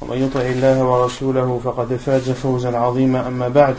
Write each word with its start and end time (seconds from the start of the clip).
ومن 0.00 0.22
يطع 0.22 0.40
الله 0.40 0.84
ورسوله 0.84 1.60
فقد 1.64 1.96
فاز 1.96 2.30
فوزا 2.30 2.76
عظيما 2.76 3.26
أما 3.26 3.48
بعد 3.48 3.76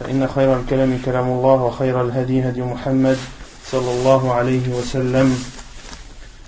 فإن 0.00 0.28
خير 0.28 0.60
الكلام 0.60 0.98
كلام 1.04 1.28
الله 1.28 1.62
وخير 1.62 2.00
الهدي 2.00 2.48
هدي 2.48 2.62
محمد 2.62 3.18
صلى 3.66 3.90
الله 3.90 4.32
عليه 4.32 4.68
وسلم 4.68 5.44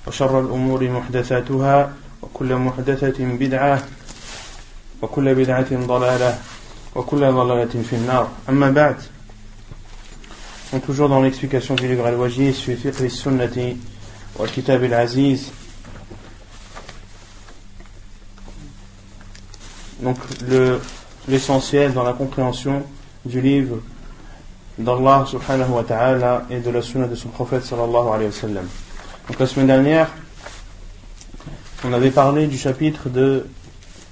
وشر 0.06 0.41
الأمور 0.41 0.91
محدثاتها 0.91 1.92
وكل 2.22 2.55
محدثة 2.55 3.25
بدعة 3.25 3.83
وكل 5.03 5.34
بدعة 5.34 5.87
ضلالة 5.87 6.39
وكل 6.94 7.33
ضلالة 7.33 7.83
في 7.91 7.97
النار. 7.97 8.28
أما 8.48 8.70
بعد 8.70 8.97
On 10.72 10.78
est 10.78 10.81
toujours 10.81 11.11
dans 11.11 11.20
l'explication 11.20 11.75
du 11.75 11.87
livre 11.87 12.06
Al-Wajiz, 12.06 12.55
sur 12.55 12.75
Fiqh 12.78 12.98
al-Sunnati, 13.03 13.77
wa 14.39 14.47
Kitab 14.47 14.83
al-Aziz, 14.83 15.50
donc 20.03 20.19
l'essentiel 21.28 21.92
dans 21.92 22.03
la 22.03 22.12
compréhension 22.12 22.83
du 23.25 23.41
livre 23.41 23.78
d'Allah 24.77 25.25
subhanahu 25.28 25.70
wa 25.70 25.84
ta'ala 25.84 26.47
et 26.50 26.59
de 26.59 26.70
la 26.70 26.83
sunna 26.83 27.06
de 27.06 27.14
son 27.14 27.28
prophète 27.28 27.64
sallallahu 27.64 28.09
alayhi 28.09 28.27
wa 28.27 28.33
sallam. 28.33 28.69
Donc 29.28 29.39
la 29.39 29.47
semaine 29.47 29.69
dernière, 29.69 30.09
on 31.84 31.92
avait 31.92 32.11
parlé 32.11 32.47
du 32.48 32.59
chapitre 32.59 33.09
de 33.09 33.47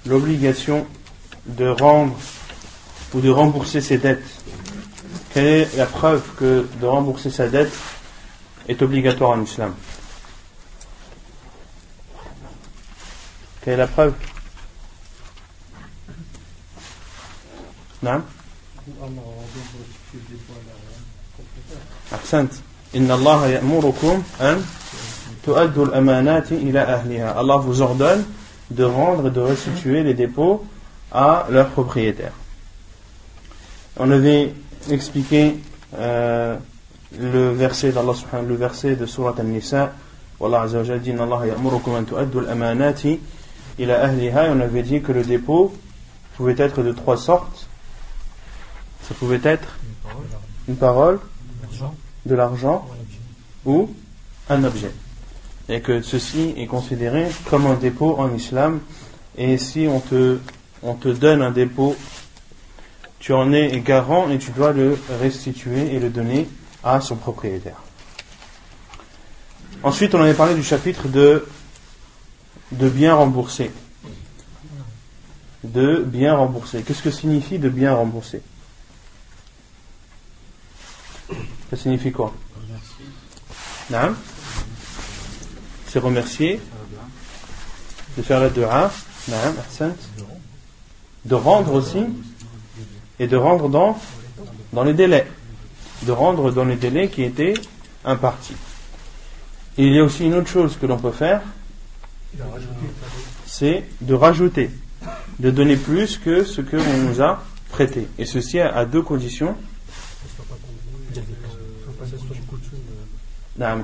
l'obligation 0.07 0.87
de 1.47 1.69
rendre 1.69 2.17
ou 3.15 3.21
de 3.21 3.29
rembourser 3.29 3.81
ses 3.81 3.99
dettes. 3.99 4.25
Quelle 5.35 5.47
est 5.47 5.77
la 5.77 5.87
preuve 5.87 6.23
que 6.37 6.67
de 6.81 6.87
rembourser 6.87 7.31
sa 7.31 7.49
dette 7.49 7.73
est 8.69 8.81
obligatoire 8.83 9.31
en 9.31 9.43
islam? 9.43 9.75
Quelle 13.63 13.75
est 13.75 13.79
la 13.79 13.87
preuve? 13.89 14.15
نعم 18.02 18.22
أحسنت 22.14 22.54
إن 22.96 23.12
الله 23.12 23.48
يأمركم 23.48 24.24
أن 24.42 24.66
تؤدوا 25.46 25.86
الأمانات 25.86 26.52
إلى 26.52 26.80
أهلها 26.80 27.40
Allah 27.40 27.58
vous 27.58 27.82
ordonne 27.82 28.24
de 28.72 28.84
rendre 28.84 29.28
et 29.28 29.32
de 29.32 29.40
restituer 29.40 30.04
les 30.04 30.14
dépôts 30.14 30.66
à 31.12 31.48
leurs 31.50 31.70
propriétaires. 31.70 32.34
On 33.98 34.12
avait 34.12 34.54
expliqué 34.90 35.56
euh, 35.98 36.58
le 37.20 37.52
verset 37.52 37.92
d'Allah 37.92 38.14
subhanahu 38.14 38.48
le 38.50 38.56
verset 38.56 38.96
de 38.96 39.06
Surat 39.06 39.36
An-Nisa 39.40 39.94
Allah 40.42 40.62
Azza 40.62 40.80
wa 40.80 40.84
Jalla 40.84 41.00
dit 41.00 41.12
Allah 41.12 41.48
ya'murukum 41.48 41.96
an 41.96 42.04
tu'addu 42.04 42.40
al-amanati 42.40 43.20
ila 43.80 44.04
ahliha 44.04 44.48
et 44.48 44.50
on 44.50 44.60
avait 44.60 44.84
dit 44.84 45.02
que 45.02 45.12
le 45.14 45.24
dépôt 45.24 45.74
pouvait 46.36 46.56
être 46.58 46.84
de 46.84 46.92
trois 46.92 47.18
sortes 47.18 47.68
ça 49.11 49.17
pouvait 49.17 49.41
être 49.43 49.77
une 50.69 50.77
parole, 50.77 51.19
de 52.27 52.35
l'argent 52.37 52.89
ou 53.65 53.91
un 54.49 54.63
objet. 54.63 54.93
Et 55.69 55.81
que 55.81 56.01
ceci 56.01 56.55
est 56.57 56.69
considéré 56.69 57.27
comme 57.49 57.67
un 57.67 57.75
dépôt 57.75 58.15
en 58.19 58.33
islam. 58.33 58.79
Et 59.37 59.59
si 59.59 59.89
on 59.89 59.99
te, 59.99 60.39
on 60.85 60.95
te 60.95 61.09
donne 61.09 61.43
un 61.43 61.51
dépôt, 61.51 61.97
tu 63.19 63.33
en 63.33 63.53
es 63.53 63.81
garant 63.81 64.31
et 64.31 64.39
tu 64.39 64.53
dois 64.53 64.73
le 64.73 64.97
restituer 65.21 65.93
et 65.93 65.99
le 65.99 66.11
donner 66.11 66.47
à 66.85 67.01
son 67.01 67.17
propriétaire. 67.17 67.83
Ensuite, 69.83 70.15
on 70.15 70.21
avait 70.21 70.35
parlé 70.35 70.55
du 70.55 70.63
chapitre 70.63 71.09
de, 71.09 71.49
de 72.71 72.89
bien 72.89 73.15
rembourser. 73.15 73.73
De 75.65 75.97
bien 75.97 76.37
rembourser. 76.37 76.83
Qu'est-ce 76.83 77.03
que 77.03 77.11
signifie 77.11 77.59
de 77.59 77.69
bien 77.69 77.93
rembourser? 77.93 78.41
Ça 81.71 81.77
signifie 81.77 82.11
quoi 82.11 82.35
C'est 85.87 86.01
remercier. 86.01 86.61
De 88.17 88.23
faire 88.23 88.41
la 88.41 88.49
dua. 88.49 88.91
De 91.25 91.35
rendre 91.35 91.75
aussi. 91.75 92.07
Et 93.21 93.29
de 93.29 93.37
rendre 93.37 93.69
dans, 93.69 93.97
dans 94.73 94.83
les 94.83 94.95
délais. 94.95 95.29
De 96.03 96.11
rendre 96.11 96.51
dans 96.51 96.65
les 96.65 96.75
délais 96.75 97.09
qui 97.09 97.23
étaient 97.23 97.55
impartis. 98.05 98.57
Et 99.79 99.87
il 99.87 99.95
y 99.95 100.01
a 100.01 100.05
aussi 100.05 100.25
une 100.25 100.35
autre 100.35 100.49
chose 100.49 100.77
que 100.77 100.87
l'on 100.87 100.99
peut 100.99 101.13
faire. 101.13 101.41
C'est 103.47 103.85
de 104.01 104.15
rajouter. 104.15 104.71
De 105.39 105.51
donner 105.53 105.77
plus 105.77 106.19
que 106.19 106.43
ce 106.43 106.63
que 106.63 106.77
l'on 106.77 106.97
nous 107.09 107.23
a 107.23 107.45
prêté. 107.69 108.09
Et 108.19 108.25
ceci 108.27 108.59
à 108.59 108.85
deux 108.85 109.03
conditions 109.03 109.57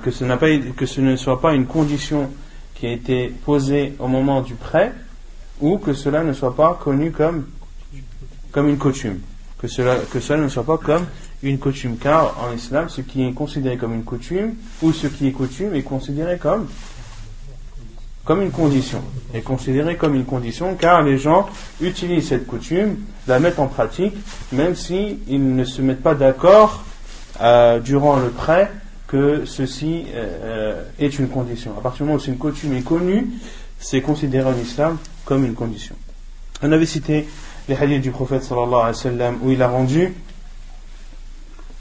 que 0.02 0.10
ce, 0.10 0.24
pas, 0.24 0.46
que 0.76 0.86
ce 0.86 1.00
ne 1.00 1.16
soit 1.16 1.40
pas 1.40 1.54
une 1.54 1.66
condition 1.66 2.30
qui 2.74 2.86
a 2.86 2.92
été 2.92 3.32
posée 3.44 3.94
au 3.98 4.08
moment 4.08 4.40
du 4.40 4.54
prêt, 4.54 4.92
ou 5.60 5.78
que 5.78 5.92
cela 5.92 6.22
ne 6.22 6.32
soit 6.32 6.54
pas 6.54 6.78
connu 6.82 7.10
comme, 7.10 7.46
comme 8.52 8.68
une 8.68 8.78
coutume. 8.78 9.20
Que 9.58 9.68
cela, 9.68 9.96
que 10.12 10.20
cela 10.20 10.42
ne 10.42 10.48
soit 10.48 10.64
pas 10.64 10.78
comme 10.78 11.06
une 11.42 11.58
coutume. 11.58 11.96
Car 11.96 12.36
en 12.42 12.54
islam, 12.54 12.88
ce 12.88 13.00
qui 13.00 13.22
est 13.22 13.32
considéré 13.32 13.76
comme 13.76 13.94
une 13.94 14.04
coutume, 14.04 14.54
ou 14.82 14.92
ce 14.92 15.06
qui 15.06 15.28
est 15.28 15.32
coutume, 15.32 15.74
est 15.74 15.82
considéré 15.82 16.38
comme, 16.38 16.68
comme 18.24 18.42
une 18.42 18.50
condition. 18.50 19.02
Est 19.34 19.40
considéré 19.40 19.96
comme 19.96 20.14
une 20.14 20.26
condition, 20.26 20.74
car 20.74 21.02
les 21.02 21.18
gens 21.18 21.48
utilisent 21.80 22.28
cette 22.28 22.46
coutume, 22.46 22.96
la 23.26 23.40
mettent 23.40 23.58
en 23.58 23.68
pratique, 23.68 24.14
même 24.52 24.74
s'ils 24.74 25.18
ne 25.28 25.64
se 25.64 25.82
mettent 25.82 26.02
pas 26.02 26.14
d'accord 26.14 26.84
euh, 27.40 27.78
durant 27.78 28.16
le 28.16 28.28
prêt 28.28 28.70
que 29.06 29.44
ceci 29.44 30.06
euh, 30.14 30.82
est 30.98 31.18
une 31.18 31.28
condition. 31.28 31.76
À 31.78 31.80
partir 31.80 31.98
du 31.98 32.02
moment 32.04 32.16
où 32.16 32.20
c'est 32.20 32.30
une 32.30 32.38
coutume 32.38 32.74
est 32.74 32.82
connue, 32.82 33.28
c'est 33.78 34.00
considéré 34.00 34.48
en 34.48 34.56
islam 34.58 34.98
comme 35.24 35.44
une 35.44 35.54
condition. 35.54 35.94
On 36.62 36.72
avait 36.72 36.86
cité 36.86 37.26
les 37.68 37.76
hadiths 37.76 38.02
du 38.02 38.10
prophète 38.10 38.42
sallallahu 38.42 38.74
alayhi 38.74 38.86
wa 38.88 38.94
sallam 38.94 39.38
où 39.42 39.50
il 39.50 39.62
a 39.62 39.68
rendu 39.68 40.14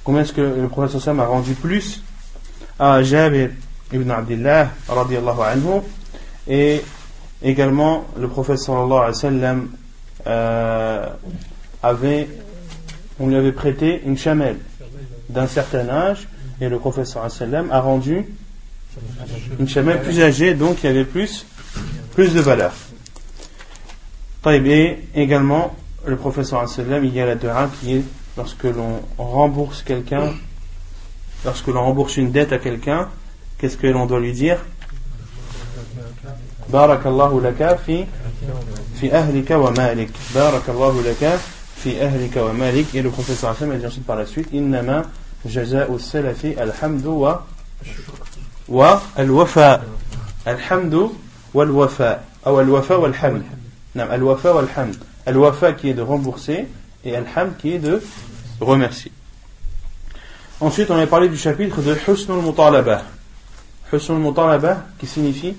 combien 0.03 0.21
est-ce 0.21 0.33
que 0.33 0.41
le 0.41 0.67
prophète 0.67 0.99
sallallahu 0.99 1.25
a 1.25 1.27
rendu 1.27 1.53
plus 1.53 2.03
à 2.79 3.01
Jabir 3.01 3.51
ibn 3.93 4.09
Abdullah 4.11 4.69
radiallahu 4.87 5.41
anhu 5.41 5.81
et 6.47 6.81
également 7.41 8.05
le 8.19 8.27
prophète 8.27 8.57
sallallahu 8.57 8.91
alayhi 8.91 9.07
wa 9.07 9.13
sallam 9.13 9.69
euh, 10.27 11.07
avait 11.81 12.27
on 13.19 13.27
lui 13.27 13.35
avait 13.35 13.53
prêté 13.53 14.01
une 14.05 14.17
chamelle 14.17 14.57
d'un 15.29 15.47
certain 15.47 15.87
âge 15.87 16.27
et 16.61 16.69
le 16.69 16.79
professeur 16.79 17.23
a 17.23 17.79
rendu 17.81 18.25
une 19.59 19.67
chamelle 19.67 20.01
plus 20.01 20.21
âgée, 20.21 20.53
donc 20.53 20.83
il 20.83 20.87
y 20.87 20.89
avait 20.89 21.05
plus, 21.05 21.45
plus 22.13 22.33
de 22.33 22.39
valeur. 22.39 22.73
Et 24.47 24.97
également, 25.15 25.75
le 26.05 26.15
professeur 26.17 26.63
il 26.77 27.13
y 27.13 27.19
a 27.19 27.25
la 27.25 27.35
dua 27.35 27.69
qui 27.79 27.95
est 27.95 28.03
lorsque 28.37 28.63
l'on 28.63 29.01
rembourse 29.17 29.81
quelqu'un, 29.81 30.33
lorsque 31.43 31.67
l'on 31.67 31.81
rembourse 31.81 32.17
une 32.17 32.31
dette 32.31 32.53
à 32.53 32.59
quelqu'un, 32.59 33.09
qu'est-ce 33.57 33.77
que 33.77 33.87
l'on 33.87 34.05
doit 34.05 34.19
lui 34.19 34.33
dire? 34.33 34.59
Barakallahu 36.69 37.41
laka 37.41 37.77
fi, 37.77 38.05
fi 38.95 39.11
ahlika 39.11 39.59
wa 39.59 39.71
malik. 39.71 40.09
Barakallahu 40.33 41.03
laka 41.03 41.37
fi 41.75 41.99
ahlika 41.99 42.43
wa 42.43 42.53
malik. 42.53 42.93
Et 42.95 43.01
le 43.01 43.09
professeur 43.09 43.55
sallam 43.55 43.75
a 43.75 43.77
dit 43.77 43.85
ensuite 43.85 44.05
par 44.05 44.15
la 44.15 44.25
suite, 44.25 44.49
Innama 44.51 45.03
جزاء 45.44 45.94
السلف 45.94 46.44
الحمد 46.44 47.06
و 47.06 47.34
والوفاء 48.68 49.84
الحمد 50.46 51.10
والوفاء 51.54 52.24
أو 52.46 52.60
الوفاء 52.60 53.00
والحمد 53.00 53.42
نعم 53.94 54.12
الوفاء 54.12 54.54
والhamd 54.54 54.96
الوفاء 55.28 55.72
qui 55.72 55.88
est 55.88 55.94
de 55.94 56.02
rembourser 56.02 56.68
et 57.04 57.16
alhamd 57.16 57.56
qui 57.58 57.72
est 57.72 57.78
de 57.78 58.02
remercier 58.60 59.12
ensuite 60.60 60.90
on 60.90 60.98
a 60.98 61.06
parlé 61.06 61.28
du 61.28 61.36
chapitre 61.36 61.82
de 61.82 61.94
Husn 61.94 62.32
al-Mutalaba 62.32 63.02
Husn 63.92 64.12
al-Mutalaba 64.12 64.84
qui 64.98 65.06
signifie 65.06 65.54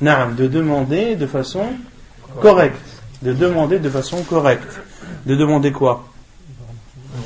Naam, 0.00 0.36
de 0.36 0.46
demander 0.46 1.16
de 1.16 1.26
façon 1.26 1.66
correcte. 2.40 2.78
De 3.22 3.32
demander 3.32 3.80
de 3.80 3.90
façon 3.90 4.22
correcte. 4.22 4.80
De 5.25 5.35
demander 5.35 5.71
quoi? 5.71 6.05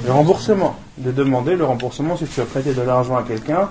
Le 0.06 0.12
remboursement. 0.12 0.76
De 0.98 1.12
demander 1.12 1.56
le 1.56 1.66
remboursement 1.66 2.18
si 2.18 2.26
tu 2.26 2.42
as 2.42 2.46
prêté 2.46 2.74
de 2.74 2.82
l'argent 2.82 3.16
à 3.18 3.24
quelqu'un 3.24 3.70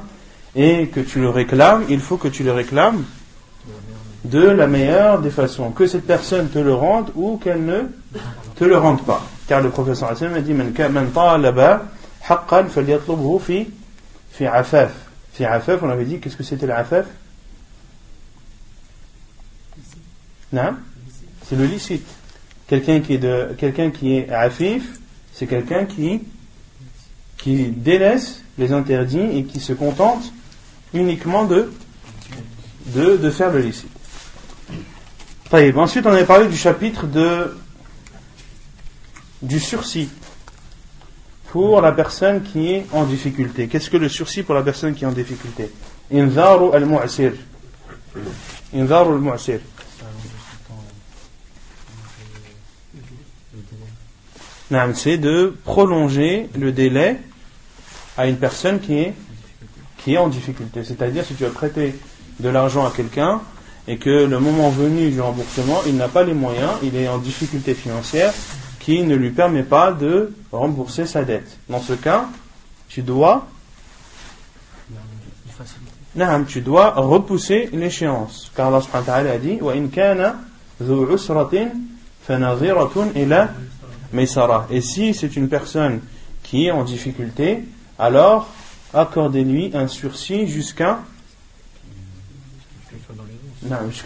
et 0.54 0.88
que 0.88 1.00
tu 1.00 1.20
le 1.20 1.28
réclames, 1.28 1.84
il 1.88 2.00
faut 2.00 2.16
que 2.16 2.28
tu 2.28 2.42
le 2.42 2.52
réclames 2.52 3.04
de 4.24 4.40
la 4.40 4.66
meilleure 4.66 5.20
des 5.20 5.30
façons. 5.30 5.70
Que 5.70 5.86
cette 5.86 6.06
personne 6.06 6.48
te 6.48 6.58
le 6.58 6.74
rende 6.74 7.10
ou 7.14 7.36
qu'elle 7.36 7.64
ne 7.64 7.82
te 8.56 8.64
le 8.64 8.76
rende 8.76 9.02
pas. 9.02 9.22
Car 9.46 9.60
le 9.60 9.70
professeur 9.70 10.10
Hassan 10.10 10.34
a 10.34 10.40
dit 10.40 10.54
Man 10.54 10.72
fi 13.40 13.66
fi 14.32 14.46
afaf. 14.46 14.92
Fi 15.32 15.44
afaf, 15.44 15.82
on 15.82 15.90
avait 15.90 16.04
dit 16.04 16.18
qu'est-ce 16.18 16.36
que 16.36 16.42
c'était 16.42 16.66
l'afaf 16.66 17.06
C'est 20.52 21.56
le 21.56 21.66
licite. 21.66 22.06
Quelqu'un 22.68 23.00
qui 23.00 23.14
est 23.14 23.18
de, 23.18 23.54
quelqu'un 23.56 23.90
qui 23.90 24.16
est 24.16 24.28
afif, 24.30 24.98
c'est 25.32 25.46
quelqu'un 25.46 25.84
qui, 25.84 26.22
qui 27.38 27.66
délaisse 27.66 28.42
les 28.58 28.72
interdits 28.72 29.38
et 29.38 29.44
qui 29.44 29.60
se 29.60 29.72
contente 29.72 30.32
uniquement 30.92 31.44
de, 31.44 31.72
de, 32.86 33.16
de 33.16 33.30
faire 33.30 33.52
le 33.52 33.60
licite. 33.60 33.90
Ensuite, 35.52 36.06
on 36.06 36.12
avait 36.12 36.24
parlé 36.24 36.48
du 36.48 36.56
chapitre 36.56 37.06
de, 37.06 37.56
du 39.42 39.60
sursis 39.60 40.08
pour 41.50 41.80
la 41.80 41.92
personne 41.92 42.42
qui 42.42 42.72
est 42.72 42.86
en 42.92 43.04
difficulté. 43.04 43.68
Qu'est-ce 43.68 43.88
que 43.90 43.96
le 43.96 44.08
sursis 44.08 44.42
pour 44.42 44.54
la 44.54 44.62
personne 44.62 44.94
qui 44.94 45.04
est 45.04 45.06
en 45.06 45.12
difficulté? 45.12 45.70
Inzaru 46.12 46.74
al-mu'sir. 46.74 47.32
Inzaru 48.74 49.14
al-mu'sir. 49.14 49.60
C'est 54.94 55.18
de 55.18 55.56
prolonger 55.64 56.48
le 56.58 56.72
délai 56.72 57.18
à 58.16 58.26
une 58.26 58.36
personne 58.36 58.80
qui 58.80 58.98
est, 58.98 59.14
qui 59.98 60.14
est 60.14 60.18
en 60.18 60.28
difficulté. 60.28 60.84
C'est-à-dire, 60.84 61.24
si 61.24 61.34
tu 61.34 61.44
as 61.44 61.50
prêté 61.50 61.94
de 62.40 62.48
l'argent 62.48 62.86
à 62.86 62.90
quelqu'un 62.90 63.40
et 63.88 63.96
que 63.98 64.26
le 64.26 64.40
moment 64.40 64.70
venu 64.70 65.10
du 65.10 65.20
remboursement, 65.20 65.80
il 65.86 65.96
n'a 65.96 66.08
pas 66.08 66.24
les 66.24 66.34
moyens, 66.34 66.72
il 66.82 66.96
est 66.96 67.08
en 67.08 67.18
difficulté 67.18 67.74
financière 67.74 68.32
qui 68.80 69.02
ne 69.02 69.14
lui 69.14 69.30
permet 69.30 69.62
pas 69.62 69.92
de 69.92 70.32
rembourser 70.52 71.06
sa 71.06 71.24
dette. 71.24 71.58
Dans 71.68 71.80
ce 71.80 71.94
cas, 71.94 72.26
tu 72.88 73.02
dois 73.02 73.46
tu 76.48 76.60
dois 76.60 76.90
repousser 76.90 77.68
l'échéance. 77.72 78.50
Car 78.56 78.68
Allah 78.68 79.32
a 79.32 79.38
dit 79.38 79.58
et 84.70 84.80
si 84.80 85.14
c'est 85.14 85.36
une 85.36 85.48
personne 85.48 86.00
qui 86.42 86.66
est 86.66 86.70
en 86.70 86.84
difficulté, 86.84 87.64
alors 87.98 88.48
accordez-lui 88.94 89.72
un 89.74 89.88
sursis 89.88 90.46
jusqu'à 90.46 91.00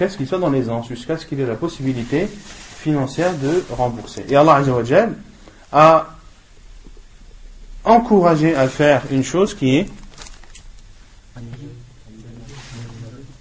ce 0.09 0.17
qu'il 0.17 0.27
soit 0.27 0.39
dans 0.39 0.51
l'aisance, 0.51 0.89
jusqu'à 0.89 1.17
ce 1.17 1.27
qu'il 1.27 1.41
ait 1.41 1.47
la 1.47 1.55
possibilité 1.55 2.29
financière 2.79 3.35
de 3.37 3.65
rembourser. 3.71 4.25
Et 4.29 4.37
Allah 4.37 4.57
Azzawajal 4.57 5.15
a 5.73 6.09
encouragé 7.85 8.55
à 8.55 8.69
faire 8.69 9.03
une 9.11 9.25
chose 9.25 9.55
qui 9.55 9.77
est 9.77 9.89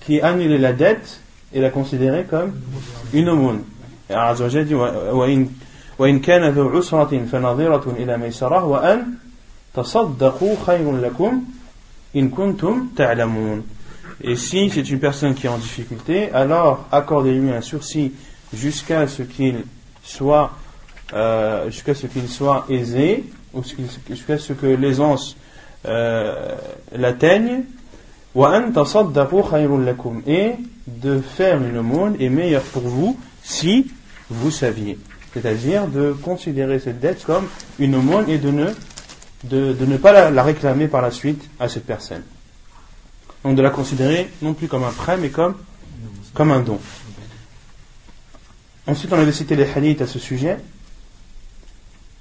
qui 0.06 0.22
annuler 0.22 0.58
la 0.58 0.74
dette 0.74 1.22
et 1.54 1.62
la 1.62 1.70
considérer 1.70 2.26
comme 2.26 2.60
une 3.14 3.30
aumône. 3.30 3.64
Et 4.10 4.14
Allah 4.14 4.64
dit 4.64 4.76
وإن 5.99 6.21
كان 6.21 6.51
ذو 6.51 6.69
عسرة 6.69 7.27
فنظيرة 7.33 7.97
إلى 7.99 8.17
ميسرة 8.17 8.65
وأن 8.65 9.07
تصدقوا 9.75 10.57
خير 10.67 10.97
لكم 10.97 11.45
إن 12.17 12.29
كنتم 12.29 12.89
تعلمون 12.97 13.63
Et 14.23 14.37
si 14.37 14.71
c'est 14.71 14.89
une 14.89 15.01
personne 15.01 15.35
qui 15.35 15.47
est 15.47 15.51
en 15.51 15.59
difficulté, 15.59 16.31
alors 16.33 16.87
accordez-lui 16.93 17.51
un 17.51 17.61
sursis 17.61 18.13
jusqu'à 18.55 19.09
ce 19.09 19.23
qu'il 19.23 19.65
soit, 20.05 20.53
euh, 21.13 21.69
jusqu'à 21.69 21.95
ce 21.95 22.07
qu'il 22.07 22.29
soit 22.29 22.65
aisé, 22.69 23.25
ou 23.53 23.63
jusqu'à 24.09 24.39
ce 24.39 24.53
que 24.53 24.67
l'aisance 24.67 25.37
euh, 25.87 26.55
l'atteigne. 26.95 27.65
Et 28.37 28.41
de 30.87 31.21
faire 31.21 31.63
une 31.63 31.79
aumône 31.79 32.17
est 32.21 32.29
meilleur 32.29 32.63
pour 32.63 32.83
vous 32.83 33.19
si 33.43 33.91
vous 34.31 34.51
saviez 34.51 34.99
c'est-à-dire 35.34 35.88
de 35.88 36.12
considérer 36.12 36.80
cette 36.80 37.00
dette 37.00 37.24
comme 37.24 37.48
une 37.78 37.96
aumône 37.96 38.30
et 38.30 38.38
de 38.38 38.52
ne, 38.52 38.68
de, 39.44 39.86
ne 39.86 39.98
pas 39.98 40.30
la, 40.32 40.44
réclamer 40.44 40.88
par 40.88 41.02
la 41.02 41.12
suite 41.12 41.50
à 41.60 41.70
cette 41.70 41.86
personne. 41.86 42.24
Donc 43.44 43.56
de 43.56 43.62
la 43.62 43.70
considérer 43.70 44.30
non 44.42 44.54
plus 44.54 44.68
comme 44.68 44.84
un 44.84 44.92
prêt, 44.92 45.18
mais 45.18 45.30
comme, 45.30 45.56
comme 46.34 46.52
un 46.52 46.60
don. 46.60 46.80
Ensuite, 48.88 49.14
on 49.14 49.20
avait 49.20 49.32
cité 49.32 49.56
les 49.56 49.70
hadiths 49.70 50.02
à 50.02 50.08
ce 50.08 50.18
sujet, 50.18 50.58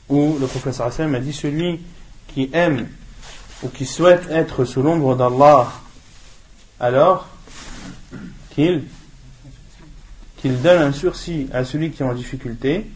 où 0.08 0.38
le 0.38 0.82
Hassan 0.82 1.14
a 1.14 1.20
dit 1.20 1.32
celui 1.32 1.80
qui 2.28 2.50
aime 2.52 2.88
ou 3.62 3.68
qui 3.68 3.86
souhaite 3.86 4.28
être 4.30 4.64
sous 4.64 4.82
l'ombre 4.82 5.16
d'Allah, 5.16 5.72
alors 6.78 7.28
qu'il 8.50 8.84
qu'il 10.38 10.60
donne 10.62 10.82
un 10.82 10.92
sursis 10.92 11.48
à 11.52 11.64
celui 11.64 11.90
qui 11.90 12.02
est 12.02 12.06
en 12.06 12.14
difficulté, 12.14 12.86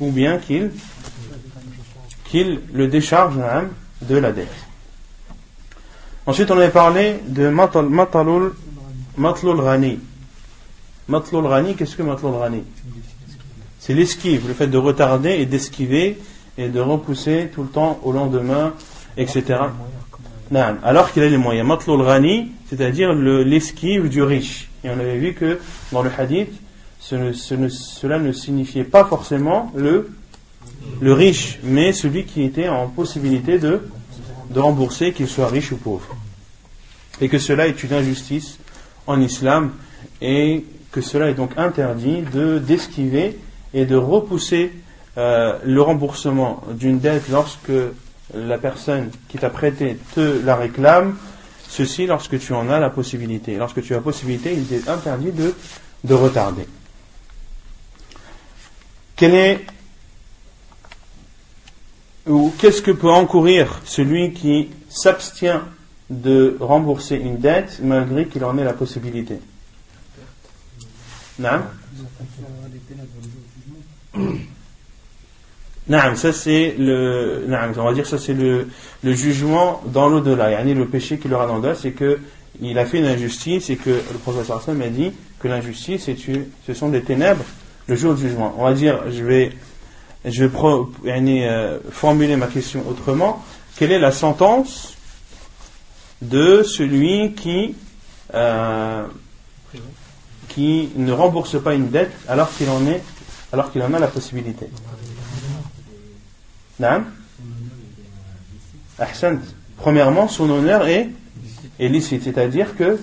ou 0.00 0.10
bien 0.10 0.38
qu'il 0.38 0.70
le 2.72 2.86
décharge 2.86 3.34
de 4.02 4.16
la 4.16 4.32
dette. 4.32 4.48
Ensuite, 6.26 6.50
on 6.50 6.58
avait 6.58 6.68
parlé 6.68 7.16
de 7.26 7.48
matlul 7.48 8.52
rani. 9.60 9.98
Matlul 11.08 11.46
rani, 11.46 11.74
qu'est-ce 11.74 11.96
que 11.96 12.02
matlul 12.02 12.34
rani 12.34 12.62
C'est 13.78 13.94
l'esquive, 13.94 14.46
le 14.46 14.54
fait 14.54 14.66
de 14.66 14.76
retarder 14.76 15.30
et 15.30 15.46
d'esquiver 15.46 16.18
et 16.58 16.68
de 16.68 16.80
repousser 16.80 17.50
tout 17.54 17.62
le 17.62 17.68
temps 17.68 17.98
au 18.02 18.12
lendemain, 18.12 18.74
etc. 19.16 19.60
Alors 20.82 21.12
qu'il 21.12 21.22
a 21.22 21.28
les 21.28 21.36
moyens. 21.38 21.66
Matlul 21.66 22.02
rani, 22.02 22.52
c'est-à-dire 22.68 23.14
l'esquive 23.14 24.08
du 24.08 24.22
riche. 24.22 24.68
Et 24.84 24.90
on 24.90 24.98
avait 25.00 25.18
vu 25.18 25.34
que 25.34 25.58
dans 25.92 26.02
le 26.02 26.10
hadith, 26.16 26.50
cela 27.08 28.18
ne 28.18 28.32
signifiait 28.32 28.84
pas 28.84 29.04
forcément 29.04 29.72
le, 29.74 30.10
le 31.00 31.12
riche, 31.12 31.58
mais 31.62 31.92
celui 31.92 32.24
qui 32.24 32.42
était 32.42 32.68
en 32.68 32.88
possibilité 32.88 33.58
de, 33.58 33.80
de 34.50 34.60
rembourser, 34.60 35.12
qu'il 35.12 35.28
soit 35.28 35.48
riche 35.48 35.72
ou 35.72 35.76
pauvre. 35.76 36.16
Et 37.20 37.28
que 37.28 37.38
cela 37.38 37.66
est 37.66 37.82
une 37.82 37.92
injustice 37.92 38.58
en 39.06 39.20
islam 39.20 39.72
et 40.20 40.64
que 40.92 41.00
cela 41.00 41.30
est 41.30 41.34
donc 41.34 41.52
interdit 41.56 42.22
de 42.22 42.58
d'esquiver 42.58 43.38
et 43.74 43.86
de 43.86 43.96
repousser 43.96 44.72
euh, 45.16 45.58
le 45.64 45.82
remboursement 45.82 46.62
d'une 46.72 47.00
dette 47.00 47.28
lorsque 47.28 47.72
la 48.34 48.58
personne 48.58 49.10
qui 49.28 49.38
t'a 49.38 49.50
prêté 49.50 49.98
te 50.14 50.44
la 50.44 50.56
réclame, 50.56 51.16
ceci 51.68 52.06
lorsque 52.06 52.38
tu 52.38 52.52
en 52.52 52.68
as 52.70 52.78
la 52.78 52.90
possibilité. 52.90 53.56
Lorsque 53.56 53.82
tu 53.82 53.94
as 53.94 53.96
la 53.96 54.02
possibilité, 54.02 54.54
il 54.54 54.72
est 54.72 54.88
interdit 54.88 55.32
de, 55.32 55.54
de 56.04 56.14
retarder. 56.14 56.66
Quel 59.18 59.34
est 59.34 59.66
ou 62.26 62.52
qu'est-ce 62.58 62.82
que 62.82 62.92
peut 62.92 63.10
encourir 63.10 63.80
celui 63.84 64.32
qui 64.32 64.68
s'abstient 64.88 65.62
de 66.08 66.56
rembourser 66.60 67.16
une 67.16 67.38
dette 67.38 67.80
malgré 67.82 68.26
qu'il 68.26 68.44
en 68.44 68.56
ait 68.58 68.64
la 68.64 68.74
possibilité? 68.74 69.38
Non 71.38 71.62
Non, 75.88 76.14
ça 76.14 76.32
c'est 76.32 76.76
le, 76.78 77.46
on 77.76 77.84
va 77.84 77.94
dire 77.94 78.06
ça 78.06 78.18
c'est 78.18 78.34
le, 78.34 78.68
le 79.02 79.12
jugement 79.14 79.82
dans 79.86 80.08
l'au-delà. 80.08 80.62
Le 80.62 80.86
péché 80.86 81.18
qu'il 81.18 81.34
aura 81.34 81.46
dans 81.46 81.56
l'au-delà, 81.56 81.74
c'est 81.74 81.92
que 81.92 82.20
il 82.60 82.78
a 82.78 82.86
fait 82.86 82.98
une 82.98 83.06
injustice 83.06 83.68
et 83.70 83.76
que 83.76 83.90
le 83.90 84.18
professeur 84.22 84.58
Hassan 84.58 84.76
m'a 84.76 84.88
dit 84.88 85.12
que 85.40 85.48
l'injustice, 85.48 86.08
ce 86.66 86.74
sont 86.74 86.88
des 86.88 87.02
ténèbres 87.02 87.44
le 87.88 87.96
jour 87.96 88.14
du 88.14 88.22
jugement. 88.22 88.54
On 88.58 88.64
va 88.64 88.74
dire, 88.74 89.10
je 89.10 89.24
vais 89.24 89.52
je 90.24 90.44
vais 90.44 90.50
euh, 91.06 91.78
formuler 91.90 92.36
ma 92.36 92.46
question 92.46 92.84
autrement. 92.88 93.42
Quelle 93.76 93.92
est 93.92 93.98
la 93.98 94.12
sentence 94.12 94.94
de 96.20 96.62
celui 96.62 97.32
qui, 97.34 97.76
euh, 98.34 99.04
qui 100.48 100.90
ne 100.96 101.12
rembourse 101.12 101.60
pas 101.62 101.74
une 101.74 101.88
dette 101.88 102.12
alors 102.28 102.52
qu'il 102.54 102.68
en 102.68 102.84
est, 102.86 103.02
alors 103.52 103.72
qu'il 103.72 103.82
en 103.82 103.94
a 103.94 103.98
la 103.98 104.08
possibilité? 104.08 104.68
Premièrement, 109.76 110.26
son 110.28 110.50
honneur 110.50 110.86
est, 110.88 111.08
est 111.78 111.88
licite, 111.88 112.24
c'est-à-dire 112.24 112.76
que 112.76 112.98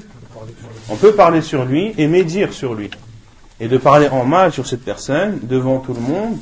on 0.89 0.97
peut 0.97 1.13
parler 1.13 1.41
sur 1.41 1.63
lui 1.63 1.93
et 1.97 2.07
médire 2.07 2.53
sur 2.53 2.75
lui. 2.75 2.91
Et 3.59 3.67
de 3.67 3.77
parler 3.77 4.09
en 4.09 4.25
mal 4.25 4.51
sur 4.51 4.67
cette 4.67 4.83
personne 4.83 5.39
devant 5.43 5.79
tout 5.79 5.93
le 5.93 6.01
monde 6.01 6.37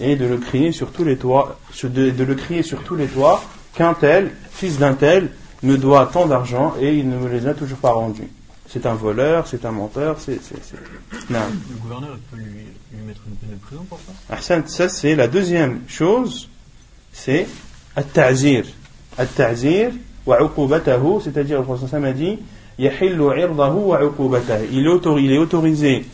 et 0.00 0.16
de 0.16 0.26
le 0.26 0.36
crier 0.38 0.72
sur 0.72 0.90
tous 0.90 1.04
les 1.04 1.16
toits, 1.16 1.58
de, 1.84 2.24
le 2.24 2.34
crier 2.34 2.62
sur 2.62 2.82
tous 2.82 2.96
les 2.96 3.06
toits 3.06 3.42
qu'un 3.74 3.94
tel, 3.94 4.32
fils 4.50 4.78
d'un 4.78 4.94
tel, 4.94 5.30
me 5.62 5.78
doit 5.78 6.10
tant 6.12 6.26
d'argent 6.26 6.74
et 6.80 6.94
il 6.94 7.08
ne 7.08 7.16
me 7.16 7.28
les 7.28 7.46
a 7.46 7.54
toujours 7.54 7.78
pas 7.78 7.92
rendus. 7.92 8.28
C'est 8.68 8.84
un 8.84 8.94
voleur, 8.94 9.46
c'est 9.46 9.64
un 9.64 9.70
menteur, 9.70 10.16
c'est. 10.18 10.40
Le 10.50 11.38
gouverneur 11.80 12.18
peut 12.30 12.36
lui, 12.36 12.66
mettre 13.06 13.20
une 13.28 13.36
peine 13.36 13.50
de 13.50 13.64
prison 13.64 13.86
pour 13.88 14.00
ça? 14.38 14.62
Ça, 14.66 14.88
c'est 14.88 15.14
la 15.14 15.28
deuxième 15.28 15.82
chose, 15.86 16.48
c'est 17.12 17.46
at-ta'zir. 17.94 18.64
At-ta'zir 19.16 19.92
wa 20.26 20.38
c'est-à-dire 21.22 21.58
le 21.58 21.64
prophète 21.64 21.94
a 21.94 22.12
dit 22.12 22.38
il 22.78 22.86
est 25.32 25.38
autorisé 25.38 26.04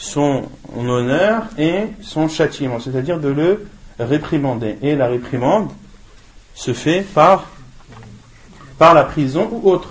son 0.00 0.48
honneur 0.74 1.44
et 1.58 1.88
son 2.00 2.26
châtiment, 2.26 2.80
c'est-à-dire 2.80 3.20
de 3.20 3.28
le 3.28 3.66
réprimander. 3.98 4.78
Et 4.80 4.96
la 4.96 5.08
réprimande 5.08 5.68
se 6.54 6.72
fait 6.72 7.02
par, 7.14 7.46
la 8.80 9.04
prison 9.04 9.48
ou 9.52 9.70
autre. 9.70 9.90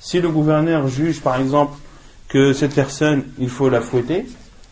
Si 0.00 0.20
le 0.20 0.30
gouverneur 0.30 0.86
juge, 0.86 1.20
par 1.20 1.40
exemple, 1.40 1.76
que 2.28 2.52
cette 2.52 2.74
personne, 2.74 3.24
il 3.38 3.48
faut 3.48 3.68
la 3.68 3.80
fouetter, 3.80 4.26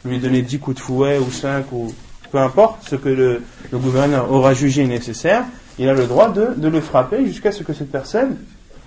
lui 0.04 0.20
donner 0.20 0.42
10 0.42 0.60
coups 0.60 0.76
de 0.76 0.80
fouet 0.80 1.18
ou 1.18 1.32
5 1.32 1.72
ou 1.72 1.92
peu 2.30 2.38
importe 2.38 2.88
ce 2.88 2.94
que 2.94 3.08
le, 3.08 3.42
gouverneur 3.72 4.30
aura 4.30 4.54
jugé 4.54 4.86
nécessaire, 4.86 5.44
il 5.80 5.88
a 5.88 5.94
le 5.94 6.06
droit 6.06 6.30
de, 6.30 6.54
de 6.56 6.68
le 6.68 6.80
frapper 6.80 7.26
jusqu'à 7.26 7.50
ce 7.50 7.64
que 7.64 7.72
cette 7.72 7.90
personne 7.90 8.36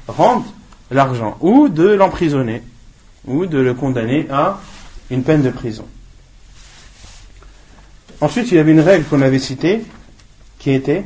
rende 0.07 0.43
l'argent 0.91 1.37
ou 1.41 1.67
de 1.67 1.89
l'emprisonner 1.89 2.63
ou 3.27 3.45
de 3.45 3.59
le 3.59 3.73
condamner 3.73 4.27
à 4.31 4.59
une 5.09 5.23
peine 5.23 5.41
de 5.41 5.49
prison. 5.49 5.87
Ensuite, 8.21 8.51
il 8.51 8.55
y 8.55 8.59
avait 8.59 8.71
une 8.71 8.81
règle 8.81 9.05
qu'on 9.05 9.21
avait 9.21 9.39
citée 9.39 9.81
qui 10.57 10.71
était 10.71 11.05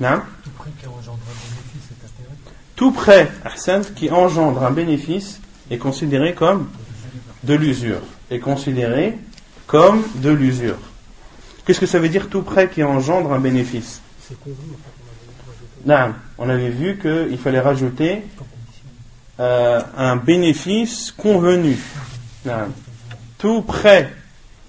non 0.00 0.20
tout 2.76 2.90
prêt 2.90 3.30
qui 3.94 4.10
engendre 4.10 4.64
un 4.64 4.70
bénéfice 4.72 5.40
est 5.70 5.78
considéré 5.78 6.34
comme 6.34 6.68
de 7.44 7.54
l'usure. 7.54 8.00
Est 8.30 8.40
considéré 8.40 9.18
comme 9.66 10.02
de 10.16 10.30
l'usure. 10.30 10.78
Qu'est-ce 11.64 11.78
que 11.78 11.86
ça 11.86 12.00
veut 12.00 12.08
dire 12.08 12.28
tout 12.28 12.42
prêt 12.42 12.68
qui 12.68 12.82
engendre 12.82 13.32
un 13.32 13.38
bénéfice? 13.38 14.00
Non, 15.86 16.14
on 16.38 16.48
avait 16.48 16.70
vu 16.70 16.98
qu'il 16.98 17.38
fallait 17.38 17.60
rajouter 17.60 18.22
euh, 19.42 19.80
un 19.96 20.14
bénéfice 20.14 21.10
convenu. 21.10 21.76
Tout 23.38 23.62
prêt 23.62 24.12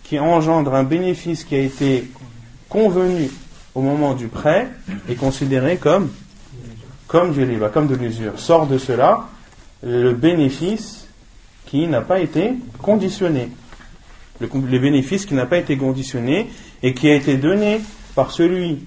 qui 0.04 0.18
engendre 0.18 0.74
un 0.74 0.84
bénéfice 0.84 1.44
qui 1.44 1.54
a 1.56 1.60
été 1.60 2.10
convenu 2.70 3.30
au 3.76 3.82
moment 3.82 4.16
du 4.16 4.30
prêt 4.30 4.70
est 5.08 5.16
considéré 5.16 5.78
comme 5.78 6.12
comme 7.06 7.34
du 7.34 7.44
riba, 7.44 7.70
comme 7.70 7.86
de 7.86 7.94
l'usure. 7.94 8.40
Sort 8.40 8.66
de 8.66 8.80
cela 8.80 9.28
le 9.84 10.14
bénéfice 10.14 11.08
qui 11.68 11.86
n'a 11.86 12.02
pas 12.02 12.20
été 12.20 12.54
conditionné. 12.82 13.50
Le, 14.40 14.48
le 14.48 14.80
bénéfice 14.80 15.28
qui 15.28 15.36
n'a 15.36 15.46
pas 15.46 15.58
été 15.58 15.78
conditionné 15.78 16.50
et 16.82 16.96
qui 16.96 17.10
a 17.10 17.14
été 17.14 17.38
donné 17.38 17.80
par 18.16 18.32
celui 18.32 18.84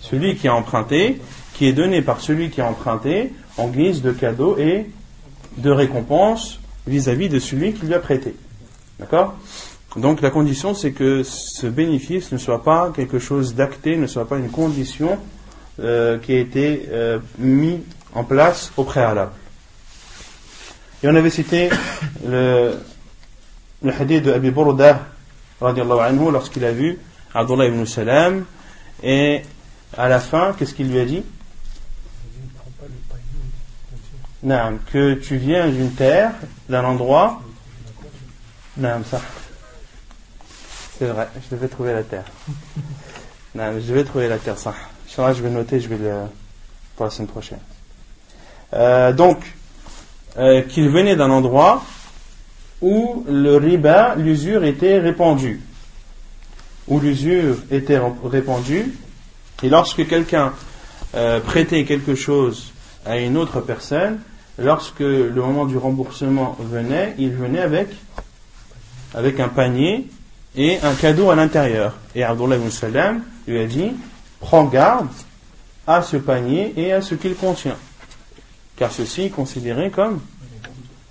celui 0.00 0.36
qui 0.36 0.48
a 0.48 0.54
emprunté, 0.54 1.20
qui 1.54 1.66
est 1.66 1.72
donné 1.72 2.02
par 2.02 2.20
celui 2.20 2.50
qui 2.50 2.60
a 2.60 2.66
emprunté 2.66 3.32
en 3.56 3.68
guise 3.68 4.02
de 4.02 4.12
cadeau 4.12 4.58
et 4.58 4.90
de 5.56 5.70
récompense 5.70 6.60
vis-à-vis 6.86 7.28
de 7.28 7.38
celui 7.38 7.72
qui 7.72 7.86
lui 7.86 7.94
a 7.94 8.00
prêté. 8.00 8.34
D'accord? 8.98 9.34
Donc 9.96 10.20
la 10.20 10.30
condition, 10.30 10.74
c'est 10.74 10.90
que 10.92 11.22
ce 11.22 11.68
bénéfice 11.68 12.32
ne 12.32 12.38
soit 12.38 12.64
pas 12.64 12.92
quelque 12.94 13.20
chose 13.20 13.54
d'acté, 13.54 13.96
ne 13.96 14.08
soit 14.08 14.28
pas 14.28 14.38
une 14.38 14.50
condition 14.50 15.18
euh, 15.80 16.18
qui 16.18 16.32
a 16.32 16.38
été 16.38 16.88
euh, 16.90 17.18
mise 17.38 17.78
en 18.12 18.24
place 18.24 18.72
au 18.76 18.82
préalable. 18.82 19.32
Et 21.02 21.08
on 21.08 21.14
avait 21.14 21.30
cité 21.30 21.70
le, 22.26 22.74
le 23.82 23.92
hadith 23.92 24.24
de 24.24 24.32
Abi 24.32 24.50
Burda, 24.50 25.06
lorsqu'il 25.60 26.64
a 26.64 26.72
vu 26.72 26.98
Abdullah 27.32 27.66
ibn 27.66 27.84
Salam, 27.84 28.44
et 29.02 29.42
à 29.96 30.08
la 30.08 30.18
fin, 30.18 30.54
qu'est-ce 30.58 30.74
qu'il 30.74 30.90
lui 30.90 30.98
a 30.98 31.04
dit? 31.04 31.22
Non, 34.44 34.78
que 34.92 35.14
tu 35.14 35.36
viens 35.36 35.68
d'une 35.68 35.92
terre, 35.92 36.32
d'un 36.68 36.84
endroit. 36.84 37.40
Non, 38.76 39.02
ça. 39.10 39.20
C'est 40.98 41.06
vrai, 41.06 41.28
je 41.42 41.56
devais 41.56 41.68
trouver 41.68 41.94
la 41.94 42.02
terre. 42.02 42.26
Non, 43.56 43.72
je 43.78 43.86
devais 43.86 44.02
trouver 44.02 44.26
la 44.26 44.38
terre, 44.38 44.58
ça. 44.58 44.74
je 45.06 45.40
vais 45.40 45.48
noter, 45.48 45.78
je 45.78 45.88
vais 45.88 45.96
le. 45.96 46.22
pour 46.96 47.04
la 47.04 47.10
semaine 47.12 47.28
prochaine. 47.28 47.60
Euh, 48.72 49.12
donc, 49.12 49.38
euh, 50.36 50.62
qu'il 50.62 50.88
venait 50.88 51.14
d'un 51.14 51.30
endroit 51.30 51.84
où 52.82 53.24
le 53.28 53.56
riba, 53.56 54.16
l'usure 54.16 54.64
était 54.64 54.98
répandue. 54.98 55.60
Où 56.88 56.98
l'usure 56.98 57.58
était 57.70 58.00
répandue, 58.24 58.92
et 59.62 59.68
lorsque 59.68 60.04
quelqu'un 60.08 60.52
euh, 61.14 61.38
prêtait 61.38 61.84
quelque 61.84 62.16
chose 62.16 62.72
à 63.06 63.18
une 63.18 63.36
autre 63.36 63.60
personne, 63.60 64.18
lorsque 64.58 65.00
le 65.00 65.32
moment 65.34 65.66
du 65.66 65.76
remboursement 65.76 66.56
venait, 66.60 67.14
il 67.18 67.32
venait 67.32 67.60
avec, 67.60 67.88
avec 69.14 69.40
un 69.40 69.48
panier 69.48 70.08
et 70.56 70.78
un 70.82 70.94
cadeau 70.94 71.30
à 71.30 71.36
l'intérieur. 71.36 71.96
Et 72.14 72.22
Abdullah 72.22 72.56
ibn 72.56 72.70
Salam 72.70 73.22
lui 73.46 73.58
a 73.58 73.66
dit 73.66 73.92
Prends 74.40 74.64
garde 74.64 75.08
à 75.86 76.02
ce 76.02 76.16
panier 76.16 76.72
et 76.76 76.92
à 76.92 77.00
ce 77.00 77.14
qu'il 77.14 77.34
contient. 77.34 77.76
Car 78.76 78.92
ceci 78.92 79.22
est 79.22 79.30
considéré 79.30 79.90
comme, 79.90 80.20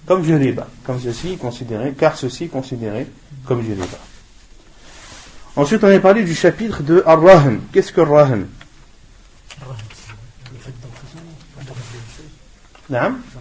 comme 0.05 0.21
riba. 0.21 0.67
Comme 0.83 1.00
ceci 1.00 1.33
est 1.33 1.38
considéré, 1.38 1.93
car 1.97 2.17
ceci 2.17 2.45
est 2.45 2.47
considéré 2.47 3.07
comme. 3.45 3.63
Ensuite, 5.55 5.83
on 5.83 5.95
a 5.95 6.00
parlé 6.00 6.23
du 6.23 6.33
chapitre 6.33 6.81
de 6.81 7.03
Ar-Rahn. 7.05 7.62
Qu'est-ce 7.71 7.91
que 7.91 8.01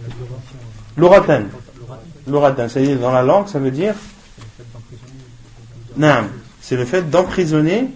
Rahn 0.03 0.41
L'oratan. 0.97 1.43
L'oratan, 2.27 2.69
c'est-à-dire 2.69 2.99
dans 2.99 3.11
la 3.11 3.23
langue, 3.23 3.47
ça 3.47 3.59
veut 3.59 3.71
dire 3.71 3.95
c'est 6.61 6.75
le 6.75 6.85
fait 6.85 7.09
d'emprisonner 7.09 7.89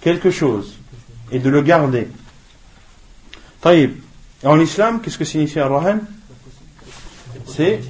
quelque 0.00 0.30
chose 0.30 0.74
et 1.30 1.38
de 1.38 1.50
le 1.50 1.62
garder. 1.62 2.08
En 4.42 4.58
islam, 4.58 5.00
qu'est-ce 5.00 5.18
que 5.18 5.24
signifie 5.24 5.60
Ar-Rahan 5.60 5.98
C'est 7.46 7.80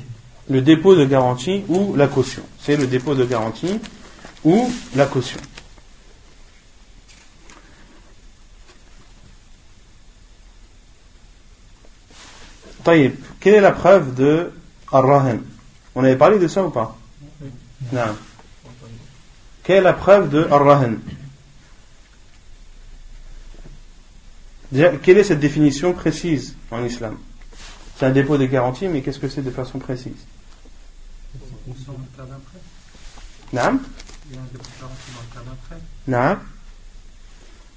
le 0.49 0.63
dépôt 0.63 0.97
de 0.97 1.05
garantie 1.05 1.63
ou 1.69 1.95
la 1.95 2.09
caution. 2.09 2.43
C'est 2.59 2.77
le 2.77 2.87
dépôt 2.87 3.15
de 3.15 3.25
garantie 3.25 3.79
ou 4.45 4.71
la 4.97 5.07
caution. 5.07 5.39
Taïb, 12.83 13.15
quelle 13.41 13.55
est 13.55 13.61
la 13.61 13.73
preuve 13.73 14.15
de 14.15 14.53
Ar-Rahan 14.93 15.39
On 15.95 16.05
avait 16.05 16.17
parlé 16.17 16.39
de 16.39 16.47
ça 16.47 16.63
ou 16.65 16.71
pas? 16.71 16.97
Non. 17.93 18.17
Quelle 19.63 19.79
est 19.79 19.83
la 19.83 19.95
preuve 19.95 20.29
de 20.29 20.47
Ar-Rahan 20.51 20.97
Quelle 25.03 25.19
est 25.19 25.25
cette 25.25 25.41
définition 25.41 25.93
précise 25.95 26.55
en 26.71 26.85
islam? 26.85 27.17
C'est 27.97 28.07
un 28.07 28.11
dépôt 28.11 28.39
de 28.39 28.47
garantie, 28.47 28.89
mais 28.89 29.01
qu'est-ce 29.03 29.19
que 29.19 29.29
c'est 29.29 29.43
de 29.43 29.51
façon 29.51 29.79
précise? 29.79 30.13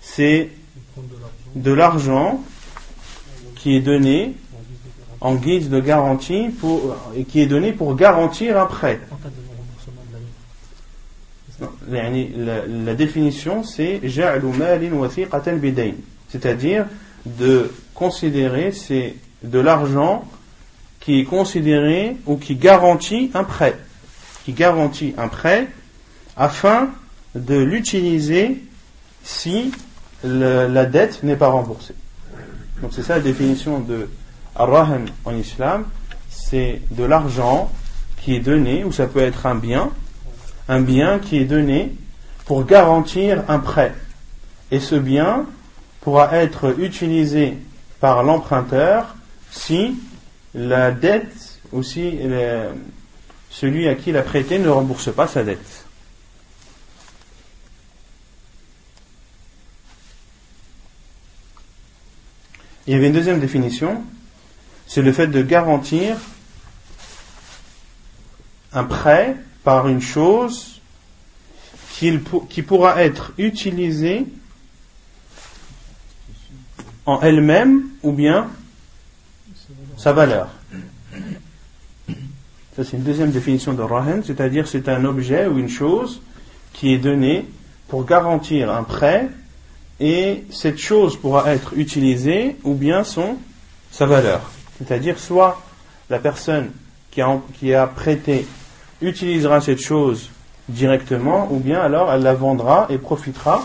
C'est 0.01 0.49
de 1.55 1.71
l'argent 1.71 2.43
qui 3.55 3.75
est 3.75 3.81
donné 3.81 4.35
en 5.23 5.35
guise 5.35 5.69
de 5.69 5.79
garantie 5.79 6.49
pour, 6.59 6.95
et 7.15 7.23
qui 7.23 7.39
est 7.39 7.45
donné 7.47 7.71
pour 7.71 7.95
garantir 7.95 8.59
un 8.59 8.65
prêt. 8.65 8.99
la, 11.89 12.93
définition 12.93 13.63
c'est 13.63 14.01
c'est-à-dire 16.29 16.85
de 17.25 17.71
considérer 17.93 18.71
c'est 18.73 19.15
de 19.43 19.59
l'argent 19.59 20.25
qui 20.99 21.21
est 21.21 21.23
considéré 21.23 22.17
ou 22.25 22.35
qui 22.35 22.55
garantit 22.55 23.31
un 23.33 23.45
prêt. 23.45 23.77
Qui 24.43 24.51
garantit 24.51 25.13
un 25.17 25.29
prêt 25.29 25.67
afin 26.35 26.89
de 27.33 27.55
l'utiliser 27.55 28.61
si 29.23 29.71
la 30.25 30.85
dette 30.85 31.23
n'est 31.23 31.37
pas 31.37 31.47
remboursée. 31.47 31.95
Donc 32.81 32.91
c'est 32.93 33.03
ça 33.03 33.15
la 33.15 33.21
définition 33.21 33.79
de 33.79 34.09
Ar-Rahan 34.55 35.05
en 35.25 35.35
islam 35.35 35.85
c'est 36.29 36.81
de 36.91 37.03
l'argent 37.03 37.71
qui 38.21 38.35
est 38.35 38.39
donné 38.39 38.83
ou 38.83 38.91
ça 38.91 39.07
peut 39.07 39.21
être 39.21 39.45
un 39.45 39.55
bien 39.55 39.91
un 40.67 40.81
bien 40.81 41.19
qui 41.19 41.37
est 41.37 41.45
donné 41.45 41.95
pour 42.45 42.65
garantir 42.65 43.43
un 43.47 43.59
prêt. 43.59 43.93
Et 44.71 44.79
ce 44.79 44.95
bien 44.95 45.45
pourra 46.01 46.35
être 46.37 46.79
utilisé 46.79 47.57
par 47.99 48.23
l'emprunteur 48.23 49.15
si 49.51 49.95
la 50.53 50.91
dette 50.91 51.59
ou 51.71 51.83
si 51.83 52.19
celui 53.49 53.87
à 53.87 53.95
qui 53.95 54.09
il 54.09 54.17
a 54.17 54.23
prêté 54.23 54.59
ne 54.59 54.69
rembourse 54.69 55.13
pas 55.13 55.27
sa 55.27 55.43
dette. 55.43 55.85
Il 62.85 62.93
y 62.93 62.97
avait 62.97 63.07
une 63.07 63.13
deuxième 63.13 63.39
définition, 63.39 64.03
c'est 64.87 65.01
le 65.01 65.11
fait 65.11 65.27
de 65.27 65.41
garantir 65.41 66.17
un 68.71 68.83
prêt 68.83 69.35
par 69.63 69.87
une 69.87 70.01
chose 70.01 70.81
qui 71.99 72.61
pourra 72.63 73.01
être 73.01 73.31
utilisée 73.37 74.25
en 77.05 77.21
elle-même 77.21 77.83
ou 78.01 78.11
bien 78.11 78.49
sa 79.97 80.11
valeur. 80.11 80.49
Ça, 82.75 82.83
c'est 82.83 82.97
une 82.97 83.03
deuxième 83.03 83.31
définition 83.31 83.73
de 83.73 83.83
rahen, 83.83 84.23
c'est-à-dire 84.25 84.67
c'est 84.67 84.89
un 84.89 85.05
objet 85.05 85.45
ou 85.47 85.59
une 85.59 85.69
chose 85.69 86.21
qui 86.73 86.93
est 86.93 86.97
donnée 86.97 87.45
pour 87.87 88.05
garantir 88.05 88.71
un 88.71 88.83
prêt 88.83 89.29
et 89.99 90.43
cette 90.49 90.79
chose 90.79 91.15
pourra 91.15 91.53
être 91.53 91.77
utilisée 91.77 92.57
ou 92.63 92.73
bien 92.73 93.03
son, 93.03 93.37
sa 93.91 94.07
valeur. 94.07 94.52
C'est-à-dire 94.77 95.19
soit 95.19 95.61
la 96.09 96.19
personne 96.19 96.71
qui 97.11 97.73
a, 97.73 97.87
prêté 97.87 98.47
utilisera 99.01 99.61
cette 99.61 99.81
chose 99.81 100.29
directement 100.69 101.51
ou 101.51 101.59
bien 101.59 101.79
alors 101.79 102.11
elle 102.11 102.21
la 102.21 102.33
vendra 102.33 102.87
et 102.89 102.97
profitera 102.97 103.63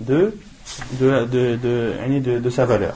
de, 0.00 0.34
de, 0.92 1.24
de, 1.24 2.38
de, 2.38 2.50
sa 2.50 2.64
valeur. 2.64 2.94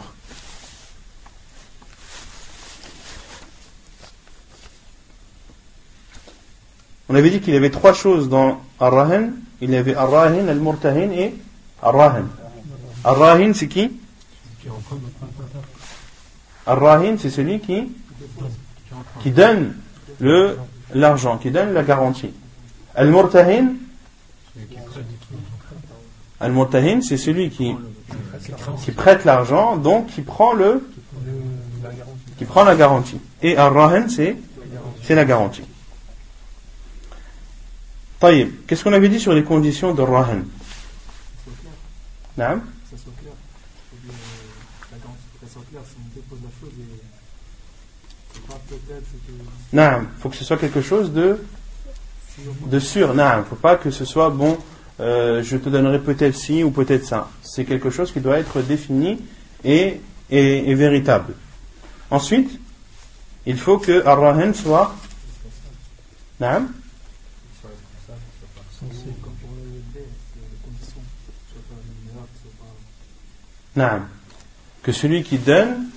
On 7.08 7.14
avait 7.14 7.30
dit 7.30 7.40
qu'il 7.40 7.54
y 7.54 7.56
avait 7.56 7.70
trois 7.70 7.92
choses 7.92 8.28
dans 8.28 8.60
Ar-Rahin. 8.78 9.30
Il 9.60 9.70
y 9.70 9.76
avait 9.76 9.96
Ar-Rahin, 9.96 10.46
Al-Murtahin 10.46 11.10
et 11.10 11.34
Ar-Rahin. 11.82 12.28
Ar-Rahin, 13.04 13.52
c'est 13.52 13.66
qui? 13.66 13.90
Ar-Rahin, 16.70 17.16
c'est 17.18 17.30
celui 17.30 17.58
qui, 17.58 19.30
donne 19.32 19.74
l'argent, 20.94 21.36
qui 21.36 21.50
donne 21.50 21.72
la 21.72 21.82
garantie. 21.82 22.30
Al-Murtahin, 22.94 23.74
Al-Murtahin, 26.38 27.00
c'est 27.02 27.16
celui 27.16 27.50
qui, 27.50 27.74
prête 28.96 29.24
l'argent, 29.24 29.78
donc 29.78 30.06
qui 30.08 30.22
prend 30.22 30.52
le, 30.52 30.88
qui 32.38 32.44
prend 32.44 32.62
la 32.62 32.76
garantie. 32.76 33.18
Et 33.42 33.56
c'est, 34.08 34.36
c'est 35.02 35.16
la 35.16 35.24
garantie. 35.24 35.64
Taïb, 38.20 38.64
qu'est-ce 38.68 38.84
qu'on 38.84 38.92
avait 38.92 39.08
dit 39.08 39.18
sur 39.18 39.32
les 39.32 39.42
conditions 39.42 39.92
de 39.92 40.02
Rahan? 40.02 40.42
Il 49.72 50.06
faut 50.18 50.28
que 50.28 50.36
ce 50.36 50.44
soit 50.44 50.56
quelque 50.56 50.82
chose 50.82 51.12
de, 51.12 51.38
de 52.66 52.78
sûr. 52.78 53.14
Ne 53.14 53.42
faut 53.48 53.56
pas 53.56 53.76
que 53.76 53.90
ce 53.90 54.04
soit 54.04 54.30
bon, 54.30 54.58
euh, 55.00 55.42
je 55.42 55.56
te 55.56 55.68
donnerai 55.68 55.98
peut-être 55.98 56.36
ci 56.36 56.62
ou 56.62 56.70
peut-être 56.70 57.04
ça. 57.04 57.30
C'est 57.42 57.64
quelque 57.64 57.90
chose 57.90 58.12
qui 58.12 58.20
doit 58.20 58.38
être 58.38 58.60
défini 58.62 59.18
et, 59.64 60.00
et, 60.30 60.74
véritable. 60.74 61.34
Ensuite, 62.10 62.60
il 63.46 63.58
faut 63.58 63.78
que 63.78 64.04
Ar-Rahan 64.06 64.52
soit. 64.54 64.94
Non 66.40 66.68
Non. 73.76 74.00
Que 74.82 74.92
celui 74.92 75.22
qui 75.22 75.38
donne 75.38 75.88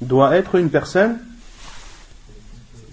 doit 0.00 0.36
être 0.36 0.56
une 0.56 0.70
personne 0.70 1.18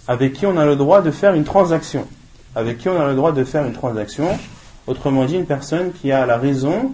avec 0.08 0.32
qui 0.32 0.46
on 0.46 0.56
a 0.56 0.66
le 0.66 0.76
droit 0.76 1.02
de 1.02 1.10
faire 1.10 1.34
une 1.34 1.44
transaction. 1.44 2.06
Avec 2.54 2.78
qui 2.78 2.88
on 2.88 3.00
a 3.00 3.06
le 3.06 3.14
droit 3.14 3.32
de 3.32 3.44
faire 3.44 3.64
une 3.64 3.72
transaction. 3.72 4.38
Autrement 4.86 5.24
dit, 5.24 5.36
une 5.36 5.46
personne 5.46 5.92
qui 5.92 6.10
a 6.10 6.26
la 6.26 6.36
raison, 6.36 6.92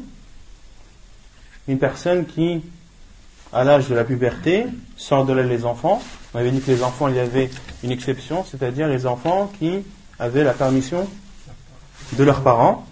une 1.66 1.78
personne 1.78 2.26
qui, 2.26 2.62
à 3.52 3.64
l'âge 3.64 3.88
de 3.88 3.94
la 3.94 4.04
puberté, 4.04 4.66
sort 4.96 5.24
de 5.24 5.32
là 5.32 5.42
les 5.42 5.64
enfants. 5.64 6.02
On 6.34 6.38
avait 6.38 6.50
dit 6.50 6.60
que 6.60 6.70
les 6.70 6.82
enfants, 6.82 7.08
il 7.08 7.16
y 7.16 7.20
avait 7.20 7.50
une 7.82 7.90
exception, 7.90 8.44
c'est-à-dire 8.44 8.88
les 8.88 9.06
enfants 9.06 9.50
qui 9.58 9.78
avaient 10.18 10.44
la 10.44 10.52
permission 10.52 11.08
de 12.12 12.24
leurs 12.24 12.42
parents. 12.42 12.86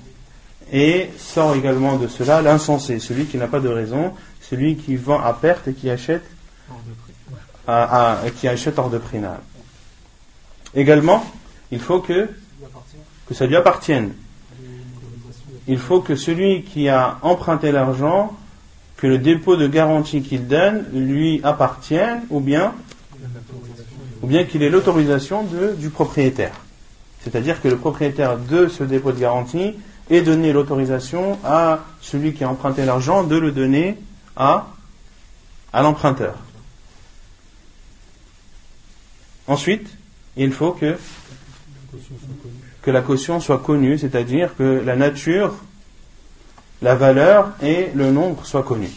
Et 0.72 1.10
sort 1.16 1.54
également 1.54 1.96
de 1.96 2.08
cela 2.08 2.42
l'insensé, 2.42 2.98
celui 2.98 3.26
qui 3.26 3.36
n'a 3.36 3.46
pas 3.46 3.60
de 3.60 3.68
raison, 3.68 4.12
celui 4.40 4.76
qui 4.76 4.96
vend 4.96 5.20
à 5.20 5.32
perte 5.32 5.68
et 5.68 5.74
qui 5.74 5.88
achète, 5.90 6.24
à, 7.68 8.18
qui 8.40 8.48
achète 8.48 8.78
hors 8.78 8.90
de 8.90 8.98
prix. 8.98 9.18
Également, 10.76 11.24
il 11.72 11.80
faut 11.80 12.00
que, 12.00 12.28
que 13.26 13.34
ça 13.34 13.46
lui 13.46 13.56
appartienne. 13.56 14.12
Il 15.66 15.78
faut 15.78 16.00
que 16.00 16.14
celui 16.14 16.62
qui 16.62 16.88
a 16.88 17.18
emprunté 17.22 17.72
l'argent, 17.72 18.36
que 18.98 19.06
le 19.06 19.18
dépôt 19.18 19.56
de 19.56 19.66
garantie 19.66 20.22
qu'il 20.22 20.46
donne 20.46 20.84
lui 20.92 21.40
appartienne 21.42 22.20
ou 22.30 22.40
bien, 22.40 22.74
qu'il 24.48 24.62
ait 24.62 24.70
l'autorisation 24.70 25.46
du 25.78 25.88
propriétaire. 25.88 26.54
C'est-à-dire 27.22 27.60
que 27.60 27.68
le 27.68 27.76
propriétaire 27.76 28.38
de 28.38 28.68
ce 28.68 28.84
dépôt 28.84 29.12
de 29.12 29.18
garantie 29.18 29.74
ait 30.10 30.22
donné 30.22 30.52
l'autorisation 30.52 31.38
à 31.42 31.80
celui 32.00 32.34
qui 32.34 32.44
a 32.44 32.50
emprunté 32.50 32.84
l'argent 32.84 33.24
de 33.24 33.36
le 33.36 33.50
donner 33.50 33.96
à 34.36 34.66
l'emprunteur. 35.74 36.36
Ensuite, 39.48 39.95
il 40.37 40.51
faut 40.51 40.71
que, 40.71 40.97
que 42.81 42.91
la 42.91 43.01
caution 43.01 43.39
soit 43.39 43.59
connue, 43.59 43.97
c'est-à-dire 43.97 44.55
que 44.55 44.81
la 44.85 44.95
nature, 44.95 45.53
la 46.81 46.95
valeur 46.95 47.51
et 47.61 47.89
le 47.93 48.11
nombre 48.11 48.45
soient 48.45 48.63
connus. 48.63 48.91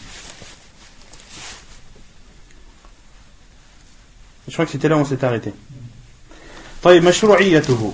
Je 4.47 4.53
crois 4.53 4.65
que 4.65 4.71
c'était 4.71 4.87
là 4.89 4.95
où 4.97 4.99
on 4.99 5.05
s'est 5.05 5.23
arrêté. 5.23 5.53
طيب 6.83 7.03
مشروعيته 7.03 7.93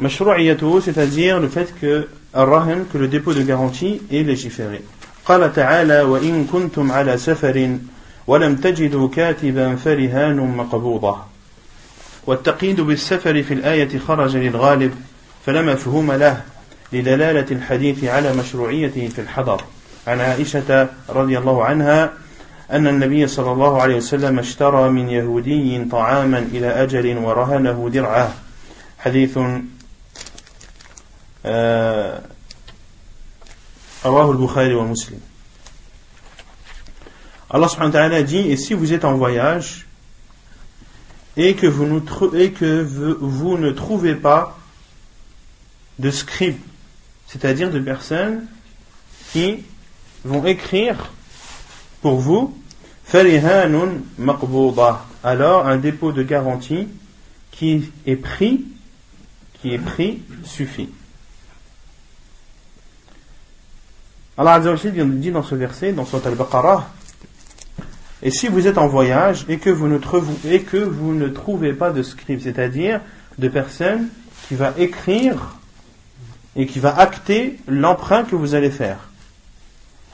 مشروعيته 0.00 0.80
c'est-à-dire 0.80 1.38
le 1.38 1.48
fait 1.48 1.72
que 1.80 2.08
الرهن 2.34 2.86
que 2.92 2.98
le 2.98 3.06
dépôt 3.06 3.32
de 3.32 3.42
garantie 3.42 4.00
est 4.10 4.24
légiféré 4.24 4.82
قال 5.24 5.52
تعالى 5.52 6.02
وإن 6.02 6.46
كنتم 6.52 6.92
على 6.92 7.16
سفر 7.16 7.78
ولم 8.29 8.55
تجدوا 8.55 9.09
كاتبا 9.09 9.75
فرهان 9.75 10.57
مقبوضة. 10.57 11.17
والتقييد 12.27 12.81
بالسفر 12.81 13.43
في 13.43 13.53
الآية 13.53 13.99
خرج 13.99 14.37
للغالب 14.37 14.95
فلا 15.45 15.61
مفهوم 15.61 16.11
له 16.11 16.41
لدلالة 16.93 17.45
الحديث 17.51 18.03
على 18.03 18.33
مشروعيته 18.33 19.07
في 19.07 19.21
الحضر. 19.21 19.63
عن 20.07 20.19
عائشة 20.19 20.89
رضي 21.09 21.37
الله 21.37 21.65
عنها 21.65 22.13
أن 22.71 22.87
النبي 22.87 23.27
صلى 23.27 23.51
الله 23.51 23.81
عليه 23.81 23.95
وسلم 23.95 24.39
اشترى 24.39 24.89
من 24.89 25.09
يهودي 25.09 25.85
طعاما 25.85 26.39
إلى 26.39 26.67
أجل 26.67 27.17
ورهنه 27.17 27.89
درعه. 27.93 28.33
حديث 28.99 29.39
آه، 31.45 32.21
رواه 34.05 34.31
البخاري 34.31 34.73
ومسلم. 34.73 35.28
Allah 37.49 37.67
subhanahu 37.67 37.93
wa 37.93 37.99
ta'ala 37.99 38.23
dit 38.23 38.37
Et 38.37 38.57
si 38.57 38.73
vous 38.73 38.93
êtes 38.93 39.05
en 39.05 39.15
voyage 39.15 39.87
et 41.35 41.55
que 41.55 41.67
vous, 41.67 41.85
ne 41.87 43.71
trouvez 43.71 44.15
pas 44.15 44.57
de 45.97 46.11
scribes, 46.11 46.59
c'est-à-dire 47.27 47.71
de 47.71 47.79
personnes 47.79 48.45
qui 49.31 49.63
vont 50.25 50.45
écrire 50.45 51.11
pour 52.01 52.19
vous 52.19 52.55
alors 55.23 55.65
un 55.67 55.77
dépôt 55.77 56.11
de 56.11 56.21
garantie 56.21 56.87
qui 57.51 57.91
est 58.05 58.15
pris 58.15 58.65
qui 59.61 59.73
est 59.73 59.79
pris 59.79 60.21
suffit. 60.45 60.89
Allah 64.37 64.53
Azza 64.53 64.75
dit 64.75 65.31
dans 65.31 65.43
ce 65.43 65.55
verset 65.55 65.91
dans 65.91 66.05
Surat 66.05 66.21
al-Baqarah 66.27 66.87
et 68.21 68.31
si 68.31 68.47
vous 68.47 68.67
êtes 68.67 68.77
en 68.77 68.87
voyage 68.87 69.45
et 69.47 69.59
que 69.59 69.69
vous 69.69 69.87
ne 69.87 69.97
trouvez, 69.97 70.55
et 70.55 70.61
que 70.63 70.77
vous 70.77 71.13
ne 71.13 71.27
trouvez 71.27 71.73
pas 71.73 71.91
de 71.91 72.03
scribe 72.03 72.41
c'est-à-dire 72.41 73.01
de 73.37 73.47
personnes 73.47 74.09
qui 74.47 74.55
va 74.55 74.73
écrire 74.77 75.55
et 76.55 76.65
qui 76.65 76.79
va 76.79 76.97
acter 76.97 77.59
l'emprunt 77.67 78.23
que 78.23 78.35
vous 78.35 78.55
allez 78.55 78.71
faire. 78.71 79.09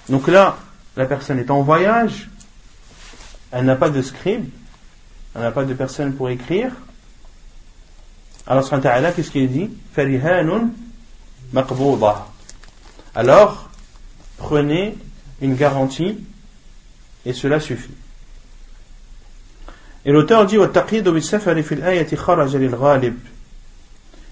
Donc 0.09 0.27
là, 0.27 0.57
la 0.95 1.05
personne 1.05 1.39
est 1.39 1.49
en 1.49 1.61
voyage, 1.61 2.29
elle 3.51 3.65
n'a 3.65 3.75
pas 3.75 3.89
de 3.89 4.01
scribe, 4.01 4.49
elle 5.33 5.41
n'a 5.41 5.51
pas 5.51 5.65
de 5.65 5.73
personne 5.73 6.13
pour 6.13 6.29
écrire. 6.29 6.71
Alors, 8.45 8.69
qu'est-ce 8.69 9.31
qu'il 9.31 9.51
dit? 9.51 9.71
Alors, 13.15 13.69
prenez 14.37 14.97
une 15.41 15.55
garantie 15.55 16.19
et 17.25 17.33
cela 17.33 17.59
suffit. 17.59 17.93
Et 20.05 20.11
l'auteur 20.11 20.45
dit 20.45 20.57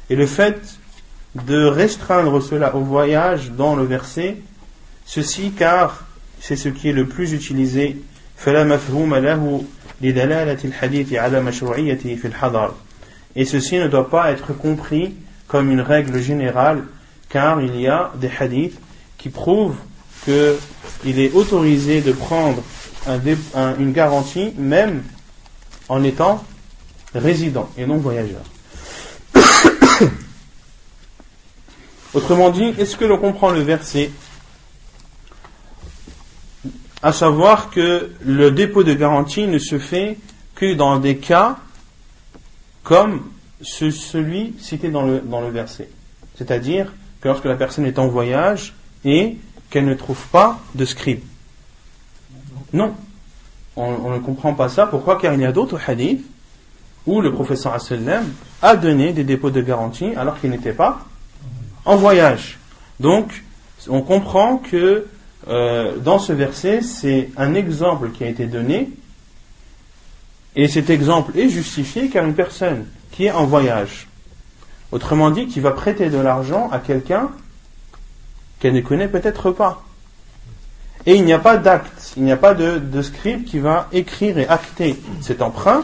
Et 0.10 0.16
le 0.16 0.28
fait 0.28 0.80
de 1.36 1.66
restreindre 1.66 2.42
cela 2.44 2.76
au 2.76 2.82
voyage 2.82 3.52
dans 3.52 3.76
le 3.76 3.84
verset, 3.84 4.38
ceci 5.06 5.52
car 5.52 6.06
c'est 6.40 6.56
ce 6.56 6.70
qui 6.70 6.90
est 6.90 6.94
le 6.94 7.08
plus 7.08 7.34
utilisé. 7.34 7.98
Et 13.36 13.46
ceci 13.46 13.78
ne 13.78 13.88
doit 13.88 14.10
pas 14.10 14.32
être 14.32 14.54
compris 14.54 15.16
comme 15.48 15.72
une 15.72 15.82
règle 15.82 16.20
générale, 16.20 16.84
car 17.30 17.62
il 17.62 17.80
y 17.80 17.88
a 17.88 18.12
des 18.20 18.30
hadiths 18.40 18.80
qui 19.18 19.30
prouvent 19.30 19.78
qu'il 20.26 21.20
est 21.20 21.32
autorisé 21.32 22.02
de 22.02 22.12
prendre 22.12 22.62
une 23.08 23.92
garantie 23.92 24.54
même 24.58 25.04
en 25.90 26.04
étant 26.04 26.44
résident 27.14 27.70
et 27.78 27.86
non 27.86 27.98
voyageur. 27.98 28.42
Autrement 32.14 32.50
dit, 32.50 32.74
est-ce 32.78 32.96
que 32.96 33.06
l'on 33.06 33.18
comprend 33.18 33.50
le 33.52 33.62
verset 33.62 34.12
à 37.02 37.12
savoir 37.12 37.70
que 37.70 38.12
le 38.24 38.52
dépôt 38.52 38.84
de 38.84 38.94
garantie 38.94 39.48
ne 39.48 39.58
se 39.58 39.78
fait 39.78 40.18
que 40.56 40.74
dans 40.74 41.00
des 41.00 41.18
cas 41.18 41.58
comme 42.84 43.30
celui 43.62 44.54
cité 44.60 44.90
dans 44.90 45.04
le, 45.04 45.20
dans 45.20 45.42
le 45.42 45.50
verset? 45.50 45.90
C'est-à-dire 46.38 46.94
que 47.22 47.28
lorsque 47.28 47.46
la 47.46 47.56
personne 47.56 47.86
est 47.86 48.00
en 48.00 48.08
voyage 48.08 48.74
et 49.06 49.38
qu'elle 49.70 49.86
ne 49.86 49.96
trouve 49.96 50.26
pas 50.28 50.60
de 50.76 50.86
scribe. 50.86 51.22
Non, 52.74 52.94
on, 53.76 54.10
ne 54.10 54.20
comprend 54.20 54.54
pas 54.54 54.70
ça. 54.70 54.88
Pourquoi? 54.88 55.18
Car 55.18 55.34
il 55.34 55.42
y 55.42 55.46
a 55.46 55.52
d'autres 55.52 55.80
hadiths 55.88 56.26
où 57.06 57.22
le 57.22 57.32
professeur 57.32 57.78
a 58.62 58.76
donné 58.76 59.14
des 59.14 59.24
dépôts 59.24 59.52
de 59.52 59.62
garantie 59.62 60.14
alors 60.16 60.40
qu'il 60.40 60.50
n'était 60.50 60.74
pas 60.74 61.06
en 61.86 61.98
voyage. 61.98 62.58
Donc, 63.00 63.44
on 63.90 64.02
comprend 64.02 64.58
que 64.58 65.06
euh, 65.48 65.98
dans 65.98 66.20
ce 66.20 66.32
verset, 66.32 66.82
c'est 66.82 67.30
un 67.36 67.54
exemple 67.54 68.12
qui 68.12 68.24
a 68.24 68.28
été 68.28 68.46
donné, 68.46 68.90
et 70.56 70.68
cet 70.68 70.90
exemple 70.90 71.38
est 71.38 71.50
justifié 71.50 72.10
car 72.10 72.26
une 72.26 72.36
personne 72.36 72.86
qui 73.12 73.26
est 73.26 73.32
en 73.32 73.46
voyage, 73.46 74.08
autrement 74.92 75.30
dit, 75.32 75.48
qui 75.48 75.60
va 75.60 75.72
prêter 75.72 76.10
de 76.10 76.18
l'argent 76.18 76.70
à 76.72 76.80
quelqu'un 76.80 77.32
qu'elle 78.60 78.74
ne 78.74 78.82
connaît 78.82 79.08
peut-être 79.08 79.52
pas. 79.52 79.84
Et 81.06 81.16
il 81.16 81.26
n'y 81.26 81.34
a 81.34 81.40
pas 81.40 81.58
d'acte, 81.58 82.14
il 82.16 82.24
n'y 82.24 82.32
a 82.32 82.38
pas 82.38 82.54
de, 82.54 82.78
de 82.78 83.02
scribe 83.02 83.44
qui 83.44 83.60
va 83.60 83.88
écrire 83.92 84.38
et 84.38 84.48
acter 84.48 85.02
cet 85.22 85.42
emprunt. 85.42 85.84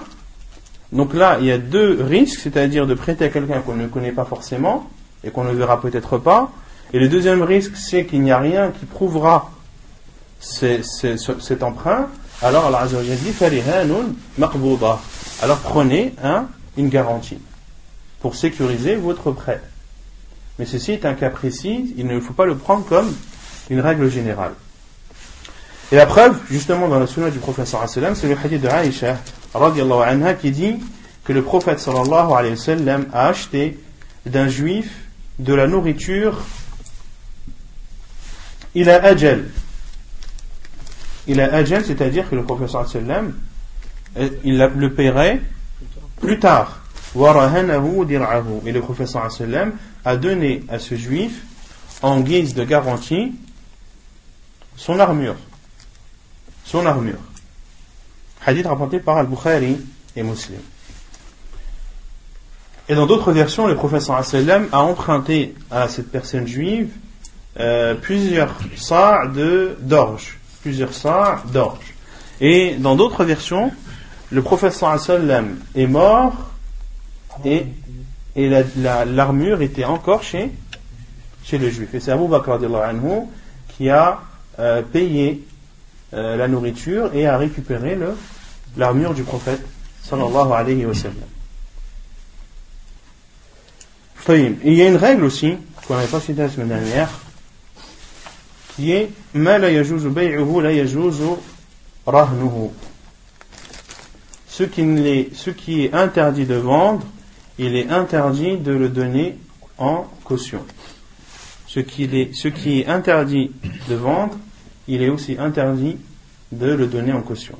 Donc 0.92 1.14
là, 1.14 1.38
il 1.40 1.46
y 1.46 1.52
a 1.52 1.58
deux 1.58 2.02
risques, 2.02 2.40
c'est-à-dire 2.40 2.88
de 2.88 2.94
prêter 2.94 3.26
à 3.26 3.30
quelqu'un 3.30 3.62
qu'on 3.62 3.76
ne 3.76 3.88
connaît 3.88 4.12
pas 4.12 4.26
forcément, 4.26 4.90
et 5.24 5.32
qu'on 5.32 5.44
ne 5.44 5.52
verra 5.52 5.82
peut-être 5.82 6.18
pas. 6.18 6.52
Et 6.94 7.00
le 7.00 7.10
deuxième 7.10 7.44
risque, 7.44 7.76
c'est 7.76 8.06
qu'il 8.06 8.22
n'y 8.22 8.32
a 8.32 8.40
rien 8.40 8.72
qui 8.72 8.86
prouvera 8.86 9.52
cet 10.40 11.64
emprunt. 11.64 12.08
Alors 12.42 12.68
Allah 12.68 12.88
dit 12.88 13.34
Alors 15.42 15.58
prenez 15.58 16.14
une 16.78 16.90
garantie 16.90 17.40
pour 18.22 18.36
sécuriser 18.36 18.96
votre 18.96 19.32
prêt. 19.32 19.62
Mais 20.58 20.66
ceci 20.66 20.94
est 20.94 21.06
un 21.06 21.14
cas 21.14 21.30
précis, 21.30 21.94
il 21.98 22.08
ne 22.08 22.20
faut 22.20 22.34
pas 22.34 22.46
le 22.46 22.56
prendre 22.56 22.86
comme 22.86 23.14
une 23.70 23.80
règle 23.80 24.10
générale. 24.10 24.54
Et 25.92 25.96
la 25.96 26.06
preuve, 26.06 26.38
justement, 26.52 26.88
dans 26.88 27.00
la 27.00 27.08
sunna 27.08 27.32
du 27.32 27.40
prophète 27.40 27.66
sallallahu 27.66 28.16
c'est 28.16 28.28
le 28.28 28.38
hadith 28.38 28.62
de 28.62 28.68
Aïcha 28.68 29.18
anha 29.56 30.34
qui 30.36 30.52
dit 30.52 30.76
que 31.24 31.34
le 31.34 31.42
prophète 31.42 31.80
sallallahu 31.80 32.32
alayhi 32.32 32.54
wa 32.54 32.60
sallam 32.60 33.06
a 33.12 33.28
acheté 33.28 33.80
d'un 34.26 34.48
juif 34.48 34.92
de 35.40 35.54
la 35.54 35.68
nourriture, 35.68 36.38
il 38.76 38.90
a 38.90 39.04
ajal. 39.04 39.46
Il 41.28 41.42
a 41.42 41.54
ajal, 41.54 41.84
c'est-à-dire 41.84 42.30
que 42.30 42.36
le 42.36 42.44
professeur 42.44 42.88
sallam, 42.88 43.34
euh, 44.18 44.30
il 44.44 44.58
le 44.58 44.94
paierait 44.94 45.42
plus 46.22 46.38
tard. 46.40 46.82
Et 47.16 47.20
le 48.72 48.80
professeur 48.82 49.32
sallam 49.32 49.74
a 50.06 50.18
donné 50.18 50.64
à 50.70 50.78
ce 50.78 50.94
juif, 50.94 51.42
en 52.04 52.20
guise 52.20 52.54
de 52.54 52.64
garantie, 52.64 53.34
son 54.76 55.00
armure. 55.00 55.36
Son 56.70 56.86
armure. 56.86 57.18
Hadith 58.46 58.68
rapporté 58.68 59.00
par 59.00 59.18
Al-Bukhari 59.18 59.78
et 60.16 60.22
Muslim. 60.22 60.60
Et 62.88 62.94
dans 62.94 63.08
d'autres 63.08 63.32
versions, 63.32 63.66
le 63.66 63.76
sallam 64.22 64.68
a 64.72 64.82
emprunté 64.82 65.56
à 65.72 65.88
cette 65.88 66.12
personne 66.12 66.46
juive 66.46 66.92
euh, 67.60 67.96
plusieurs 67.96 68.56
sa' 68.76 69.24
d'orge. 69.80 70.38
Plusieurs 70.62 70.92
d'orge. 71.52 71.96
Et 72.40 72.76
dans 72.76 72.96
d'autres 72.96 73.26
versions, 73.26 73.72
le 74.30 74.44
sallam 75.00 75.58
est 75.74 75.88
mort 75.88 76.52
et, 77.46 77.66
et 78.36 78.64
l'armure 78.78 79.64
était 79.64 79.86
encore 79.86 80.22
chez, 80.22 80.52
chez 81.44 81.58
le 81.58 81.72
juif. 81.72 81.96
Et 81.96 82.00
c'est 82.00 82.12
Abu 82.12 82.28
Bakr 82.28 82.52
anhu 82.52 83.22
qui 83.76 83.90
a 83.90 84.20
euh, 84.60 84.84
payé 84.84 85.48
euh, 86.14 86.38
la 86.38 86.48
nourriture 86.48 87.12
et 87.14 87.28
a 87.28 87.38
récupéré 87.38 87.98
l'armure 88.78 89.14
du 89.14 89.24
prophète 89.24 89.62
sallallahu 90.04 90.52
alayhi 90.52 90.86
wa 90.86 90.94
sallam. 90.94 91.16
Il 94.28 94.74
y 94.74 94.82
a 94.84 94.88
une 94.88 94.98
règle 94.98 95.24
aussi, 95.24 95.56
qu'on 95.88 95.96
n'avait 95.96 96.08
pas 96.08 96.20
citée 96.20 96.42
la 96.42 96.50
semaine 96.50 96.68
dernière, 96.68 97.10
qui 98.76 98.92
est 98.92 99.10
ce 104.48 104.64
qui, 104.64 105.30
ce 105.34 105.50
qui 105.50 105.86
est 105.86 105.94
interdit 105.94 106.46
de 106.46 106.56
vendre, 106.56 107.06
il 107.58 107.76
est 107.76 107.90
interdit 107.90 108.58
de 108.58 108.72
le 108.72 108.90
donner 108.90 109.38
en 109.78 110.06
caution. 110.24 110.64
Ce 111.68 111.80
qui 111.80 112.04
est 112.04 112.88
interdit 112.88 113.52
de 113.90 113.96
vendre, 113.96 114.38
il 114.90 115.02
est 115.02 115.10
aussi 115.10 115.38
interdit 115.40 115.98
de 116.52 116.68
le 116.68 116.88
donner 116.88 117.14
en 117.14 117.22
caution. 117.22 117.58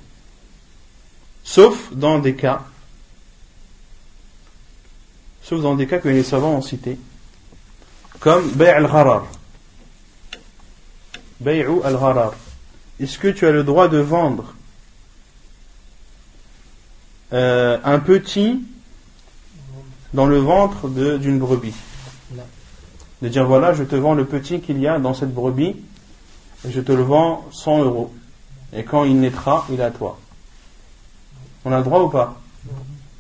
Sauf 1.44 1.94
dans 1.94 2.20
des 2.20 2.36
cas 2.36 2.66
sauf 5.50 5.64
dans 5.64 5.74
des 5.74 5.88
cas 5.88 5.98
que 5.98 6.10
les 6.10 6.22
savants 6.22 6.58
ont 6.58 6.62
cités, 6.62 7.00
comme 8.20 8.52
Bay' 8.52 8.70
al-Gharar. 8.70 9.26
Bay'u 11.40 11.82
al-Gharar. 11.84 12.34
Est-ce 13.00 13.18
que 13.18 13.30
tu 13.30 13.48
as 13.48 13.52
le 13.52 13.64
droit 13.64 13.88
de 13.88 13.98
vendre 13.98 14.54
euh, 17.34 17.80
un 17.84 18.00
petit 18.00 18.62
dans 20.14 20.28
le 20.28 20.38
ventre 20.38 20.88
d'une 20.88 21.40
brebis? 21.40 21.74
De 23.24 23.28
dire 23.28 23.48
voilà, 23.48 23.74
je 23.74 23.84
te 23.84 23.96
vends 23.96 24.14
le 24.14 24.26
petit 24.26 24.62
qu'il 24.62 24.80
y 24.80 24.88
a 24.88 25.00
dans 25.00 25.16
cette 25.16 25.34
brebis, 25.34 25.76
je 26.68 26.82
te 26.82 26.92
le 26.92 27.04
vends 27.04 27.46
100 27.52 27.84
euros. 27.84 28.14
Et 28.74 28.84
quand 28.84 29.04
il 29.04 29.20
naîtra, 29.20 29.66
il 29.72 29.80
est 29.80 29.84
à 29.84 29.92
toi. 29.92 30.18
On 31.66 31.72
a 31.72 31.78
le 31.78 31.84
droit 31.84 32.02
ou 32.02 32.10
pas? 32.10 32.40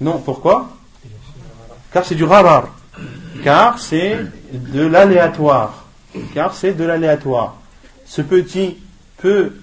Non, 0.02 0.20
pourquoi? 0.20 0.70
Car 1.92 2.06
c'est 2.06 2.16
du 2.16 2.24
rarar. 2.24 2.70
Car 3.44 3.80
c'est 3.80 4.20
de 4.52 4.86
l'aléatoire. 4.86 5.86
Car 6.34 6.54
c'est 6.54 6.74
de 6.74 6.84
l'aléatoire. 6.84 7.56
Ce 8.06 8.22
petit 8.22 8.78
peut 9.18 9.54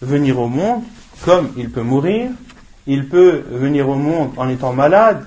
venir 0.00 0.38
au 0.38 0.48
monde 0.48 0.82
comme 1.24 1.52
il 1.56 1.70
peut 1.70 1.82
mourir, 1.82 2.30
il 2.86 3.08
peut 3.08 3.42
venir 3.50 3.88
au 3.88 3.94
monde 3.94 4.30
en 4.36 4.48
étant 4.48 4.72
malade 4.72 5.24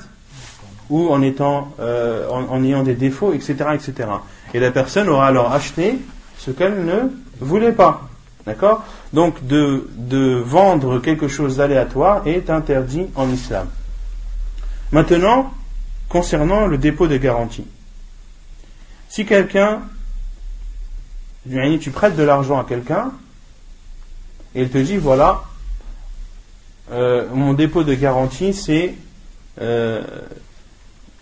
ou 0.89 1.09
en 1.09 1.21
étant 1.21 1.73
euh, 1.79 2.27
en, 2.29 2.63
ayant 2.63 2.83
des 2.83 2.95
défauts, 2.95 3.33
etc., 3.33 3.55
etc. 3.73 4.09
Et 4.53 4.59
la 4.59 4.71
personne 4.71 5.09
aura 5.09 5.27
alors 5.27 5.51
acheté 5.51 5.99
ce 6.38 6.51
qu'elle 6.51 6.85
ne 6.85 7.12
voulait 7.39 7.71
pas. 7.71 8.10
D'accord? 8.45 8.86
Donc 9.13 9.45
de, 9.45 10.41
vendre 10.43 10.99
quelque 10.99 11.28
chose 11.28 11.58
d'aléatoire 11.58 12.25
est 12.28 12.49
interdit 12.49 13.08
en 13.15 13.30
islam. 13.30 13.67
Maintenant, 14.91 15.54
concernant 16.08 16.65
le 16.65 16.78
dépôt 16.78 17.08
de 17.08 17.17
garantie. 17.17 17.65
Si 19.10 19.25
quelqu'un, 19.25 19.82
tu 21.80 21.91
prêtes 21.91 22.15
de 22.15 22.23
l'argent 22.23 22.60
à 22.60 22.63
quelqu'un, 22.63 23.12
et 24.56 24.63
il 24.63 24.69
te 24.69 24.80
dit, 24.80 24.97
voilà, 24.97 25.43
euh, 26.91 27.28
mon 27.34 27.54
dépôt 27.54 27.84
de 27.84 27.93
garantie, 27.93 28.54
c'est 28.54 28.95
euh, 29.62 30.02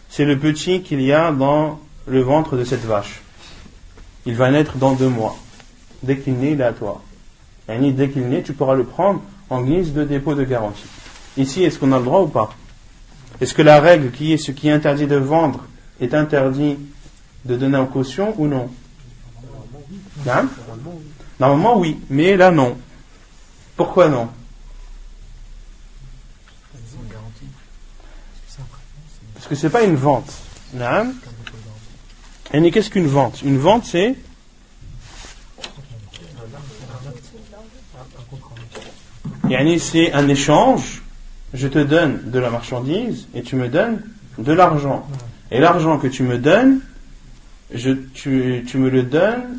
c'est 0.09 0.25
le 0.25 0.37
petit 0.37 0.81
qu'il 0.81 1.01
y 1.01 1.11
a 1.11 1.31
dans 1.31 1.79
le 2.05 2.21
ventre 2.21 2.55
de 2.55 2.63
cette 2.63 2.85
vache. 2.85 3.21
Il 4.25 4.35
va 4.35 4.51
naître 4.51 4.77
dans 4.77 4.93
deux 4.93 5.09
mois. 5.09 5.37
Dès 6.03 6.17
qu'il 6.17 6.37
naît, 6.37 6.51
il 6.51 6.61
est 6.61 6.65
à 6.65 6.73
toi. 6.73 7.01
Et 7.69 7.91
dès 7.91 8.09
qu'il 8.09 8.27
naît, 8.27 8.43
tu 8.43 8.53
pourras 8.53 8.75
le 8.75 8.83
prendre 8.83 9.21
en 9.49 9.61
guise 9.61 9.93
de 9.93 10.03
dépôt 10.03 10.35
de 10.35 10.43
garantie. 10.43 10.87
Ici, 11.37 11.63
est-ce 11.63 11.79
qu'on 11.79 11.91
a 11.91 11.99
le 11.99 12.05
droit 12.05 12.21
ou 12.21 12.27
pas? 12.27 12.53
Est-ce 13.39 13.53
que 13.53 13.61
la 13.61 13.79
règle 13.79 14.11
qui 14.11 14.33
est 14.33 14.37
ce 14.37 14.51
qui 14.51 14.67
est 14.69 14.71
interdit 14.71 15.07
de 15.07 15.15
vendre 15.15 15.65
est 15.99 16.13
interdit 16.13 16.77
de 17.45 17.55
donner 17.55 17.77
en 17.77 17.85
caution 17.85 18.33
ou 18.37 18.47
non? 18.47 18.69
Hein? 20.27 20.47
Normalement, 21.39 21.77
oui, 21.77 21.99
mais 22.09 22.35
là, 22.35 22.51
non. 22.51 22.77
Pourquoi 23.75 24.09
non? 24.09 24.29
Parce 29.35 29.47
que 29.47 29.55
ce 29.55 29.67
n'est 29.67 29.71
pas 29.71 29.83
une 29.83 29.95
vente. 29.95 30.33
Et 32.53 32.71
qu'est-ce 32.71 32.89
qu'une 32.89 33.07
vente? 33.07 33.41
Une 33.43 33.59
vente, 33.59 33.85
c'est 33.85 34.15
c'est 39.79 40.13
un 40.13 40.27
échange. 40.27 41.01
Je 41.53 41.67
te 41.67 41.79
donne 41.79 42.29
de 42.29 42.39
la 42.39 42.49
marchandise 42.49 43.27
et 43.33 43.41
tu 43.41 43.55
me 43.55 43.69
donnes 43.69 44.01
de 44.37 44.51
l'argent. 44.51 45.07
Et 45.51 45.59
l'argent 45.59 45.97
que 45.97 46.07
tu 46.07 46.23
me 46.23 46.37
donnes, 46.37 46.81
tu 47.73 48.77
me 48.77 48.89
le 48.89 49.03
donnes 49.03 49.57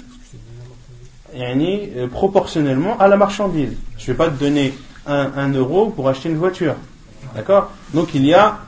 euh, 1.35 2.07
proportionnellement 2.09 2.99
à 2.99 3.09
la 3.09 3.17
marchandise. 3.17 3.77
Je 3.97 4.03
ne 4.03 4.07
vais 4.09 4.15
pas 4.15 4.29
te 4.29 4.39
donner 4.39 4.75
un, 5.07 5.49
euro 5.53 5.91
pour 5.91 6.09
acheter 6.09 6.29
une 6.29 6.37
voiture. 6.37 6.75
D'accord? 7.35 7.71
Donc 7.95 8.15
il 8.15 8.27
y 8.27 8.35
a 8.35 8.59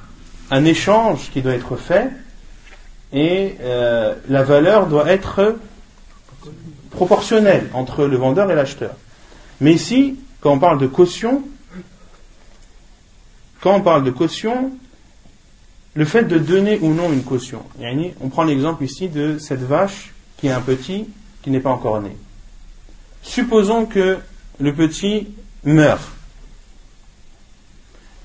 un 0.50 0.64
échange 0.64 1.30
qui 1.32 1.42
doit 1.42 1.54
être 1.54 1.76
fait 1.76 2.10
et 3.12 3.56
euh, 3.60 4.14
la 4.28 4.42
valeur 4.42 4.86
doit 4.86 5.10
être 5.10 5.56
proportionnelle 6.90 7.68
entre 7.74 8.06
le 8.06 8.16
vendeur 8.16 8.50
et 8.50 8.54
l'acheteur. 8.54 8.94
Mais 9.60 9.72
ici, 9.72 10.18
quand 10.40 10.52
on 10.52 10.58
parle 10.58 10.78
de 10.78 10.86
caution, 10.86 11.42
quand 13.60 13.74
on 13.74 13.82
parle 13.82 14.04
de 14.04 14.10
caution, 14.10 14.72
le 15.94 16.04
fait 16.04 16.24
de 16.24 16.38
donner 16.38 16.78
ou 16.80 16.94
non 16.94 17.12
une 17.12 17.22
caution. 17.22 17.62
On 18.20 18.28
prend 18.28 18.44
l'exemple 18.44 18.84
ici 18.84 19.08
de 19.08 19.38
cette 19.38 19.62
vache 19.62 20.12
qui 20.38 20.46
est 20.46 20.52
un 20.52 20.60
petit 20.60 21.08
qui 21.42 21.50
n'est 21.50 21.60
pas 21.60 21.70
encore 21.70 22.00
né. 22.00 22.16
Supposons 23.22 23.86
que 23.86 24.18
le 24.58 24.74
petit 24.74 25.28
meurt. 25.64 26.02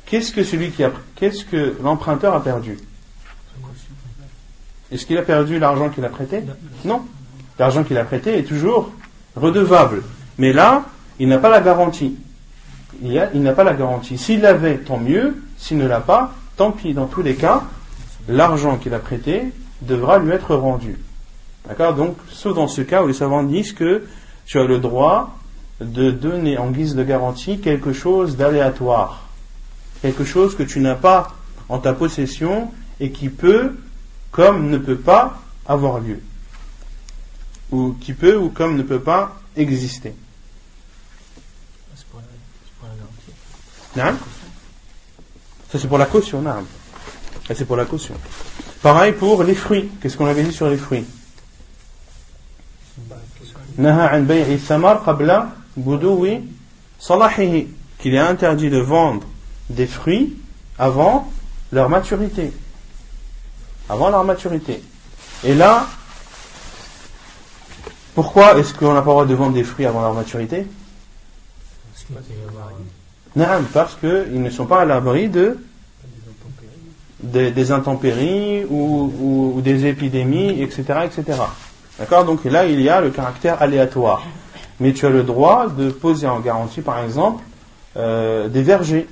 Qu'est-ce 0.06 0.32
que 0.32 0.44
celui 0.44 0.72
qui 0.72 0.84
a, 0.84 0.92
qu'est-ce 1.16 1.44
que 1.44 1.76
l'emprunteur 1.82 2.34
a 2.34 2.44
perdu? 2.44 2.78
Est-ce 4.92 5.06
qu'il 5.06 5.18
a 5.18 5.24
perdu 5.24 5.60
l'argent 5.60 5.90
qu'il 5.90 6.06
a 6.06 6.10
prêté? 6.10 6.44
Non. 6.86 7.02
L'argent 7.58 7.84
qu'il 7.84 7.98
a 7.98 8.06
prêté 8.06 8.38
est 8.38 8.44
toujours 8.44 8.92
redevable. 9.36 10.04
Mais 10.38 10.54
là, 10.54 10.86
il 11.20 11.28
n'a 11.28 11.38
pas 11.38 11.50
la 11.50 11.62
garantie. 11.62 12.16
Il, 13.02 13.42
n'a 13.42 13.54
pas 13.54 13.64
la 13.64 13.74
garantie. 13.74 14.18
S'il 14.18 14.42
l'avait, 14.42 14.78
tant 14.78 14.98
mieux. 14.98 15.36
S'il 15.58 15.78
ne 15.78 15.88
l'a 15.88 16.00
pas, 16.00 16.34
tant 16.58 16.72
pis. 16.72 16.94
Dans 16.94 17.08
tous 17.08 17.22
les 17.22 17.36
cas, 17.36 17.64
l'argent 18.28 18.78
qu'il 18.78 18.94
a 18.94 19.00
prêté 19.00 19.52
devra 19.82 20.20
lui 20.20 20.32
être 20.32 20.56
rendu. 20.56 20.98
D'accord? 21.68 21.94
Donc, 21.96 22.18
sauf 22.30 22.56
dans 22.56 22.68
ce 22.68 22.82
cas 22.82 23.04
où 23.04 23.08
les 23.08 23.14
savants 23.14 23.44
disent 23.44 23.74
que 23.74 24.06
tu 24.46 24.60
as 24.60 24.64
le 24.64 24.80
droit 24.80 25.38
de 25.82 26.12
donner 26.12 26.58
en 26.58 26.72
guise 26.72 26.96
de 26.96 27.04
garantie 27.04 27.60
quelque 27.60 27.92
chose 27.92 28.38
d'aléatoire. 28.38 29.28
Quelque 30.02 30.24
chose 30.24 30.56
que 30.56 30.64
tu 30.64 30.80
n'as 30.80 30.96
pas 30.96 31.34
en 31.68 31.80
ta 31.80 31.94
possession 31.94 32.72
et 33.00 33.12
qui 33.12 33.30
peut, 33.30 33.76
comme 34.32 34.70
ne 34.70 34.78
peut 34.78 34.98
pas, 34.98 35.40
avoir 35.66 36.00
lieu. 36.00 36.22
Ou 37.72 37.96
qui 38.00 38.14
peut 38.14 38.38
ou 38.38 38.50
comme 38.50 38.78
ne 38.78 38.84
peut 38.84 39.00
pas 39.00 39.36
exister. 39.58 40.14
Ça 43.96 45.80
c'est 45.80 45.88
pour 45.88 45.98
la 45.98 46.06
caution, 46.06 46.44
Ça 47.48 47.56
c'est 47.56 47.66
pour 47.66 47.78
la 47.78 47.86
caution. 47.86 48.16
Pareil 48.82 49.14
pour 49.14 49.44
les 49.44 49.56
fruits. 49.56 49.90
Qu'est-ce 50.02 50.18
qu'on 50.18 50.26
avait 50.28 50.44
dit 50.44 50.54
sur 50.54 50.70
les 50.70 50.78
fruits? 50.78 51.06
Qu'il 58.00 58.14
est 58.14 58.20
interdit 58.20 58.70
de 58.70 58.78
vendre 58.78 59.26
des 59.70 59.88
fruits 59.88 60.38
avant 60.78 61.32
leur 61.72 61.90
maturité. 61.90 62.52
Avant 63.90 64.10
leur 64.10 64.24
maturité. 64.24 64.82
Et 65.44 65.56
là, 65.56 65.88
pourquoi 68.14 68.58
est-ce 68.58 68.74
qu'on 68.74 68.94
n'a 68.94 69.02
pas 69.02 69.08
le 69.08 69.14
droit 69.14 69.26
de 69.26 69.36
vendre 69.36 69.54
des 69.54 69.64
fruits 69.64 69.86
avant 69.86 70.02
leur 70.02 70.14
maturité? 70.14 70.68
Parce 73.74 73.96
qu'ils 73.96 74.42
ne 74.42 74.50
sont 74.50 74.66
pas 74.66 74.82
à 74.82 74.86
l'abri 74.86 75.30
de 75.30 75.58
des, 77.22 77.72
intempéries 77.72 78.66
ou, 78.70 79.60
des 79.64 79.86
épidémies, 79.86 80.62
etc. 80.62 81.00
etc. 81.06 81.40
D'accord? 82.00 82.26
Donc 82.26 82.44
là, 82.46 82.66
il 82.66 82.82
y 82.82 82.90
a 82.90 83.02
le 83.02 83.10
caractère 83.10 83.62
aléatoire. 83.62 84.24
Mais 84.80 84.94
tu 84.94 85.06
as 85.06 85.10
le 85.10 85.24
droit 85.24 85.68
de 85.68 85.90
poser 85.90 86.28
en 86.28 86.40
garantie, 86.40 86.82
par 86.82 87.00
exemple, 87.04 87.44
euh, 87.98 88.48
des 88.48 88.62
vergers. 88.62 89.08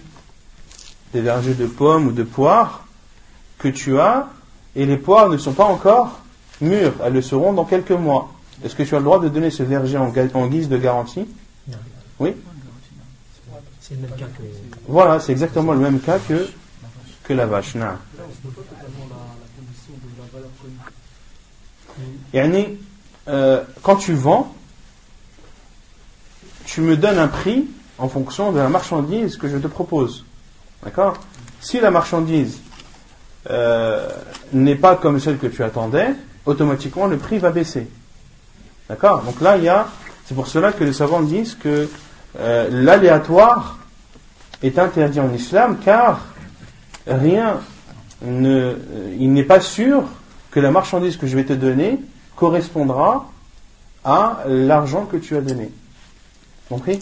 Des 1.14 1.22
vergers 1.22 1.54
de 1.54 1.66
pommes 1.66 2.08
ou 2.08 2.12
de 2.12 2.24
poires 2.24 2.86
que 3.60 3.68
tu 3.70 4.00
as, 4.00 4.28
et 4.76 4.86
les 4.86 4.98
poires 4.98 5.30
ne 5.30 5.38
sont 5.38 5.54
pas 5.54 5.64
encore 5.64 6.20
mûres. 6.60 6.94
Elles 7.04 7.14
le 7.14 7.22
seront 7.22 7.54
dans 7.54 7.66
quelques 7.66 7.92
mois. 7.92 8.34
Est-ce 8.64 8.76
que 8.76 8.84
tu 8.84 8.96
as 8.96 8.98
le 8.98 9.06
droit 9.06 9.20
de 9.20 9.30
donner 9.30 9.52
ce 9.52 9.64
verger 9.64 9.98
en, 9.98 10.12
en 10.34 10.48
guise 10.48 10.70
de 10.70 10.78
garantie? 10.78 11.26
Oui? 12.20 12.36
Voilà, 14.88 15.20
c'est 15.20 15.32
exactement 15.32 15.74
le 15.74 15.80
même 15.80 16.00
cas 16.00 16.20
que, 16.20 16.48
que 17.24 17.34
la 17.34 17.46
vache. 17.46 17.76
Yani, 22.34 22.78
euh, 23.28 23.64
quand 23.82 23.98
tu 23.98 24.14
vends, 24.14 24.54
tu 26.66 26.82
me 26.82 26.98
donnes 26.98 27.20
un 27.20 27.28
prix 27.28 27.68
en 27.98 28.10
fonction 28.10 28.52
de 28.52 28.60
la 28.60 28.70
marchandise 28.70 29.38
que 29.38 29.48
je 29.48 29.58
te 29.58 29.68
propose. 29.68 30.26
D'accord? 30.84 31.18
Si 31.62 31.80
la 31.80 31.92
marchandise 31.92 32.60
euh, 33.50 34.10
n'est 34.52 34.76
pas 34.76 34.96
comme 34.96 35.20
celle 35.20 35.38
que 35.38 35.48
tu 35.48 35.64
attendais, 35.64 36.16
automatiquement 36.46 37.08
le 37.08 37.18
prix 37.18 37.38
va 37.38 37.52
baisser. 37.52 37.88
D'accord? 38.90 39.22
Donc 39.24 39.40
là, 39.42 39.58
il 39.58 39.64
y 39.64 39.70
a. 39.70 39.88
C'est 40.26 40.36
pour 40.36 40.48
cela 40.48 40.72
que 40.72 40.84
les 40.84 40.94
savants 40.94 41.22
disent 41.22 41.56
que 41.56 41.90
euh, 42.40 42.70
l'aléatoire 42.72 43.78
est 44.64 44.80
interdit 44.80 45.20
en 45.20 45.32
islam 45.34 45.78
car 45.84 46.26
rien 47.06 47.60
ne, 48.24 48.76
il 49.20 49.32
n'est 49.34 49.44
pas 49.44 49.60
sûr 49.60 50.04
que 50.52 50.60
la 50.60 50.72
marchandise 50.72 51.18
que 51.18 51.28
je 51.28 51.36
vais 51.36 51.46
te 51.46 51.54
donner 51.54 52.00
correspondra 52.36 53.30
à 54.04 54.44
l'argent 54.48 55.06
que 55.06 55.18
tu 55.18 55.36
as 55.36 55.42
donné. 55.42 55.72
Compris 56.70 57.00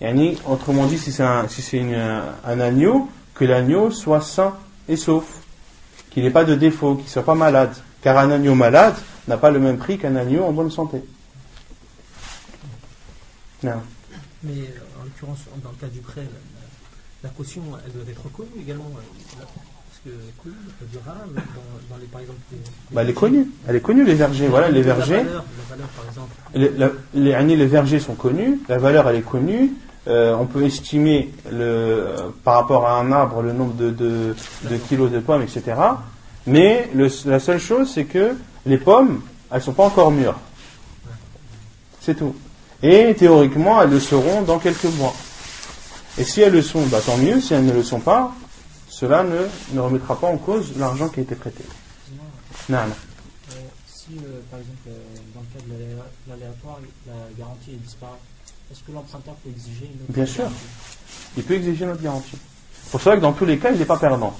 yani, 0.00 0.38
Autrement 0.46 0.86
dit, 0.86 0.98
si 0.98 1.12
c'est 1.12 1.22
un, 1.22 1.48
si 1.48 1.78
un, 1.78 2.60
agneau, 2.60 3.08
que 3.34 3.44
l'agneau 3.44 3.90
soit 3.90 4.20
sain 4.20 4.54
et 4.88 4.96
sauf, 4.96 5.24
qu'il 6.10 6.22
n'ait 6.24 6.30
pas 6.30 6.44
de 6.44 6.54
défaut, 6.54 6.94
qu'il 6.94 7.06
ne 7.06 7.10
soit 7.10 7.24
pas 7.24 7.34
malade. 7.34 7.74
Car 8.02 8.18
un 8.18 8.30
agneau 8.30 8.54
malade 8.54 8.94
n'a 9.26 9.36
pas 9.36 9.50
le 9.50 9.58
même 9.58 9.78
prix 9.78 9.98
qu'un 9.98 10.14
agneau 10.16 10.44
en 10.44 10.52
bonne 10.52 10.70
santé. 10.70 11.02
Mais 13.62 13.70
euh, 13.72 15.00
en 15.00 15.04
l'occurrence, 15.04 15.38
dans 15.62 15.70
le 15.70 15.76
cas 15.76 15.86
du 15.86 16.00
prêt, 16.00 16.26
la 17.24 17.30
caution, 17.30 17.62
elle 17.84 17.92
doit 17.92 18.02
être 18.08 18.22
reconnue 18.22 18.50
également. 18.60 18.84
Parce 18.94 20.00
que 20.04 20.10
connue, 20.42 20.54
le 20.92 21.00
haram, 21.08 21.30
dans, 21.34 21.94
dans 21.94 22.00
les, 22.00 22.06
par 22.06 22.20
exemple. 22.20 22.38
bah, 22.92 23.00
elle 23.02 23.10
est 23.10 23.14
connue. 23.14 23.50
Elle 23.66 23.76
est 23.76 23.80
connue, 23.80 24.04
les 24.04 24.14
vergers. 24.14 24.46
Voilà, 24.46 24.68
les 24.68 24.82
vergers. 24.82 25.16
La 25.16 25.22
valeur, 25.22 25.44
la 25.58 25.76
valeur 25.76 25.88
par 25.88 26.04
exemple. 26.06 26.34
Les, 27.14 27.56
les, 27.56 27.66
vergers 27.66 27.98
sont 27.98 28.14
connus. 28.14 28.60
La 28.68 28.76
valeur, 28.76 29.08
elle 29.08 29.16
est 29.16 29.22
connue. 29.22 29.72
Euh, 30.06 30.36
on 30.38 30.44
peut 30.44 30.64
estimer 30.64 31.32
le, 31.50 32.08
par 32.44 32.56
rapport 32.56 32.86
à 32.86 33.00
un 33.00 33.10
arbre 33.10 33.40
le 33.40 33.54
nombre 33.54 33.72
de, 33.74 33.90
de, 33.90 34.36
de 34.70 34.76
kilos 34.76 35.10
de 35.10 35.18
pommes, 35.18 35.40
etc. 35.40 35.62
Mais 36.46 36.90
le, 36.94 37.08
la 37.24 37.40
seule 37.40 37.58
chose, 37.58 37.90
c'est 37.90 38.04
que 38.04 38.36
les 38.66 38.76
pommes, 38.76 39.22
elles 39.50 39.62
sont 39.62 39.72
pas 39.72 39.84
encore 39.84 40.10
mûres. 40.10 40.38
C'est 42.02 42.16
tout. 42.16 42.34
Et 42.82 43.14
théoriquement, 43.14 43.80
elles 43.80 43.88
le 43.88 44.00
seront 44.00 44.42
dans 44.42 44.58
quelques 44.58 44.92
mois. 44.98 45.14
Et 46.18 46.24
si 46.24 46.40
elles 46.40 46.52
le 46.52 46.62
sont, 46.62 46.86
bah, 46.86 47.00
tant 47.04 47.16
mieux. 47.16 47.40
Si 47.40 47.54
elles 47.54 47.64
ne 47.64 47.72
le 47.72 47.82
sont 47.82 48.00
pas, 48.00 48.32
cela 48.88 49.24
ne, 49.24 49.38
ne 49.72 49.80
remettra 49.80 50.18
pas 50.18 50.28
en 50.28 50.36
cause 50.36 50.76
l'argent 50.78 51.08
qui 51.08 51.20
a 51.20 51.22
été 51.22 51.34
prêté. 51.34 51.64
Non, 52.68 52.78
non. 52.78 52.94
Euh, 53.50 53.54
si, 53.86 54.12
euh, 54.18 54.40
par 54.50 54.60
exemple, 54.60 54.88
euh, 54.88 54.92
dans 55.34 55.40
le 55.40 55.46
cas 55.46 55.64
de 55.66 56.30
l'aléatoire, 56.30 56.78
la 57.06 57.14
garantie 57.36 57.72
est 57.72 58.06
est-ce 58.70 58.82
que 58.82 58.92
l'emprunteur 58.92 59.34
peut 59.34 59.50
exiger 59.50 59.84
une 59.84 60.02
autre 60.02 60.12
Bien 60.12 60.26
sûr. 60.26 60.44
Il 61.36 61.42
peut 61.42 61.54
exiger 61.54 61.84
une 61.84 61.90
autre 61.90 62.02
garantie. 62.02 62.36
Pour 62.90 63.00
cela 63.00 63.16
que 63.16 63.20
dans 63.20 63.32
tous 63.32 63.44
les 63.44 63.58
cas, 63.58 63.70
il 63.72 63.78
n'est 63.78 63.84
pas 63.84 63.98
perdant. 63.98 64.34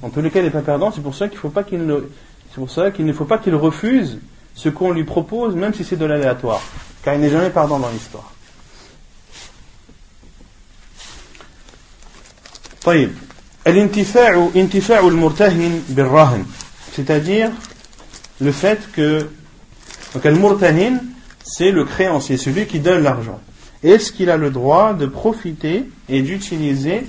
Dans 0.00 0.10
tous 0.10 0.20
les 0.20 0.30
cas, 0.30 0.40
il 0.40 0.44
n'est 0.44 0.50
pas 0.50 0.62
perdant. 0.62 0.90
C'est 0.90 1.02
pour 1.02 1.14
ça 1.14 1.28
qu'il 1.28 1.38
faut 1.38 1.50
pas 1.50 1.62
qu'il 1.62 1.84
ne, 1.84 2.00
c'est 2.48 2.56
pour 2.56 2.70
ça 2.70 2.90
qu'il 2.90 3.04
ne 3.04 3.12
faut 3.12 3.24
pas 3.24 3.38
qu'il 3.38 3.54
refuse 3.54 4.18
ce 4.54 4.68
qu'on 4.68 4.90
lui 4.90 5.04
propose, 5.04 5.54
même 5.54 5.74
si 5.74 5.84
c'est 5.84 5.96
de 5.96 6.04
l'aléatoire. 6.04 6.60
Car 7.02 7.14
il 7.14 7.20
n'est 7.20 7.30
jamais 7.30 7.50
perdant 7.50 7.78
dans 7.78 7.90
l'histoire. 7.90 8.32
c'est-à-dire 16.93 17.51
le 18.39 18.51
fait 18.51 18.91
que 18.91 19.27
donc 20.13 20.25
al-murtahin 20.25 20.99
c'est 21.43 21.71
le 21.71 21.85
créancier, 21.85 22.37
celui 22.37 22.65
qui 22.65 22.79
donne 22.79 23.03
l'argent. 23.03 23.39
Est-ce 23.83 24.11
qu'il 24.11 24.29
a 24.29 24.37
le 24.37 24.49
droit 24.49 24.93
de 24.93 25.05
profiter 25.05 25.85
et 26.09 26.21
d'utiliser 26.21 27.05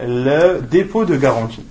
le 0.00 0.60
dépôt 0.60 1.04
de 1.04 1.16
garantie 1.16 1.64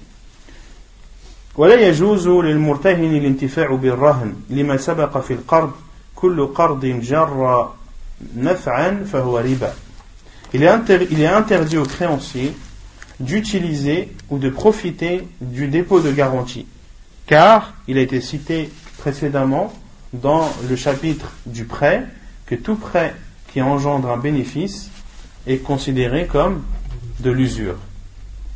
ولا 1.58 1.76
يجوز 1.76 2.28
للمرتهن 2.28 3.16
الانتفاع 3.16 3.76
بالرهن 3.76 4.34
لما 4.50 4.78
سبق 4.78 5.18
في 5.18 5.34
القرض 5.34 5.72
كل 6.16 6.48
قرض 6.48 6.86
جر 6.86 7.70
نفعا 8.36 9.06
فهو 9.12 9.38
ربا 9.38 9.74
il 10.54 10.64
est, 10.64 11.08
il 11.12 11.22
est 11.22 11.28
interdit 11.28 11.78
au 11.78 11.84
créancier 11.84 12.54
d'utiliser 13.21 14.13
ou 14.31 14.39
de 14.39 14.51
profiter 14.51 15.27
du 15.41 15.69
dépôt 15.69 16.01
de 16.01 16.13
garantie 16.13 16.67
car 17.27 17.75
il 17.89 17.99
a 17.99 18.01
été 18.01 18.21
cité 18.21 18.71
précédemment 18.99 19.73
dans 20.13 20.49
le 20.69 20.77
chapitre 20.77 21.33
du 21.45 21.65
prêt 21.65 22.07
que 22.47 22.55
tout 22.55 22.77
prêt 22.77 23.15
qui 23.53 23.61
engendre 23.61 24.11
un 24.11 24.17
bénéfice 24.17 24.91
est 25.47 25.59
considéré 25.59 26.27
comme 26.27 26.63
de 27.21 27.31
l'usure. 27.31 27.77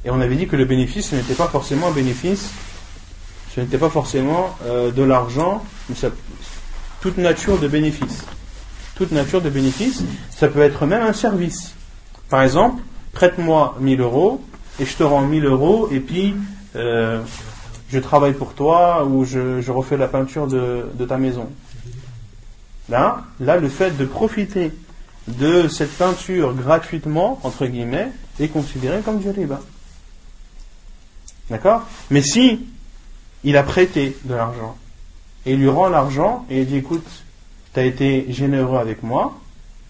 Et 0.05 0.11
on 0.11 0.20
avait 0.20 0.37
dit 0.37 0.46
que 0.46 0.57
le 0.57 0.64
bénéfice, 0.64 1.11
ce 1.11 1.16
n'était 1.16 1.35
pas 1.35 1.49
forcément 1.49 1.88
un 1.88 1.92
bénéfice, 1.92 2.51
ce 3.55 3.61
n'était 3.61 3.79
pas 3.79 3.90
forcément 3.90 4.57
euh, 4.64 4.90
de 4.90 5.03
l'argent, 5.03 5.64
mais 5.88 5.94
ça, 5.94 6.11
toute 7.01 7.18
nature 7.18 7.59
de 7.59 7.68
bénéfice. 7.68 8.25
Toute 8.94 9.12
nature 9.12 9.42
de 9.42 9.51
bénéfice, 9.51 10.03
ça 10.31 10.49
peut 10.49 10.62
être 10.62 10.87
même 10.87 11.03
un 11.03 11.12
service. 11.12 11.75
Par 12.29 12.42
exemple, 12.42 12.83
prête-moi 13.12 13.77
1000 13.81 14.01
euros 14.01 14.42
et 14.81 14.87
je 14.87 14.97
te 14.97 15.03
rends 15.03 15.23
1000 15.23 15.45
euros 15.45 15.88
et 15.93 16.01
puis 16.01 16.35
euh, 16.75 17.23
je 17.90 17.99
travaille 17.99 18.33
pour 18.33 18.55
toi 18.55 19.05
ou 19.05 19.25
je, 19.25 19.71
refais 19.71 19.97
la 19.97 20.09
peinture 20.09 20.47
de, 20.47 21.05
ta 21.07 21.19
maison. 21.19 21.49
Là, 22.88 23.25
là, 23.38 23.57
le 23.59 23.69
fait 23.69 23.97
de 23.97 24.05
profiter 24.05 24.73
de 25.29 25.69
cette 25.69 25.97
peinture 25.97 26.55
gratuitement, 26.55 27.38
entre 27.45 27.66
guillemets, 27.66 28.11
est 28.40 28.49
considéré 28.49 29.01
comme 29.03 29.21
du 29.21 29.31
riba. 29.31 29.61
D'accord? 31.51 31.83
Mais 32.11 32.23
si 32.23 32.66
il 33.45 33.57
a 33.57 33.62
prêté 33.62 34.16
de 34.25 34.35
l'argent 34.35 34.77
et 35.47 35.53
il 35.53 35.59
lui 35.59 35.69
rend 35.69 35.88
l'argent 35.88 36.47
et 36.49 36.61
il 36.62 36.66
dit 36.66 36.77
écoute, 36.77 37.07
tu 37.75 37.81
as 37.81 37.85
été 37.85 38.27
généreux 38.33 38.79
avec 38.79 39.03
moi, 39.03 39.38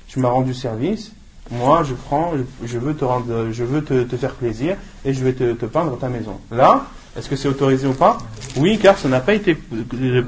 tu 0.08 0.18
m'as 0.18 0.30
rendu 0.30 0.52
service, 0.52 1.12
moi 1.50 1.82
je 1.82 1.94
prends, 1.94 2.32
je 2.64 2.78
veux 2.78 2.94
te 2.94 3.04
rendre, 3.04 3.48
je 3.50 3.64
veux 3.64 3.82
te, 3.82 4.16
faire 4.16 4.34
plaisir 4.34 4.76
et 5.04 5.12
je 5.12 5.24
vais 5.24 5.32
te, 5.32 5.52
te 5.52 5.66
peindre 5.66 5.98
ta 5.98 6.08
maison. 6.08 6.38
Là, 6.50 6.86
est-ce 7.16 7.28
que 7.28 7.36
c'est 7.36 7.48
autorisé 7.48 7.86
ou 7.86 7.92
pas? 7.92 8.18
Oui, 8.56 8.78
car 8.78 8.96
ça 8.98 9.08
n'a 9.08 9.20
pas 9.20 9.34
été 9.34 9.56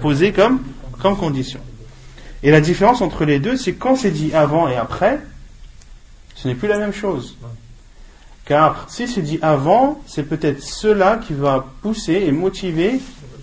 posé 0.00 0.32
comme, 0.32 0.60
comme 1.00 1.16
condition. 1.16 1.60
Et 2.42 2.50
la 2.50 2.60
différence 2.60 3.02
entre 3.02 3.24
les 3.24 3.38
deux, 3.38 3.56
c'est 3.56 3.74
quand 3.74 3.94
c'est 3.94 4.10
dit 4.10 4.34
avant 4.34 4.68
et 4.68 4.76
après, 4.76 5.20
ce 6.34 6.48
n'est 6.48 6.54
plus 6.56 6.68
la 6.68 6.78
même 6.78 6.92
chose. 6.92 7.36
Car 8.44 8.86
si 8.88 9.06
c'est 9.06 9.22
dit 9.22 9.38
avant, 9.42 10.00
c'est 10.06 10.24
peut-être 10.24 10.60
cela 10.60 11.18
qui 11.18 11.34
va 11.34 11.66
pousser 11.82 12.14
et 12.14 12.32
motiver 12.32 13.00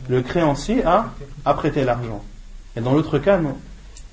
le 0.09 0.21
créancier 0.21 0.83
à, 0.83 1.13
à 1.45 1.53
prêter 1.53 1.85
l'argent. 1.85 2.21
Et 2.75 2.81
dans 2.81 2.93
l'autre 2.93 3.19
cas, 3.19 3.37
non. 3.37 3.55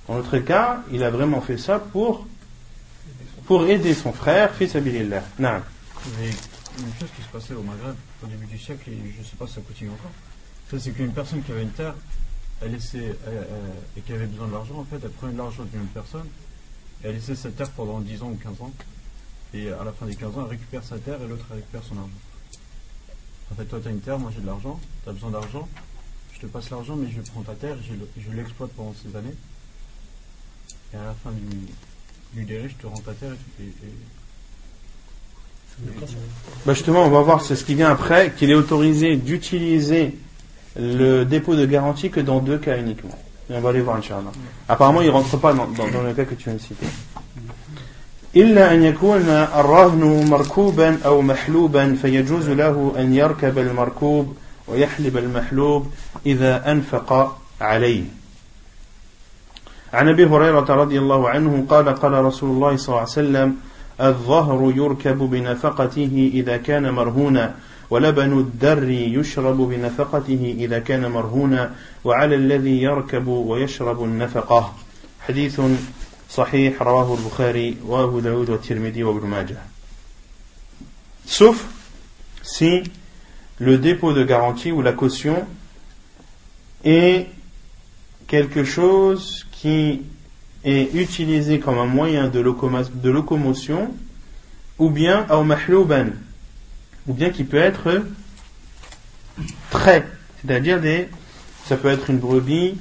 Dans 0.06 0.16
l'autre 0.16 0.38
cas, 0.38 0.82
il 0.92 1.02
a 1.02 1.10
vraiment 1.10 1.40
fait 1.40 1.56
ça 1.56 1.80
pour, 1.80 2.26
pour 3.46 3.64
aider 3.66 3.94
son 3.94 4.12
frère, 4.12 4.54
fils 4.54 4.74
Abilillah. 4.74 5.22
Non 5.38 5.62
une 6.78 6.92
chose 7.00 7.08
qui 7.16 7.22
se 7.22 7.28
passait 7.28 7.54
au 7.54 7.62
Maghreb 7.62 7.94
au 8.22 8.26
début 8.26 8.46
du 8.46 8.58
siècle, 8.58 8.90
et 8.90 9.12
je 9.14 9.20
ne 9.20 9.24
sais 9.24 9.36
pas 9.36 9.46
si 9.46 9.54
ça 9.54 9.60
continue 9.62 9.90
encore, 9.90 10.10
c'est 10.78 10.92
qu'une 10.92 11.12
personne 11.12 11.42
qui 11.42 11.52
avait 11.52 11.62
une 11.62 11.70
terre, 11.70 11.94
elle 12.60 12.72
laissait, 12.72 13.16
et 13.96 14.00
qui 14.00 14.12
avait 14.12 14.26
besoin 14.26 14.48
de 14.48 14.52
l'argent, 14.52 14.78
en 14.78 14.84
fait, 14.84 14.98
elle 15.02 15.10
prenait 15.10 15.36
l'argent 15.36 15.64
d'une 15.64 15.86
personne, 15.86 16.26
et 17.02 17.08
elle 17.08 17.14
laissait 17.14 17.34
cette 17.34 17.56
terre 17.56 17.70
pendant 17.70 18.00
10 18.00 18.22
ans 18.22 18.30
ou 18.30 18.36
15 18.36 18.60
ans, 18.60 18.72
et 19.54 19.70
à 19.70 19.84
la 19.84 19.92
fin 19.92 20.06
des 20.06 20.16
15 20.16 20.36
ans, 20.36 20.42
elle 20.44 20.50
récupère 20.50 20.84
sa 20.84 20.98
terre 20.98 21.22
et 21.22 21.28
l'autre 21.28 21.46
récupère 21.50 21.82
son 21.82 21.96
argent. 21.96 22.10
En 23.50 23.54
fait, 23.54 23.64
toi, 23.64 23.78
tu 23.80 23.88
as 23.88 23.90
une 23.90 24.00
terre, 24.00 24.18
moi 24.18 24.30
j'ai 24.34 24.40
de 24.40 24.46
l'argent, 24.46 24.80
tu 25.04 25.08
as 25.08 25.12
besoin 25.12 25.30
d'argent, 25.30 25.68
je 26.34 26.40
te 26.40 26.46
passe 26.46 26.70
l'argent, 26.70 26.96
mais 26.96 27.10
je 27.10 27.22
prends 27.30 27.42
ta 27.42 27.54
terre, 27.54 27.76
je, 27.82 28.32
l'exploite 28.32 28.72
pendant 28.72 28.94
ces 29.02 29.16
années, 29.16 29.34
et 30.92 30.96
à 30.96 31.04
la 31.04 31.14
fin 31.14 31.30
du, 31.30 31.42
du 32.33 32.43
délai, 32.43 32.69
je 32.69 32.75
te 32.75 32.87
rends 32.87 32.99
ta 32.99 33.13
terre 33.13 33.35
et, 33.59 33.63
et 33.63 33.93
bah, 36.65 36.73
justement, 36.73 37.05
on 37.05 37.09
va 37.09 37.21
voir, 37.21 37.41
c'est 37.41 37.55
ce 37.55 37.63
qui 37.63 37.75
vient 37.75 37.89
après, 37.89 38.33
qu'il 38.37 38.51
est 38.51 38.55
autorisé 38.55 39.15
d'utiliser 39.15 40.15
le 40.79 41.23
dépôt 41.23 41.55
de 41.55 41.65
garantie 41.65 42.09
que 42.09 42.19
dans 42.19 42.39
deux 42.39 42.57
cas 42.57 42.77
uniquement. 42.77 43.17
Et 43.49 43.55
on 43.55 43.61
va 43.61 43.69
aller 43.69 43.81
voir, 43.81 43.97
Inch'Allah. 43.97 44.31
Apparemment, 44.69 45.01
il 45.01 45.07
ne 45.07 45.11
rentre 45.11 45.37
pas 45.37 45.53
dans, 45.53 45.67
dans, 45.67 45.89
dans, 45.89 46.03
le 46.03 46.13
cas 46.13 46.25
que 46.25 46.35
tu 46.35 46.45
viens 46.45 46.53
de 46.53 46.59
citer. 46.59 46.87
إلا 48.35 48.73
أن 48.73 48.83
يكون 48.83 49.27
الرهن 49.29 50.29
مركوبا 50.29 50.99
أو 51.05 51.21
محلوبا 51.21 51.95
فيجوز 52.01 52.49
له 52.49 52.93
أن 52.97 53.13
يركب 53.13 53.57
المركوب 53.57 54.35
ويحلب 54.67 55.17
المحلوب 55.17 55.91
إذا 56.25 56.71
أنفق 56.71 57.37
عليه 57.61 58.03
عن 59.96 60.08
أبي 60.08 60.24
هريرة 60.24 60.68
رضي 60.74 60.98
الله 60.98 61.28
عنه 61.28 61.66
قال 61.68 61.88
قال 61.88 62.12
رسول 62.12 62.50
الله 62.50 62.76
صلى 62.76 62.88
الله 62.88 63.00
عليه 63.00 63.10
وسلم 63.10 63.56
الظهر 64.00 64.72
يركب 64.76 65.18
بنفقته 65.18 66.30
إذا 66.34 66.56
كان 66.56 66.90
مرهونا 66.90 67.54
ولبن 67.90 68.38
الدر 68.38 68.88
يشرب 68.88 69.56
بنفقته 69.56 70.54
إذا 70.58 70.78
كان 70.78 71.10
مرهونا 71.10 71.74
وعلى 72.04 72.34
الذي 72.34 72.82
يركب 72.82 73.26
ويشرب 73.26 74.04
النفقة. 74.04 74.74
حديث 75.20 75.60
صحيح 76.30 76.82
رواه 76.82 77.14
البخاري 77.14 77.76
وأبو 77.86 78.20
داود 78.20 78.50
والترمذي 78.50 79.04
وابن 79.04 79.26
ماجه. 79.26 79.56
Sauf 81.26 81.64
si 82.42 82.82
le 83.58 83.78
dépôt 83.78 84.12
de 84.12 84.24
garantie 84.24 84.72
ou 84.72 84.82
la 84.82 84.92
caution 84.92 85.46
est 86.84 87.26
quelque 88.26 88.62
chose 88.64 89.45
qui 89.66 90.02
est 90.62 90.94
utilisé 90.94 91.58
comme 91.58 91.78
un 91.78 91.86
moyen 91.86 92.28
de, 92.28 92.38
locomotion, 92.38 93.92
ou 94.78 94.90
bien 94.90 95.26
ou 97.08 97.12
bien 97.12 97.30
qui 97.30 97.42
peut 97.42 97.56
être 97.56 98.04
trait, 99.70 100.06
c'est-à-dire 100.40 100.80
des, 100.80 101.08
ça 101.64 101.76
peut 101.76 101.88
être 101.88 102.10
une 102.10 102.18
brebis, 102.18 102.76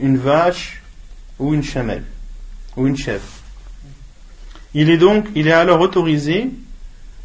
une 0.00 0.16
vache 0.16 0.80
ou 1.38 1.52
une 1.52 1.62
chamelle 1.62 2.04
ou 2.78 2.86
une 2.86 2.96
chèvre. 2.96 3.28
Il 4.72 4.88
est 4.88 4.96
donc, 4.96 5.26
il 5.34 5.46
est 5.46 5.52
alors 5.52 5.80
autorisé 5.80 6.52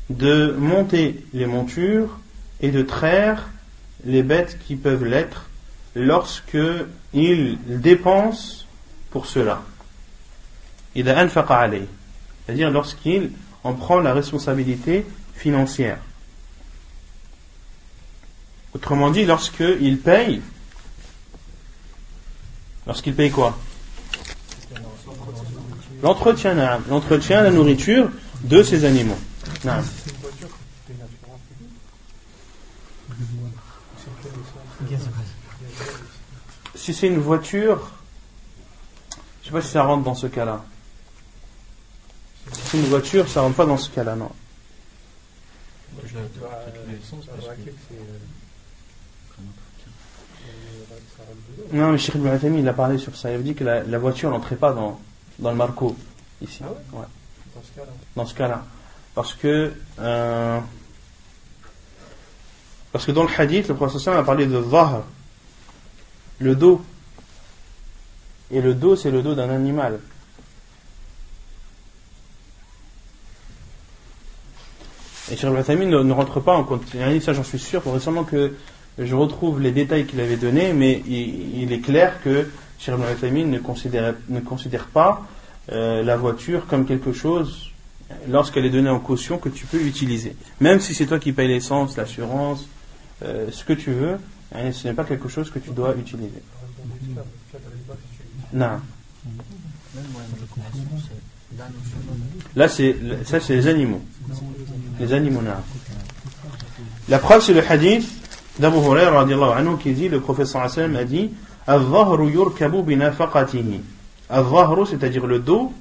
de 0.10 0.54
monter 0.60 1.24
les 1.34 1.46
montures 1.46 2.20
et 2.60 2.70
de 2.70 2.82
traire 2.82 3.48
les 4.04 4.24
bêtes 4.24 4.60
qui 4.68 4.76
peuvent 4.76 5.06
l'être 5.06 5.51
lorsque 5.96 6.58
il 7.14 7.58
dépense 7.66 8.68
pour 9.10 9.26
cela. 9.26 9.62
C'est-à-dire 10.96 12.72
lorsqu'il 12.72 13.32
en 13.64 13.74
prend 13.74 14.00
la 14.00 14.14
responsabilité 14.14 15.06
financière. 15.36 16.00
Autrement 18.74 19.12
dit, 19.12 19.26
lorsqu'il 19.26 20.00
paye, 20.00 20.42
lorsqu'il 22.88 23.14
paye 23.14 23.32
quoi? 23.32 23.58
L'entretien, 26.02 26.80
l'entretien, 26.90 27.42
la 27.44 27.52
nourriture 27.52 28.10
de 28.44 28.64
ces 28.64 28.86
animaux. 28.86 29.20
Si 36.82 36.96
c'est 36.96 37.06
une 37.06 37.20
voiture, 37.20 37.92
je 39.12 39.18
ne 39.18 39.46
sais 39.46 39.52
pas 39.52 39.62
si 39.62 39.68
ça 39.68 39.84
rentre 39.84 40.04
dans 40.04 40.16
ce 40.16 40.26
cas-là. 40.26 40.64
Si 42.52 42.62
c'est 42.64 42.78
une 42.80 42.88
voiture, 42.88 43.30
ça 43.30 43.42
rentre 43.42 43.56
pas 43.56 43.68
dans 43.68 43.78
ce 43.78 43.92
cas-là, 43.92 44.16
non. 44.16 44.32
Non, 51.72 51.92
mais 51.92 52.00
Cheikh 52.00 52.16
Ibn 52.16 52.58
il 52.58 52.68
a 52.68 52.74
parlé 52.74 52.98
sur 52.98 53.16
ça. 53.16 53.30
Il 53.30 53.36
a 53.36 53.38
dit 53.38 53.54
que 53.54 53.64
la, 53.64 54.00
voiture 54.00 54.32
n'entrait 54.32 54.56
pas 54.56 54.74
dans, 54.74 55.00
dans 55.38 55.52
le 55.52 55.58
marco, 55.58 55.96
ici. 56.42 56.64
Ah 56.64 57.06
dans 57.54 57.62
ce 57.62 57.72
cas-là. 57.74 57.92
Dans 58.16 58.26
ce 58.26 58.34
cas-là. 58.34 58.66
Parce 59.14 59.36
que, 59.36 59.72
euh, 60.00 60.60
parce 62.92 63.06
que 63.06 63.12
dans 63.12 63.22
le 63.22 63.30
hadith, 63.38 63.68
le 63.68 63.76
professeur 63.76 64.18
a 64.18 64.24
parlé 64.24 64.48
de 64.48 64.64
zahr, 64.64 65.04
le 66.42 66.56
dos. 66.56 66.82
Et 68.52 68.62
le 68.62 68.74
dos, 68.74 68.96
c'est 68.96 69.12
le 69.12 69.22
dos 69.22 69.34
d'un 69.34 69.50
animal. 69.50 70.00
Et 75.32 75.38
Cheikh 75.38 75.52
Ibn 75.70 76.04
ne, 76.04 76.14
rentre 76.14 76.42
pas 76.42 76.54
en 76.54 76.64
compte. 76.64 76.84
Ça, 77.22 77.34
j'en 77.34 77.44
suis 77.44 77.60
sûr. 77.60 77.82
Pour 77.82 77.94
récemment 77.94 78.26
que 78.26 78.54
je 78.98 79.16
retrouve 79.16 79.62
les 79.62 79.72
détails 79.72 80.06
qu'il 80.06 80.20
avait 80.20 80.36
donnés, 80.36 80.74
mais 80.74 81.02
il, 81.08 81.72
est 81.72 81.80
clair 81.80 82.22
que 82.24 82.50
Cheikh 82.80 82.96
Ibn 83.24 83.50
ne 83.50 83.60
considère, 83.60 84.16
ne 84.28 84.42
considère 84.42 84.88
pas 84.88 85.26
euh, 85.72 86.04
la 86.04 86.18
voiture 86.18 86.66
comme 86.68 86.86
quelque 86.86 87.14
chose, 87.14 87.72
lorsqu'elle 88.28 88.66
est 88.66 88.70
donnée 88.70 88.90
en 88.90 89.00
caution, 89.00 89.38
que 89.38 89.48
tu 89.48 89.66
peux 89.66 89.82
utiliser. 89.82 90.36
Même 90.60 90.82
si 90.82 90.94
c'est 90.94 91.06
toi 91.06 91.20
qui 91.20 91.32
payes 91.32 91.48
l'essence, 91.48 91.96
l'assurance, 91.96 92.68
euh, 93.24 93.48
ce 93.52 93.64
que 93.64 93.74
tu 93.74 93.92
veux, 93.92 94.18
ce 94.52 94.88
n'est 94.88 94.94
pas 94.94 95.04
quelque 95.04 95.30
chose 95.30 95.50
que 95.50 95.60
tu 95.60 95.72
dois 95.72 95.96
utiliser. 95.96 96.42
Non. 98.54 98.80
Là, 102.56 102.68
c'est, 102.68 102.96
ça, 103.26 103.40
c'est 103.40 103.56
les 103.56 103.68
animaux. 103.68 104.02
Les 105.00 105.14
animaux, 105.14 105.42
non. 105.42 105.52
La 107.10 107.20
preuve, 107.20 107.42
c'est 107.42 107.54
le 107.54 107.66
hadith 107.70 108.08
d'Abu 108.60 108.78
Hurairah 108.78 109.58
anhu 109.58 109.78
qui 109.82 109.94
dit, 109.94 110.10
le 110.10 110.20
professeur 110.20 110.70
sallam 110.70 110.96
a 110.96 111.04
dit, 111.06 111.32
c'est-à-dire 114.86 115.28
le 115.28 115.40
dos, 115.40 115.74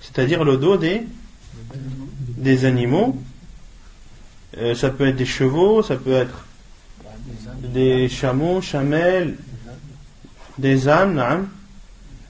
c'est-à-dire 0.00 0.44
le 0.44 0.56
dos 0.56 0.76
des, 0.76 1.02
des 2.36 2.64
animaux. 2.64 3.16
Euh, 4.56 4.74
ça 4.74 4.90
peut 4.90 5.06
être 5.06 5.16
des 5.16 5.26
chevaux, 5.26 5.82
ça 5.82 5.96
peut 5.96 6.12
être 6.12 6.46
des 7.62 8.08
chameaux, 8.08 8.60
chamelles, 8.60 9.36
des 10.58 10.88
ânes. 10.88 11.48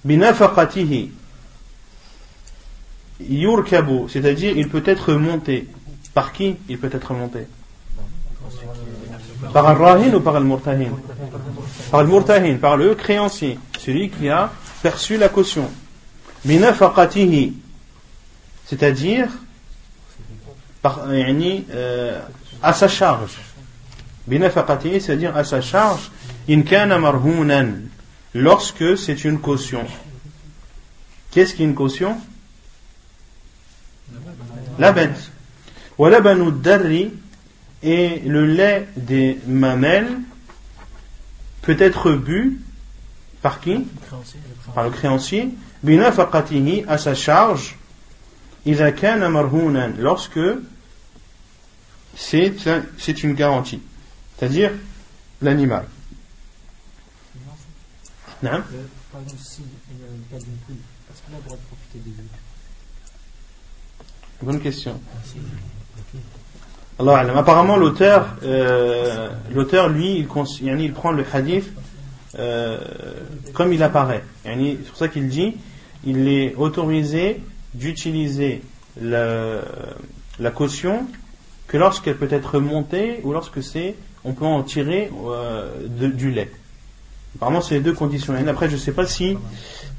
Binafaqatihi. 0.04 1.10
Yurkabu, 3.20 4.08
c'est-à-dire 4.08 4.56
il 4.56 4.68
peut 4.68 4.82
être 4.86 5.12
monté. 5.14 5.68
Par 6.14 6.32
qui 6.32 6.56
il 6.68 6.78
peut 6.78 6.90
être 6.92 7.12
monté? 7.12 7.46
Par 9.52 9.68
un 9.68 9.74
rahin 9.74 10.14
ou 10.14 10.20
par 10.20 10.38
le 10.38 10.46
murtahin 10.46 10.90
Par 11.90 12.02
le 12.02 12.08
murtahin, 12.08 12.56
par 12.56 12.76
le 12.76 12.94
créancier, 12.94 13.58
celui 13.78 14.08
qui 14.10 14.28
a 14.28 14.52
perçu 14.82 15.16
la 15.16 15.28
caution. 15.28 15.68
Binafaqatihi, 16.44 17.54
c'est-à-dire 18.66 19.28
euh, 20.84 22.20
à 22.62 22.72
sa 22.72 22.88
charge. 22.88 23.36
Binafaqatihi, 24.28 25.00
c'est-à-dire 25.00 25.36
à 25.36 25.42
sa 25.44 25.60
charge. 25.60 26.10
In 26.48 26.62
kana 26.62 26.98
marhunan, 26.98 27.88
lorsque 28.34 28.96
c'est 28.96 29.24
une 29.24 29.40
caution. 29.40 29.84
Qu'est-ce 31.30 31.54
qu'une 31.54 31.74
caution? 31.74 32.16
La 34.78 34.92
bête. 34.92 35.30
Walabanu 35.96 36.52
darri 36.52 37.12
et 37.82 38.20
le 38.20 38.46
lait 38.46 38.88
des 38.96 39.38
mamelles 39.46 40.18
peut 41.62 41.76
être 41.78 42.12
bu 42.12 42.60
par 43.42 43.60
qui? 43.60 43.86
Par 44.74 44.84
le 44.84 44.90
créancier. 44.90 45.50
Binafaqatihi 45.82 46.84
à 46.86 46.98
sa 46.98 47.14
charge. 47.14 47.76
Lorsque 48.66 50.40
c'est 52.16 53.22
une 53.22 53.34
garantie. 53.34 53.80
C'est-à-dire 54.38 54.72
l'animal. 55.42 55.86
Non 58.42 58.50
Par 59.12 59.20
exemple, 59.22 59.42
si 59.42 59.62
il 59.90 59.98
y 59.98 60.04
a 60.04 60.38
une 60.38 60.44
poule, 60.58 60.76
est-ce 61.10 61.22
qu'on 61.22 61.34
a 61.34 61.38
le 61.38 61.42
droit 61.42 61.56
de 61.56 61.62
profiter 61.62 61.98
des 61.98 62.10
œufs 62.10 62.28
Bonne 64.40 64.60
question. 64.60 65.00
Allah 67.00 67.36
Apparemment, 67.36 67.76
l'auteur, 67.76 68.36
euh, 68.44 69.28
l'auteur, 69.52 69.88
lui, 69.88 70.18
il, 70.18 70.80
il, 70.80 70.92
prend 70.92 71.10
le 71.10 71.24
hadith 71.32 71.72
euh, 72.38 72.78
comme 73.54 73.72
il 73.72 73.82
apparaît. 73.82 74.22
C'est 74.44 74.76
pour 74.86 74.96
ça 74.96 75.08
qu'il 75.08 75.28
dit 75.28 75.56
il 76.04 76.28
est 76.28 76.54
autorisé 76.54 77.40
d'utiliser 77.74 78.62
la, 79.00 79.62
la, 80.38 80.50
caution 80.52 81.06
que 81.66 81.76
lorsqu'elle 81.76 82.16
peut 82.16 82.28
être 82.30 82.60
montée 82.60 83.20
ou 83.24 83.32
lorsque 83.32 83.62
c'est 83.62 83.96
on 84.28 84.34
peut 84.34 84.44
en 84.44 84.62
tirer 84.62 85.10
euh, 85.26 85.88
du 85.88 86.30
lait. 86.30 86.50
Apparemment, 87.36 87.62
c'est 87.62 87.76
les 87.76 87.80
deux 87.80 87.94
conditions. 87.94 88.36
Et 88.36 88.46
après, 88.46 88.68
je 88.68 88.74
ne 88.74 88.80
sais 88.80 88.92
pas 88.92 89.06
si 89.06 89.38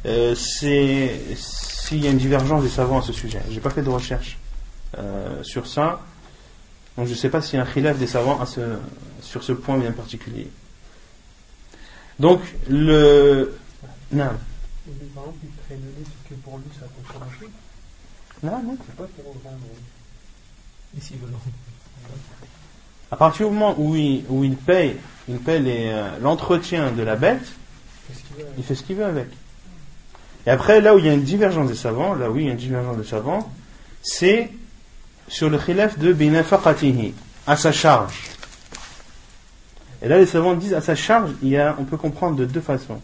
euh, 0.05 0.35
s'il 0.35 2.03
y 2.03 2.07
a 2.07 2.11
une 2.11 2.17
divergence 2.17 2.61
des 2.61 2.69
savants 2.69 2.99
à 2.99 3.01
ce 3.01 3.11
sujet. 3.11 3.41
J'ai 3.49 3.59
pas 3.59 3.71
fait 3.71 3.81
de 3.81 3.89
recherche 3.89 4.37
euh, 4.97 5.41
sur 5.41 5.65
ça. 5.65 6.01
Donc 6.95 7.07
je 7.07 7.11
ne 7.11 7.17
sais 7.17 7.29
pas 7.29 7.41
s'il 7.41 7.57
y 7.57 7.61
a 7.61 7.63
un 7.63 7.65
khilaf 7.65 7.97
des 7.97 8.07
savants 8.07 8.39
sur 9.21 9.43
ce 9.43 9.51
point 9.51 9.77
bien 9.77 9.91
particulier. 9.91 10.49
Donc 12.19 12.41
le. 12.69 13.57
Non. 14.11 14.29
Non, 18.43 18.63
non, 18.63 18.77
c'est 18.85 18.95
pas 18.95 19.07
pour 19.23 19.35
À 23.11 23.15
partir 23.15 23.47
du 23.47 23.53
moment 23.53 23.75
où 23.77 23.95
il, 23.95 24.23
où 24.29 24.43
il 24.43 24.55
paye, 24.55 24.97
il 25.27 25.37
paye 25.37 25.63
euh, 25.65 26.09
l'entretien 26.21 26.91
de 26.91 27.01
la 27.01 27.15
bête, 27.15 27.45
il 28.57 28.63
fait 28.63 28.75
ce 28.75 28.83
qu'il 28.83 28.97
veut 28.97 29.05
avec. 29.05 29.27
Et 30.45 30.49
après, 30.49 30.81
là 30.81 30.95
où 30.95 30.99
il 30.99 31.05
y 31.05 31.09
a 31.09 31.13
une 31.13 31.23
divergence 31.23 31.67
des 31.67 31.75
savants, 31.75 32.13
là 32.13 32.29
où 32.29 32.37
il 32.37 32.45
y 32.45 32.49
a 32.49 32.51
une 32.51 32.57
divergence 32.57 32.97
des 32.97 33.03
savants, 33.03 33.51
c'est 34.01 34.51
sur 35.27 35.49
le 35.49 35.57
khilaf 35.57 35.97
de 35.97 36.13
binafaqatihi, 36.13 37.13
à 37.45 37.55
sa 37.55 37.71
charge. 37.71 38.29
Et 40.01 40.07
là, 40.07 40.17
les 40.17 40.25
savants 40.25 40.53
disent 40.53 40.73
à 40.73 40.81
sa 40.81 40.95
charge, 40.95 41.31
il 41.41 41.49
y 41.49 41.57
a, 41.57 41.75
on 41.77 41.83
peut 41.83 41.97
comprendre 41.97 42.35
de 42.35 42.45
deux 42.45 42.61
façons. 42.61 43.01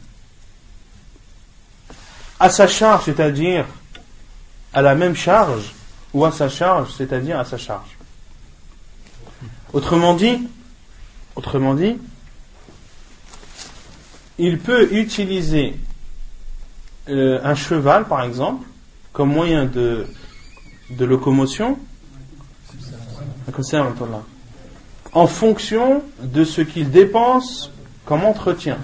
À 2.39 2.49
sa 2.49 2.67
charge, 2.67 3.05
c'est-à-dire 3.05 3.65
à 4.73 4.81
la 4.81 4.95
même 4.95 5.15
charge, 5.15 5.73
ou 6.13 6.23
à 6.25 6.31
sa 6.31 6.47
charge, 6.47 6.93
c'est-à-dire 6.97 7.37
à 7.39 7.45
sa 7.45 7.57
charge. 7.57 7.94
Autrement 9.75 10.13
dit, 11.73 11.97
il 14.37 14.57
peut 14.57 14.93
utiliser 14.93 15.75
euh, 17.09 17.41
un 17.43 17.55
cheval, 17.55 18.05
par 18.07 18.23
exemple, 18.23 18.65
comme 19.11 19.33
moyen 19.33 19.65
de, 19.65 20.07
de 20.91 21.03
locomotion, 21.03 21.77
en 25.11 25.27
fonction 25.27 26.03
de 26.21 26.45
ce 26.45 26.61
qu'il 26.61 26.89
dépense 26.89 27.69
comme 28.05 28.23
entretien 28.23 28.77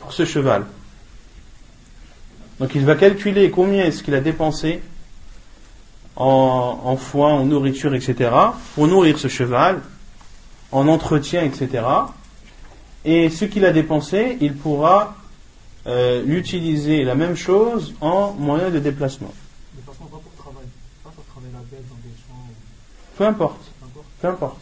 pour 0.00 0.12
ce 0.12 0.26
cheval. 0.26 0.66
Donc 2.60 2.74
il 2.74 2.84
va 2.84 2.94
calculer 2.94 3.50
combien 3.50 3.86
est-ce 3.86 4.02
qu'il 4.02 4.14
a 4.14 4.20
dépensé 4.20 4.82
en, 6.14 6.80
en, 6.84 6.96
foin, 6.98 7.32
en 7.32 7.46
nourriture, 7.46 7.94
etc., 7.94 8.30
pour 8.74 8.86
nourrir 8.86 9.18
ce 9.18 9.28
cheval, 9.28 9.80
en 10.74 10.88
entretien, 10.88 11.42
etc. 11.44 11.84
Et 13.04 13.30
ce 13.30 13.44
qu'il 13.44 13.64
a 13.64 13.72
dépensé, 13.72 14.36
il 14.40 14.54
pourra 14.54 15.14
euh, 15.86 16.22
l'utiliser 16.24 17.04
la 17.04 17.14
même 17.14 17.36
chose 17.36 17.94
en 18.00 18.32
moyen 18.32 18.70
de 18.70 18.80
déplacement. 18.80 19.32
pas 19.86 19.92
pour 19.92 20.20
travailler, 20.36 20.68
pas 21.04 21.10
pour 21.14 21.24
travailler 21.26 21.52
la 21.52 21.60
bête 21.60 21.88
dans 21.88 21.96
des 21.96 22.14
Peu 23.16 23.24
importe. 23.24 23.70
Peu 24.20 24.28
importe. 24.28 24.60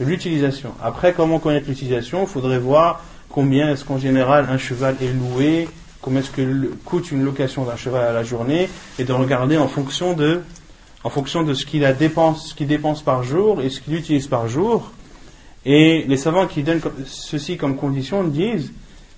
L'utilisation. 0.00 0.74
Après, 0.82 1.14
comment 1.14 1.38
connaître 1.38 1.68
l'utilisation? 1.68 2.22
Il 2.22 2.28
faudrait 2.28 2.58
voir 2.58 3.02
combien 3.30 3.70
est-ce 3.70 3.84
qu'en 3.84 3.98
général 3.98 4.48
un 4.50 4.58
cheval 4.58 4.96
est 5.00 5.12
loué, 5.12 5.68
combien 6.02 6.20
est-ce 6.20 6.30
que 6.30 6.74
coûte 6.84 7.12
une 7.12 7.24
location 7.24 7.64
d'un 7.64 7.76
cheval 7.76 8.04
à 8.04 8.12
la 8.12 8.24
journée, 8.24 8.68
et 8.98 9.04
de 9.04 9.12
regarder 9.12 9.58
en 9.58 9.68
fonction 9.68 10.12
de, 10.14 10.42
en 11.06 11.08
fonction 11.08 11.44
de 11.44 11.54
ce 11.54 11.64
qu'il 11.64 11.86
dépense, 12.66 13.02
par 13.02 13.22
jour 13.22 13.62
et 13.62 13.70
ce 13.70 13.80
qu'il 13.80 13.94
utilise 13.94 14.26
par 14.26 14.48
jour. 14.48 14.90
Et 15.64 16.04
les 16.08 16.16
savants 16.16 16.48
qui 16.48 16.64
donnent 16.64 16.80
ceci 17.06 17.56
comme 17.56 17.76
condition 17.76 18.24
disent 18.24 18.72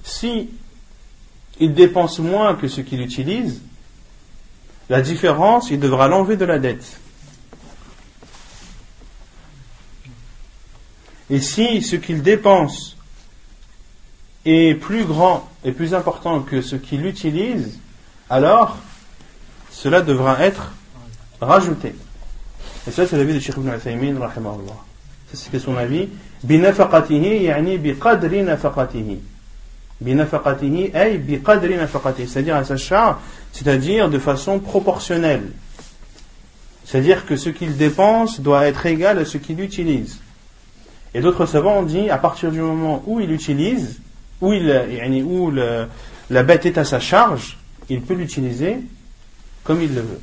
si 0.05 0.51
il 1.59 1.73
dépense 1.73 2.19
moins 2.19 2.57
que 2.57 2.69
ce 2.69 2.83
qu'il 2.83 3.01
utilise, 3.01 3.63
la 4.91 5.01
différence, 5.01 5.71
il 5.71 5.81
devra 5.81 6.09
l'enlever 6.09 6.37
de 6.37 6.45
la 6.45 6.59
dette. 6.59 7.01
Et 11.31 11.41
si 11.41 11.81
ce 11.81 11.97
qu'il 11.97 12.21
dépense 12.21 12.99
est 14.45 14.75
plus 14.75 15.07
grand 15.07 15.49
et 15.65 15.73
plus 15.73 15.95
important 15.95 16.41
que 16.41 16.61
ce 16.61 16.77
qu'il 16.77 17.07
utilise, 17.07 17.79
alors 18.29 18.77
cela 19.71 20.03
devra 20.03 20.39
être 20.45 20.73
rajouté. 21.42 21.96
Et 22.88 22.92
ça, 22.92 23.08
c'est 23.08 23.18
l'avis 23.18 23.34
de 23.34 23.40
Sheikh 23.40 23.58
ibn 23.58 23.70
Uthaymin, 23.70 24.20
rahimahullah. 24.20 24.78
Ça, 25.32 25.38
c'était 25.38 25.60
son 25.60 25.76
avis. 25.78 26.10
بنفقته 26.44 27.26
يعني 27.26 27.78
بقدر 27.78 28.46
نفقته 28.46 29.18
بنفقته 30.02 30.92
أي 30.96 31.18
بقدر 31.18 31.84
نفقته 31.84 32.26
c'est-à-dire 32.28 32.56
à 32.56 32.64
sa 32.64 32.78
charge 32.78 33.16
c'est-à-dire 33.54 34.10
de 34.10 34.20
façon 34.20 34.60
proportionnelle 34.60 35.52
c'est-à-dire 36.86 37.26
que 37.26 37.38
ce 37.38 37.50
qu'il 37.50 37.78
dépense 37.78 38.42
doit 38.42 38.68
être 38.68 38.86
égal 38.86 39.20
à 39.20 39.26
ce 39.26 39.38
qu'il 39.38 39.62
utilise 39.62 40.20
et 41.14 41.22
d'autres 41.22 41.46
savants 41.46 41.80
ont 41.80 41.84
dit 41.84 42.10
à 42.10 42.18
partir 42.18 42.52
du 42.52 42.60
moment 42.60 43.02
où 43.06 43.22
il 43.22 43.32
utilise 43.32 44.02
où, 44.42 44.52
il, 44.52 45.24
où 45.24 45.50
le, 45.50 45.88
la 46.30 46.44
bête 46.44 46.66
est 46.66 46.78
à 46.78 46.84
sa 46.84 47.00
charge 47.00 47.58
il 47.90 48.02
peut 48.02 48.16
l'utiliser 48.16 48.80
comme 49.64 49.82
il 49.82 49.96
le 49.96 50.02
veut 50.02 50.22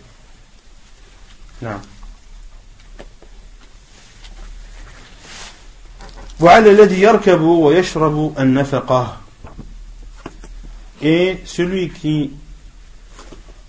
et 11.02 11.40
celui 11.46 11.90
qui, 11.90 12.32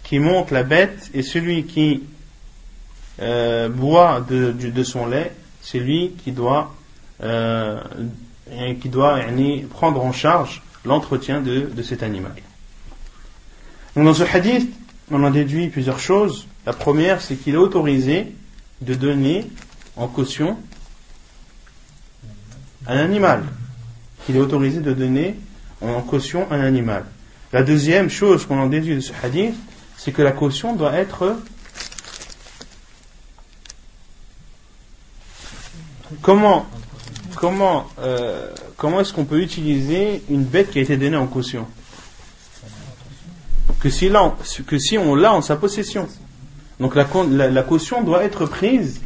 qui 0.02 0.18
monte 0.18 0.50
la 0.50 0.62
bête 0.62 1.10
et 1.14 1.22
celui 1.22 1.64
qui 1.64 2.02
euh, 3.20 3.68
boit 3.68 4.20
de, 4.20 4.52
de, 4.52 4.82
son 4.82 5.06
lait, 5.06 5.32
c'est 5.62 5.78
lui 5.78 6.14
qui 6.24 6.32
doit, 6.32 6.74
euh, 7.22 7.80
qui 8.80 8.88
doit 8.88 9.20
prendre 9.70 10.04
en 10.04 10.12
charge 10.12 10.62
l'entretien 10.84 11.40
de, 11.40 11.60
de 11.60 11.82
cet 11.82 12.02
animal. 12.02 12.34
Donc 13.94 14.04
dans 14.04 14.14
ce 14.14 14.24
hadith, 14.24 14.72
on 15.10 15.22
en 15.24 15.30
déduit 15.30 15.68
plusieurs 15.68 16.00
choses. 16.00 16.46
La 16.66 16.72
première, 16.72 17.22
c'est 17.22 17.36
qu'il 17.36 17.54
est 17.54 17.58
autorisé 17.58 18.34
de 18.80 18.94
donner 18.94 19.48
en 19.96 20.08
caution 20.08 20.58
un 22.86 22.98
animal. 22.98 23.44
qu'il 24.24 24.36
est 24.36 24.40
autorisé 24.40 24.80
de 24.80 24.92
donner 24.92 25.36
en 25.80 26.02
caution 26.02 26.50
un 26.50 26.60
animal. 26.60 27.04
La 27.52 27.62
deuxième 27.62 28.10
chose 28.10 28.44
qu'on 28.44 28.58
en 28.58 28.66
déduit 28.66 28.96
de 28.96 29.00
ce 29.00 29.12
hadith, 29.22 29.54
c'est 29.96 30.10
que 30.10 30.22
la 30.22 30.32
caution 30.32 30.74
doit 30.74 30.94
être 30.94 31.36
comment 36.22 36.66
comment 37.36 37.86
euh, 38.00 38.52
est-ce 39.00 39.12
qu'on 39.12 39.24
peut 39.24 39.40
utiliser 39.40 40.22
une 40.28 40.42
bête 40.42 40.70
qui 40.70 40.78
a 40.78 40.82
été 40.82 40.96
donnée 40.96 41.16
en 41.16 41.28
caution? 41.28 41.68
Que 43.78 43.90
si 43.90 44.98
on 44.98 45.14
l'a 45.14 45.32
en 45.32 45.42
sa 45.42 45.54
possession 45.54 46.08
donc 46.80 46.94
la, 46.94 47.62
caution 47.62 48.02
doit 48.02 48.24
être 48.24 48.46
prise 48.46 49.00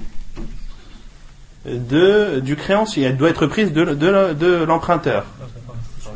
de, 1.64 2.40
du 2.40 2.56
créancier. 2.56 3.04
Elle 3.04 3.16
doit 3.16 3.30
être 3.30 3.46
prise 3.46 3.72
de 3.72 4.64
l'emprunteur. 4.64 5.26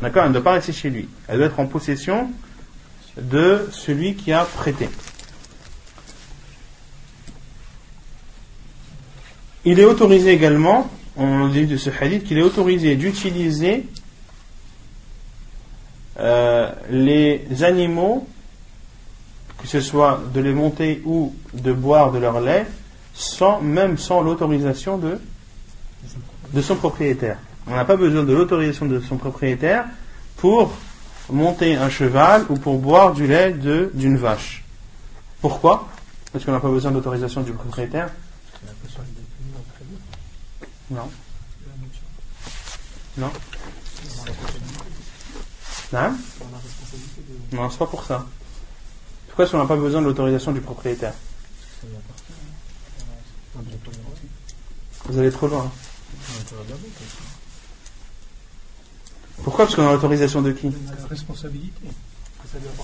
D'accord 0.02 0.24
Elle 0.24 0.30
ne 0.30 0.34
doit 0.34 0.42
pas 0.42 0.52
rester 0.52 0.72
chez 0.72 0.90
lui. 0.90 1.08
Elle 1.28 1.38
doit 1.38 1.46
être 1.46 1.60
en 1.60 1.66
possession 1.66 2.30
de 3.16 3.68
celui 3.70 4.14
qui 4.14 4.32
a 4.32 4.44
prêté. 4.44 4.88
Il 9.64 9.80
est 9.80 9.84
autorisé 9.84 10.32
également, 10.32 10.90
on 11.16 11.48
dit 11.48 11.66
de 11.66 11.76
ce 11.76 11.88
hadith, 11.88 12.24
qu'il 12.24 12.36
est 12.36 12.42
autorisé 12.42 12.96
d'utiliser 12.96 13.86
euh, 16.18 16.70
les 16.90 17.46
animaux, 17.62 18.28
que 19.64 19.70
ce 19.70 19.80
soit 19.80 20.20
de 20.34 20.40
les 20.40 20.52
monter 20.52 21.00
ou 21.06 21.34
de 21.54 21.72
boire 21.72 22.12
de 22.12 22.18
leur 22.18 22.38
lait, 22.38 22.66
même 23.62 23.96
sans 23.96 24.20
l'autorisation 24.20 24.98
de, 24.98 26.60
son 26.60 26.76
propriétaire. 26.76 27.38
On 27.66 27.74
n'a 27.74 27.86
pas 27.86 27.96
besoin 27.96 28.24
de 28.24 28.32
l'autorisation 28.34 28.84
de 28.84 29.00
son 29.00 29.16
propriétaire 29.16 29.86
pour 30.36 30.70
monter 31.30 31.76
un 31.76 31.88
cheval 31.88 32.44
ou 32.50 32.56
pour 32.56 32.78
boire 32.78 33.14
du 33.14 33.26
lait 33.26 33.54
d'une 33.54 34.18
vache. 34.18 34.62
Pourquoi? 35.40 35.88
Parce 36.30 36.44
qu'on 36.44 36.52
n'a 36.52 36.60
pas 36.60 36.68
besoin 36.68 36.90
d'autorisation 36.90 37.40
du 37.40 37.52
propriétaire 37.52 38.10
Non. 40.90 41.08
Non. 43.16 43.30
Non 45.90 46.14
Non, 47.52 47.70
c'est 47.70 47.78
pas 47.78 47.86
pour 47.86 48.04
ça. 48.04 48.26
Pourquoi 49.34 49.46
est-ce 49.46 49.50
qu'on 49.50 49.58
n'a 49.58 49.66
pas 49.66 49.74
besoin 49.74 50.00
de 50.00 50.06
l'autorisation 50.06 50.52
du 50.52 50.60
propriétaire? 50.60 51.12
Vous 55.06 55.18
allez 55.18 55.32
trop 55.32 55.48
loin. 55.48 55.72
Pourquoi? 59.42 59.64
Parce 59.64 59.74
qu'on 59.74 59.88
a 59.88 59.92
l'autorisation 59.92 60.40
de 60.40 60.52
qui? 60.52 60.70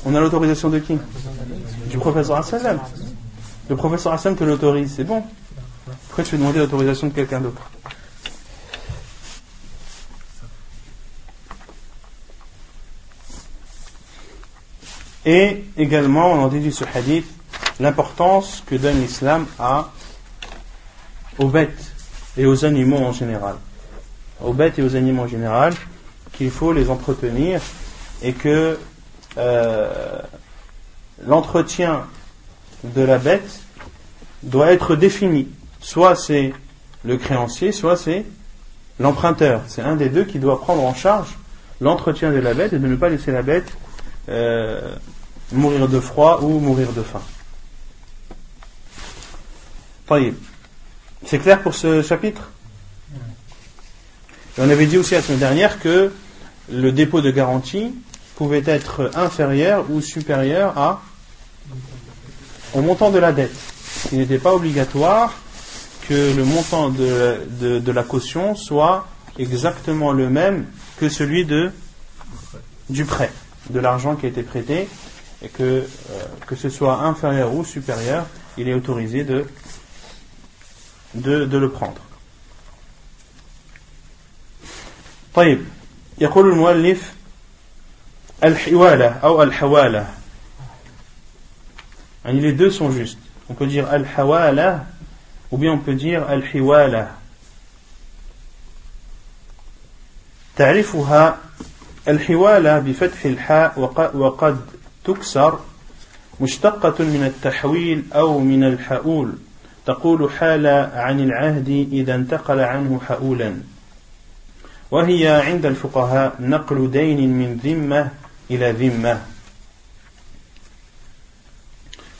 On 0.04 0.12
a 0.16 0.18
l'autorisation 0.18 0.70
de 0.70 0.80
qui? 0.80 0.98
Du 1.88 1.98
professeur 1.98 2.38
Hassan. 2.38 2.80
Le 3.68 3.76
professeur 3.76 4.12
Hassan 4.12 4.34
te 4.34 4.42
l'autorise, 4.42 4.94
c'est 4.96 5.04
bon. 5.04 5.22
Pourquoi 6.08 6.24
tu 6.24 6.32
veux 6.32 6.38
demander 6.38 6.58
l'autorisation 6.58 7.06
de 7.06 7.12
quelqu'un 7.12 7.38
d'autre? 7.38 7.62
Et 15.26 15.64
également, 15.76 16.32
on 16.32 16.44
en 16.44 16.48
déduit 16.48 16.72
ce 16.72 16.84
hadith 16.94 17.26
l'importance 17.78 18.62
que 18.66 18.74
donne 18.74 19.00
l'islam 19.00 19.46
aux 21.38 21.48
bêtes 21.48 21.92
et 22.36 22.46
aux 22.46 22.64
animaux 22.64 22.98
en 22.98 23.12
général. 23.12 23.56
Aux 24.42 24.52
bêtes 24.52 24.78
et 24.78 24.82
aux 24.82 24.96
animaux 24.96 25.22
en 25.22 25.28
général, 25.28 25.74
qu'il 26.32 26.50
faut 26.50 26.72
les 26.72 26.90
entretenir 26.90 27.60
et 28.22 28.32
que 28.32 28.78
euh, 29.38 30.18
l'entretien 31.26 32.06
de 32.84 33.02
la 33.02 33.18
bête 33.18 33.60
doit 34.42 34.72
être 34.72 34.96
défini. 34.96 35.48
Soit 35.80 36.16
c'est 36.16 36.52
le 37.04 37.16
créancier, 37.16 37.72
soit 37.72 37.96
c'est 37.96 38.24
l'emprunteur. 38.98 39.62
C'est 39.66 39.82
un 39.82 39.96
des 39.96 40.08
deux 40.08 40.24
qui 40.24 40.38
doit 40.38 40.60
prendre 40.60 40.82
en 40.82 40.94
charge 40.94 41.36
l'entretien 41.80 42.30
de 42.30 42.38
la 42.38 42.54
bête 42.54 42.72
et 42.72 42.78
de 42.78 42.86
ne 42.86 42.96
pas 42.96 43.08
laisser 43.08 43.32
la 43.32 43.42
bête 43.42 43.72
euh, 44.28 44.94
mourir 45.52 45.88
de 45.88 46.00
froid 46.00 46.40
ou 46.42 46.58
mourir 46.58 46.92
de 46.92 47.02
faim. 47.02 47.22
C'est 51.24 51.38
clair 51.38 51.62
pour 51.62 51.74
ce 51.74 52.02
chapitre? 52.02 52.50
On 54.58 54.68
avait 54.68 54.86
dit 54.86 54.98
aussi 54.98 55.14
la 55.14 55.22
semaine 55.22 55.38
dernière 55.38 55.78
que 55.78 56.12
le 56.68 56.92
dépôt 56.92 57.20
de 57.20 57.30
garantie 57.30 57.94
pouvait 58.34 58.64
être 58.66 59.12
inférieur 59.14 59.88
ou 59.88 60.00
supérieur 60.00 60.76
à, 60.76 61.00
au 62.74 62.80
montant 62.82 63.10
de 63.10 63.18
la 63.18 63.32
dette. 63.32 63.54
Il 64.10 64.18
n'était 64.18 64.38
pas 64.38 64.52
obligatoire 64.52 65.34
que 66.08 66.34
le 66.36 66.44
montant 66.44 66.88
de, 66.90 67.92
la 67.92 68.02
caution 68.02 68.56
soit 68.56 69.06
exactement 69.38 70.12
le 70.12 70.28
même 70.28 70.66
que 70.98 71.08
celui 71.08 71.44
de, 71.44 71.70
du 72.88 73.04
prêt, 73.04 73.30
de 73.69 73.79
l'argent 73.79 74.15
qui 74.15 74.25
a 74.25 74.29
été 74.29 74.43
prêté, 74.43 74.87
et 75.41 75.49
que, 75.49 75.63
euh, 75.63 76.23
que 76.47 76.55
ce 76.55 76.69
soit 76.69 77.01
inférieur 77.01 77.53
ou 77.53 77.65
supérieur, 77.65 78.25
il 78.57 78.67
est 78.67 78.73
autorisé 78.73 79.23
de, 79.23 79.45
de, 81.13 81.57
le 81.57 81.69
prendre. 81.69 82.01
طيب 85.33 85.65
يقول 86.17 86.49
المؤلف 86.49 87.13
الحوالة 88.43 89.07
أو 89.07 89.43
الحوالة 89.43 90.07
يعني 92.25 92.41
les 92.41 92.53
deux 92.53 92.71
sont 92.71 92.91
justes 92.91 93.17
on 93.49 93.53
peut 93.53 93.67
dire 93.67 93.87
al-hawala 93.89 94.85
ou 95.51 95.57
bien 95.57 95.73
on 95.73 95.77
peut 95.77 95.93
dire 95.93 96.23
al-hiwala. 96.27 97.11
تعرفها 100.55 101.37
الحوالة 102.08 102.78
بفتح 102.78 103.24
الحاء 103.24 103.80
وقد 104.14 104.60
تكسر 105.04 105.58
مشتقة 106.40 107.04
من 107.04 107.24
التحويل 107.24 108.04
أو 108.12 108.38
من 108.38 108.64
الحؤول. 108.64 109.32
تقول 109.86 110.30
حال 110.30 110.66
عن 110.94 111.20
العهد 111.20 111.88
إذا 111.92 112.14
انتقل 112.14 112.60
عنه 112.60 113.00
حؤولا. 113.08 113.56
وهي 114.90 115.28
عند 115.28 115.66
الفقهاء 115.66 116.34
نقل 116.40 116.90
دين 116.90 117.38
من 117.38 117.60
ذمة 117.64 118.08
إلى 118.50 118.72
ذمة. 118.72 119.22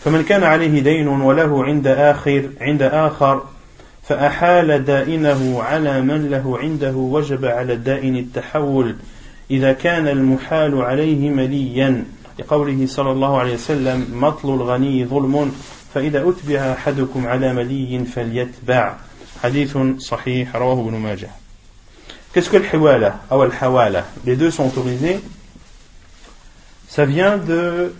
فمن 0.05 0.23
كان 0.23 0.43
عليه 0.43 0.81
دين 0.83 1.09
وله 1.09 1.65
عند 1.65 1.87
آخر 1.87 2.51
عند 2.61 2.83
آخر 2.83 3.45
فأحال 4.03 4.85
دائنه 4.85 5.63
على 5.63 6.01
من 6.01 6.31
له 6.31 6.59
عنده 6.59 6.93
وجب 6.93 7.45
على 7.45 7.73
الدائن 7.73 8.17
التحول. 8.17 8.97
إذا 9.51 9.73
كان 9.73 10.09
المحال 10.09 10.83
عليه 10.83 11.31
مليا 11.31 12.05
لقوله 12.39 12.87
صلى 12.87 13.11
الله 13.11 13.39
عليه 13.39 13.55
وسلم 13.55 14.07
مطل 14.13 14.49
الغني 14.49 15.05
ظلم 15.05 15.55
فإذا 15.95 16.29
أتبع 16.29 16.73
أحدكم 16.73 17.27
على 17.27 17.53
ملي 17.53 18.05
فليتبع. 18.05 18.97
حديث 19.43 19.79
صحيح 19.99 20.57
رواه 20.57 20.81
ابن 20.81 20.97
ماجه. 20.97 21.31
Qu'est-ce 22.35 22.55
الحوالة 22.55 23.15
أو 23.33 23.45
الحوالة؟ 23.45 24.05
Les 24.25 24.37
deux 24.37 24.51
sont 24.51 24.67
autorisés. 24.67 25.21
Ça 26.89 27.05
vient 27.05 27.39
de, 27.39 27.93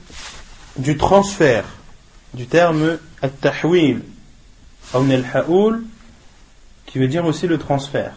du 0.77 0.97
transfert 0.97 1.65
du 2.35 2.47
terme 2.47 2.99
التحويل 3.25 4.01
أو 4.95 5.03
من 5.03 5.13
الحؤول 5.13 5.83
qui 6.87 6.99
veut 6.99 7.09
dire 7.09 7.25
aussi 7.25 7.47
le 7.47 7.59
transfert. 7.59 8.13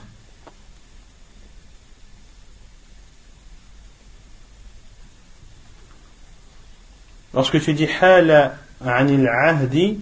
Lorsque 7.33 7.61
tu 7.61 7.73
dis 7.73 7.87
hala 8.01 8.55
anil 8.85 9.27
ahdi, 9.27 9.99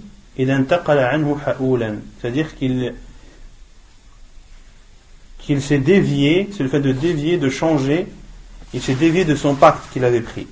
c'est-à-dire 2.22 2.56
qu'il 2.56 2.94
qu'il 5.40 5.62
s'est 5.62 5.80
dévié, 5.80 6.50
c'est 6.56 6.64
le 6.64 6.70
fait 6.70 6.80
de 6.80 6.92
dévier, 6.92 7.38
de 7.38 7.50
changer, 7.50 8.08
il 8.74 8.82
s'est 8.82 8.96
dévié 8.96 9.26
de 9.26 9.36
son 9.36 9.56
pacte 9.56 9.92
qu'il 9.92 10.06
avait 10.06 10.22
pris. 10.22 10.48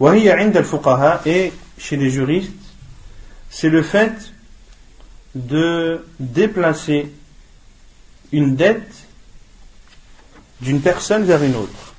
Et 0.00 1.52
chez 1.78 1.96
les 1.96 2.10
juristes, 2.10 2.52
c'est 3.50 3.68
le 3.68 3.82
fait 3.82 4.32
de 5.34 6.06
déplacer 6.18 7.12
une 8.32 8.56
dette 8.56 9.06
d'une 10.60 10.80
personne 10.80 11.24
vers 11.24 11.42
une 11.42 11.54
autre. 11.54 11.94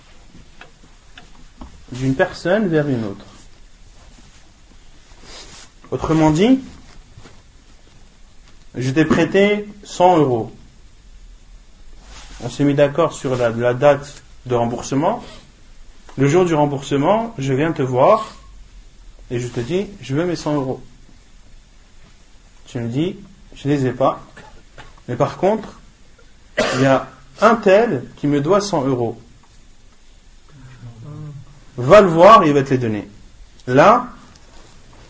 D'une 1.92 2.16
personne 2.16 2.68
vers 2.68 2.88
une 2.88 3.06
autre. 3.06 3.26
Autrement 5.92 6.30
dit, 6.30 6.60
je 8.76 8.92
t'ai 8.92 9.06
prêté 9.06 9.68
100 9.84 10.20
euros. 10.20 10.52
On 12.42 12.50
s'est 12.50 12.64
mis 12.64 12.76
d'accord 12.76 13.14
sur 13.14 13.36
la, 13.36 13.74
date 13.74 14.22
de 14.46 14.56
remboursement. 14.56 15.24
Le 16.18 16.28
jour 16.28 16.46
du 16.46 16.54
remboursement, 16.54 17.34
je 17.38 17.54
viens 17.54 17.72
te 17.72 17.82
voir 17.82 18.36
et 19.32 19.40
je 19.40 19.48
te 19.48 19.60
dis, 19.60 19.88
je 20.02 20.16
veux 20.16 20.26
mes 20.26 20.36
100 20.36 20.56
euros. 20.56 20.82
Tu 22.68 22.80
me 22.80 22.88
dis, 22.88 23.16
je 23.56 23.68
ne 23.68 23.74
les 23.74 23.88
ai 23.88 23.92
pas. 23.92 24.22
Mais 25.08 25.16
par 25.16 25.38
contre, 25.38 25.80
il 26.76 26.82
y 26.82 26.86
a 26.86 27.08
un 27.42 27.56
tel 27.56 28.06
qui 28.18 28.28
me 28.28 28.42
doit 28.42 28.62
100 28.62 28.86
euros. 28.86 29.20
Va 31.78 32.02
le 32.02 32.10
voir, 32.10 32.46
il 32.46 32.54
va 32.54 32.62
te 32.62 32.70
les 32.70 32.78
donner. 32.78 33.08
Là, 33.66 34.08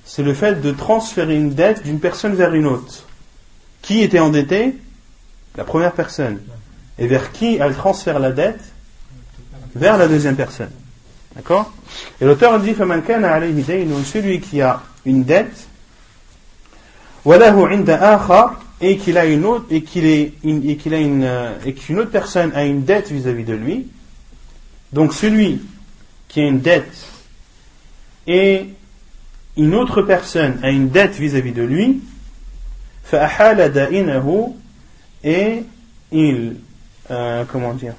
c'est 0.10 0.24
le 0.24 0.34
fait 0.34 0.60
de 0.60 0.72
transférer 0.72 1.36
une 1.36 1.54
dette 1.54 1.84
d'une 1.84 2.00
personne 2.00 2.34
vers 2.34 2.56
une 2.56 2.66
autre. 2.66 3.04
Qui 3.84 4.02
était 4.02 4.18
endetté? 4.18 4.76
La 5.56 5.64
première 5.64 5.92
personne. 5.92 6.40
Et 6.98 7.06
vers 7.06 7.32
qui 7.32 7.58
elle 7.62 7.76
transfère 7.76 8.18
la 8.18 8.32
dette? 8.32 8.60
Vers 9.76 10.00
la 10.00 10.08
deuxième 10.08 10.36
personne. 10.36 10.72
D'accord? 11.36 11.72
Et 12.20 12.26
l'auteur 12.26 12.60
dit 12.60 12.74
celui 14.04 14.40
qui 14.40 14.62
a 14.64 14.82
une 15.06 15.24
dette 15.24 15.68
et 18.82 18.98
qu'il 18.98 19.18
a 19.20 19.26
une 19.26 19.46
autre 19.46 19.66
et 19.70 19.84
qu'il 19.84 20.08
est 20.08 20.34
et 20.44 20.76
qu'il 20.78 20.96
a 20.96 21.00
une 21.00 21.24
euh, 21.24 21.54
et 21.64 21.74
qu'une 21.74 22.00
autre 22.00 22.10
personne 22.10 22.52
a 22.56 22.66
une 22.66 22.84
dette 22.84 23.12
vis-à-vis 23.12 23.44
de 23.44 23.54
lui 23.54 23.88
donc 24.92 25.14
celui 25.14 25.62
qui 26.30 26.40
a 26.40 26.46
une 26.46 26.62
dette 26.62 27.06
et 28.26 28.70
une 29.60 29.76
autre 29.76 30.02
personne 30.02 30.58
a 30.64 30.70
une 30.70 30.90
dette 30.90 31.16
vis-à-vis 31.16 31.52
de 31.52 31.64
lui 31.64 32.02
et 35.24 35.64
il 36.12 36.56
euh, 37.12 37.44
comment 37.52 37.74
dire 37.74 37.94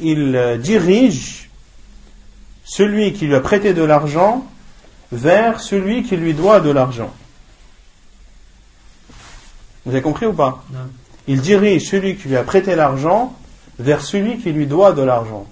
il 0.00 0.36
euh, 0.36 0.58
dirige 0.58 1.48
celui 2.64 3.14
qui 3.14 3.26
lui 3.26 3.34
a 3.34 3.40
prêté 3.40 3.72
de 3.72 3.82
l'argent 3.82 4.46
vers 5.10 5.60
celui 5.60 6.02
qui 6.02 6.18
lui 6.18 6.34
doit 6.34 6.60
de 6.60 6.70
l'argent. 6.70 7.14
Vous 9.86 9.92
avez 9.92 10.02
compris 10.02 10.26
ou 10.26 10.34
pas? 10.34 10.62
Il 11.26 11.40
dirige 11.40 11.88
celui 11.88 12.16
qui 12.16 12.28
lui 12.28 12.36
a 12.36 12.44
prêté 12.44 12.76
l'argent 12.76 13.34
vers 13.78 14.02
celui 14.02 14.36
qui 14.36 14.52
lui 14.52 14.66
doit 14.66 14.92
de 14.92 15.02
l'argent. 15.02 15.46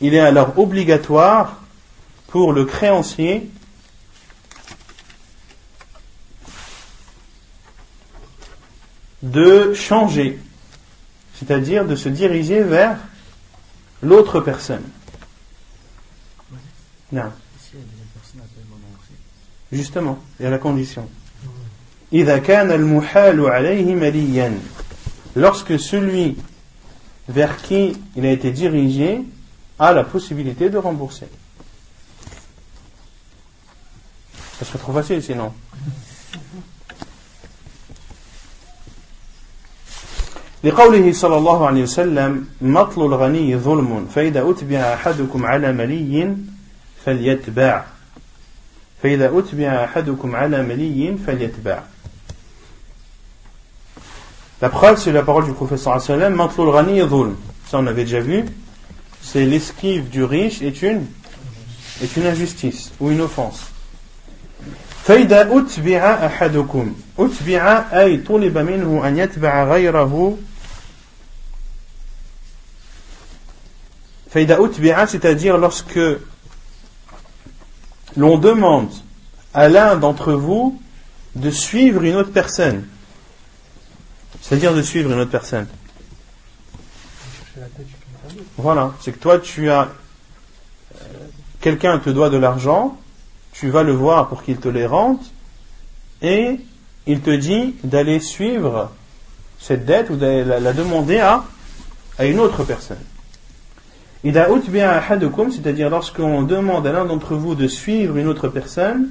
Il 0.00 0.14
est 0.14 0.20
alors 0.20 0.58
obligatoire 0.58 1.62
pour 2.28 2.52
le 2.52 2.64
créancier 2.64 3.48
de 9.22 9.72
changer 9.74 10.38
c'est-à-dire 11.38 11.84
de 11.84 11.96
se 11.96 12.08
diriger 12.08 12.62
vers 12.62 12.96
l'autre 14.02 14.40
personne. 14.40 14.82
Non. 17.12 17.30
Justement, 19.70 20.18
il 20.38 20.44
y 20.44 20.46
a 20.46 20.50
la 20.50 20.58
condition 20.58 21.08
Lorsque 25.35 25.79
celui 25.79 26.37
vers 27.29 27.61
qui 27.61 27.97
il 28.15 28.25
a 28.25 28.31
été 28.31 28.51
dirigé 28.51 29.21
a 29.79 29.93
la 29.93 30.03
possibilité 30.03 30.69
de 30.69 30.77
rembourser. 30.77 31.27
Ça 34.59 34.65
serait 34.65 34.79
trop 34.79 34.93
facile 34.93 35.23
sinon. 35.23 35.51
لقوله 40.63 41.11
صلى 41.11 41.37
الله 41.37 41.67
عليه 41.67 41.83
وسلم 41.83 42.47
مطل 42.61 43.01
الغني 43.01 43.57
ظلم 43.57 44.07
فإذا 44.15 44.49
أتبع 44.49 44.77
أحدكم 44.77 45.45
على 45.45 45.71
ملي 45.73 46.37
فليتبع 47.05 47.85
فإذا 49.03 49.39
أتبع 49.39 49.83
أحدكم 49.83 50.35
على 50.35 50.63
ملي 50.63 51.17
فليتبع 51.27 51.83
La 54.61 54.69
preuve, 54.69 54.99
c'est 54.99 55.11
la 55.11 55.23
parole 55.23 55.45
du 55.45 55.53
professeur 55.53 55.99
sallam, 56.01 56.35
Matlul 56.35 56.71
ghani 56.71 56.99
dhulm. 56.99 57.35
Ça, 57.67 57.79
on 57.79 57.87
avait 57.87 58.03
déjà 58.03 58.19
vu. 58.19 58.45
C'est 59.21 59.45
l'esquive 59.45 60.09
du 60.09 60.23
riche 60.23 60.61
est 60.61 60.81
une, 60.81 61.05
est 62.01 62.15
une 62.17 62.25
injustice 62.25 62.91
ou 62.99 63.11
une 63.11 63.21
offense. 63.21 63.71
فإذا 65.03 65.57
أتبع 65.57 66.25
أحدكم 66.25 66.95
أتبع 67.19 67.85
أي 67.93 68.17
طلب 68.17 68.57
منه 68.57 69.07
أن 69.07 69.17
يتبع 69.17 69.63
غيره 69.63 70.37
c'est-à-dire 74.33 75.57
lorsque 75.57 75.99
l'on 78.15 78.37
demande 78.37 78.91
à 79.53 79.67
l'un 79.67 79.97
d'entre 79.97 80.31
vous 80.33 80.81
de 81.35 81.49
suivre 81.49 82.03
une 82.03 82.15
autre 82.15 82.31
personne. 82.31 82.85
c'est-à-dire 84.46 84.74
de 84.74 84.82
suivre 84.82 85.10
une 85.10 85.18
autre 85.18 85.32
personne. 85.32 85.66
Voilà, 88.56 88.92
c'est 89.00 89.10
que 89.10 89.18
toi 89.18 89.40
tu 89.40 89.70
as 89.70 89.88
euh, 90.94 91.04
quelqu'un 91.60 91.98
te 91.98 92.10
doit 92.10 92.30
de 92.30 92.36
l'argent, 92.36 92.96
tu 93.52 93.70
vas 93.70 93.82
le 93.82 93.92
voir 93.92 94.28
pour 94.28 94.44
qu'il 94.44 94.58
te 94.58 94.68
les 94.68 94.86
rende, 94.86 95.18
et 96.22 96.60
il 97.08 97.22
te 97.22 97.30
dit 97.30 97.74
d'aller 97.82 98.20
suivre 98.20 98.92
cette 99.58 99.84
dette 99.84 100.10
ou 100.10 100.16
d'aller 100.16 100.44
la, 100.44 100.72
demander 100.72 101.18
à, 101.18 101.44
à 102.16 102.26
une 102.26 102.38
autre 102.38 102.62
personne. 102.62 103.02
Ida 104.22 104.48
utbi'a 104.48 104.92
ahadukum, 104.92 105.50
c'est-à-dire 105.50 105.90
lorsqu'on 105.90 106.42
demande 106.42 106.86
à 106.86 106.92
l'un 106.92 107.04
d'entre 107.04 107.34
vous 107.34 107.56
de 107.56 107.66
suivre 107.66 108.16
une 108.16 108.28
autre 108.28 108.46
personne, 108.46 109.08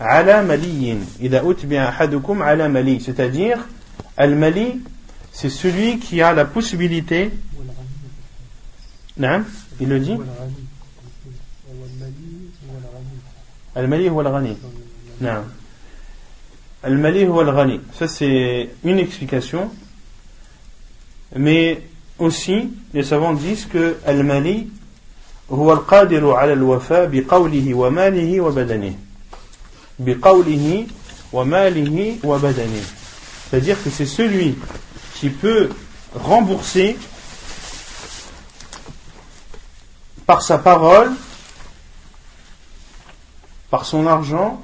ala 0.00 0.42
maliyin, 0.42 1.00
ida 1.20 1.44
utbi'a 1.44 1.88
ahadukum 1.88 2.42
ala 2.42 2.68
mali, 2.68 3.00
c'est-à-dire, 3.00 3.58
al-mali, 4.16 4.80
c'est 5.32 5.50
celui 5.50 5.98
qui 5.98 6.20
a 6.22 6.32
la 6.32 6.44
possibilité, 6.44 7.30
non, 9.18 9.42
il 9.80 9.88
le 9.88 10.00
dit, 10.00 10.16
al-mali 13.74 14.08
ou 14.08 14.20
al-ghani, 14.20 14.56
non, 15.20 15.44
al-mali 16.82 17.24
ou 17.24 17.40
al-ghani, 17.40 17.80
ça 17.98 18.08
c'est 18.08 18.70
une 18.84 18.98
explication, 18.98 19.70
mais 21.34 21.82
aussi, 22.18 22.70
les 22.94 23.02
savants 23.02 23.34
disent 23.34 23.66
que 23.66 23.96
Al-Mali 24.06 24.68
هو 25.50 25.72
القادر 25.72 26.32
على 26.32 26.52
الوفاء 26.52 27.06
بقوله 27.06 27.74
وماله 27.74 28.40
وبدنه 28.40 28.40
بقوله 28.40 28.40
وماله 28.40 28.40
وبدنه 28.40 28.94
c'est-à-dire 33.49 33.83
que 33.83 33.89
c'est 33.89 34.05
celui 34.05 34.57
qui 35.15 35.29
peut 35.29 35.69
rembourser 36.13 36.97
par 40.25 40.41
sa 40.41 40.57
parole 40.57 41.11
par 43.71 43.85
son 43.85 44.05
argent 44.05 44.61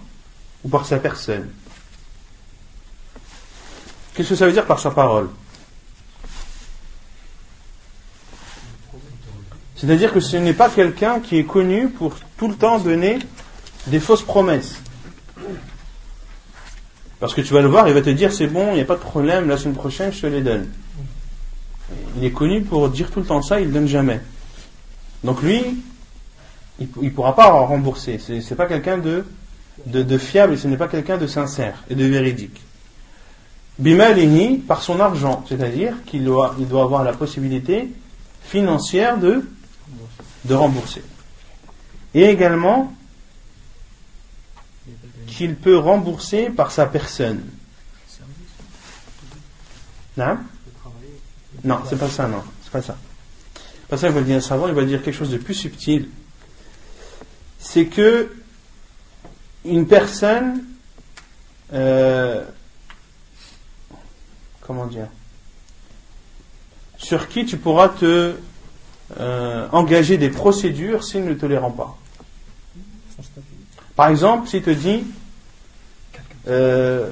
ou 0.63 0.69
par 0.69 0.85
sa 0.85 0.97
personne. 0.97 1.49
Qu'est-ce 4.13 4.29
que 4.29 4.35
ça 4.35 4.45
veut 4.45 4.51
dire 4.51 4.65
par 4.65 4.79
sa 4.79 4.91
parole? 4.91 5.29
C'est-à-dire 9.77 10.11
que 10.11 10.19
ce 10.19 10.37
n'est 10.37 10.53
pas 10.53 10.69
quelqu'un 10.69 11.21
qui 11.21 11.37
est 11.37 11.45
connu 11.45 11.89
pour 11.89 12.15
tout 12.35 12.49
le 12.49 12.55
temps 12.55 12.79
donner 12.79 13.19
des 13.85 13.99
fausses 13.99 14.23
promesses. 14.23 14.81
Parce 17.19 17.33
que 17.33 17.41
tu 17.41 17.53
vas 17.53 17.61
le 17.61 17.67
voir, 17.67 17.87
il 17.87 17.93
va 17.93 18.01
te 18.01 18.09
dire 18.09 18.31
c'est 18.31 18.47
bon, 18.47 18.69
il 18.71 18.75
n'y 18.75 18.81
a 18.81 18.85
pas 18.85 18.95
de 18.95 19.01
problème, 19.01 19.47
la 19.47 19.57
semaine 19.57 19.75
prochaine 19.75 20.11
je 20.11 20.21
te 20.21 20.27
les 20.27 20.41
donne. 20.41 20.67
Il 22.17 22.23
est 22.23 22.31
connu 22.31 22.61
pour 22.61 22.89
dire 22.89 23.09
tout 23.11 23.19
le 23.19 23.25
temps 23.25 23.41
ça, 23.41 23.59
il 23.59 23.69
ne 23.69 23.73
donne 23.73 23.87
jamais. 23.87 24.19
Donc 25.23 25.41
lui, 25.41 25.63
il 26.79 26.87
ne 27.01 27.09
pourra 27.09 27.35
pas 27.35 27.49
rembourser. 27.49 28.19
Ce 28.19 28.33
n'est 28.33 28.55
pas 28.55 28.67
quelqu'un 28.67 28.97
de, 28.97 29.25
de, 29.85 30.17
fiable, 30.17 30.57
ce 30.57 30.67
n'est 30.67 30.77
pas 30.77 30.87
quelqu'un 30.87 31.17
de 31.17 31.27
sincère 31.27 31.83
et 31.89 31.95
de 31.95 32.05
véridique. 32.05 32.61
Bimalihi, 33.79 34.57
par 34.57 34.81
son 34.81 34.99
argent, 34.99 35.43
c'est-à-dire 35.47 35.93
qu'il 36.05 36.23
doit, 36.23 36.55
il 36.59 36.67
doit 36.67 36.83
avoir 36.83 37.03
la 37.03 37.13
possibilité 37.13 37.89
financière 38.43 39.17
de 39.17 39.43
de 40.45 40.53
rembourser. 40.53 41.03
Et 42.13 42.23
également 42.23 42.93
qu'il 45.37 45.55
peut 45.55 45.77
rembourser 45.77 46.49
par 46.49 46.71
sa 46.71 46.87
personne. 46.87 47.43
Non 50.17 50.39
Non, 51.63 51.81
c'est 51.87 51.99
pas 51.99 52.09
ça, 52.09 52.27
non. 52.27 52.41
C'est 52.63 52.71
pas 52.71 52.81
ça. 52.81 52.97
Pas 53.87 53.97
ça, 53.97 54.07
il 54.07 54.13
va 54.15 54.21
dire 54.21 54.41
savant, 54.41 54.67
il 54.67 54.73
va 54.73 54.83
dire 54.83 55.03
quelque 55.03 55.15
chose 55.15 55.29
de 55.29 55.37
plus 55.37 55.53
subtil. 55.53 56.09
C'est 57.59 57.85
que 57.85 58.35
une 59.63 59.87
personne, 59.87 60.63
euh, 61.71 62.43
comment 64.61 64.87
dire, 64.87 65.07
sur 66.97 67.27
qui 67.27 67.45
tu 67.45 67.57
pourras 67.57 67.89
te 67.89 68.33
euh, 69.19 69.67
engager 69.71 70.17
des 70.17 70.29
procédures 70.29 71.03
s'il 71.03 71.25
ne 71.25 71.35
te 71.35 71.45
les 71.45 71.59
rend 71.59 71.71
pas. 71.71 71.95
Par 73.95 74.09
exemple, 74.09 74.47
s'il 74.47 74.63
te 74.63 74.71
dit, 74.71 75.03
euh, 76.47 77.09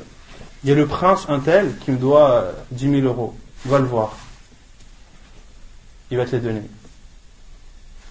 il 0.64 0.70
y 0.70 0.72
a 0.72 0.76
le 0.76 0.88
prince 0.88 1.26
un 1.30 1.40
tel 1.40 1.78
qui 1.80 1.92
me 1.92 1.98
doit 1.98 2.52
10 2.72 3.02
000 3.02 3.02
euros, 3.06 3.36
va 3.66 3.80
le 3.80 3.86
voir. 3.86 4.18
Il 6.12 6.18
va 6.18 6.26
te 6.26 6.36
les 6.36 6.42
donner. 6.42 6.64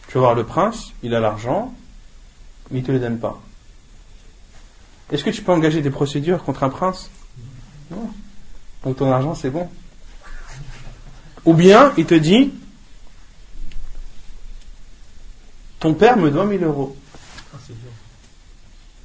Tu 0.09 0.15
vas 0.15 0.21
voir 0.21 0.35
le 0.35 0.45
prince, 0.45 0.93
il 1.03 1.15
a 1.15 1.21
l'argent, 1.21 1.75
mais 2.71 2.79
il 2.79 2.83
ne 2.83 2.87
te 2.87 2.93
les 2.93 3.01
donne 3.01 3.19
pas. 3.19 3.41
Est-ce 5.11 5.25
que 5.25 5.31
tu 5.31 5.43
peux 5.43 5.53
engager 5.53 5.83
des 5.83 5.91
procédures 5.91 6.45
contre 6.45 6.63
un 6.65 6.71
prince? 6.71 7.11
Non. 7.91 8.11
Donc 8.85 8.97
ton 8.97 9.11
argent, 9.11 9.35
c'est 9.35 9.51
bon. 9.51 9.69
Ou 11.45 11.55
bien, 11.55 11.93
il 11.97 12.07
te 12.07 12.15
dit, 12.15 12.53
Ton 15.85 15.93
père 15.93 16.17
me 16.17 16.31
doit 16.31 16.47
1000 16.47 16.65
euros. 16.65 16.97
Ah, 17.53 17.59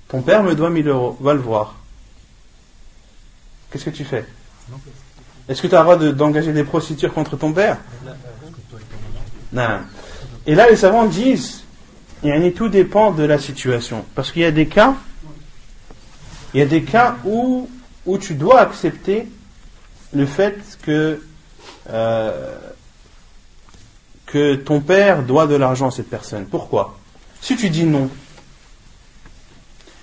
Ton 0.07 0.21
père 0.21 0.43
me 0.43 0.55
doit 0.55 0.69
1000 0.69 0.87
euros. 0.87 1.17
Va 1.19 1.33
le 1.33 1.41
voir. 1.41 1.75
Qu'est-ce 3.71 3.85
que 3.85 3.89
tu 3.89 4.03
fais? 4.03 4.25
Est-ce 5.47 5.61
que 5.61 5.67
tu 5.67 5.75
as 5.75 5.79
le 5.79 5.83
droit 5.83 5.97
d'engager 6.13 6.53
des 6.53 6.63
procédures 6.63 7.13
contre 7.13 7.37
ton 7.37 7.53
père? 7.53 7.77
Non. 9.51 9.79
Et 10.45 10.55
là, 10.55 10.69
les 10.69 10.75
savants 10.75 11.05
disent, 11.05 11.63
tout 12.55 12.69
dépend 12.69 13.11
de 13.11 13.23
la 13.23 13.39
situation. 13.39 14.05
Parce 14.15 14.31
qu'il 14.31 14.43
y 14.43 14.45
a 14.45 14.51
des 14.51 14.67
cas, 14.67 14.95
il 16.53 16.59
y 16.59 16.63
a 16.63 16.65
des 16.65 16.83
cas 16.83 17.17
où, 17.25 17.69
où 18.05 18.17
tu 18.17 18.35
dois 18.35 18.59
accepter 18.61 19.27
le 20.13 20.25
fait 20.25 20.57
que 20.81 21.21
euh, 21.89 22.57
que 24.29 24.55
ton 24.55 24.79
père 24.79 25.23
doit 25.23 25.47
de 25.47 25.55
l'argent 25.55 25.87
à 25.87 25.91
cette 25.91 26.09
personne. 26.09 26.45
Pourquoi? 26.45 26.97
Si 27.41 27.55
tu 27.55 27.69
dis 27.69 27.83
non, 27.83 28.09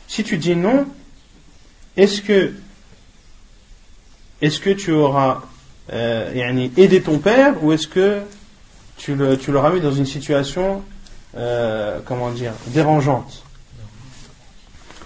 si 0.09 0.25
tu 0.25 0.37
dis 0.37 0.57
non, 0.57 0.87
est-ce 1.97 2.23
que, 2.23 2.55
est-ce 4.43 4.61
que 4.61 4.71
tu 4.71 4.93
auras 4.93 5.43
euh, 5.93 6.33
aidé 6.77 7.03
ton 7.03 7.19
père 7.19 7.63
ou 7.63 7.73
est-ce 7.73 7.89
que 7.89 8.21
tu, 8.99 9.15
l'auras 9.15 9.71
mis 9.71 9.81
dans 9.81 9.93
une 9.93 10.07
situation, 10.07 10.83
euh, 11.37 12.01
comment 12.05 12.31
dire, 12.31 12.53
dérangeante? 12.69 13.43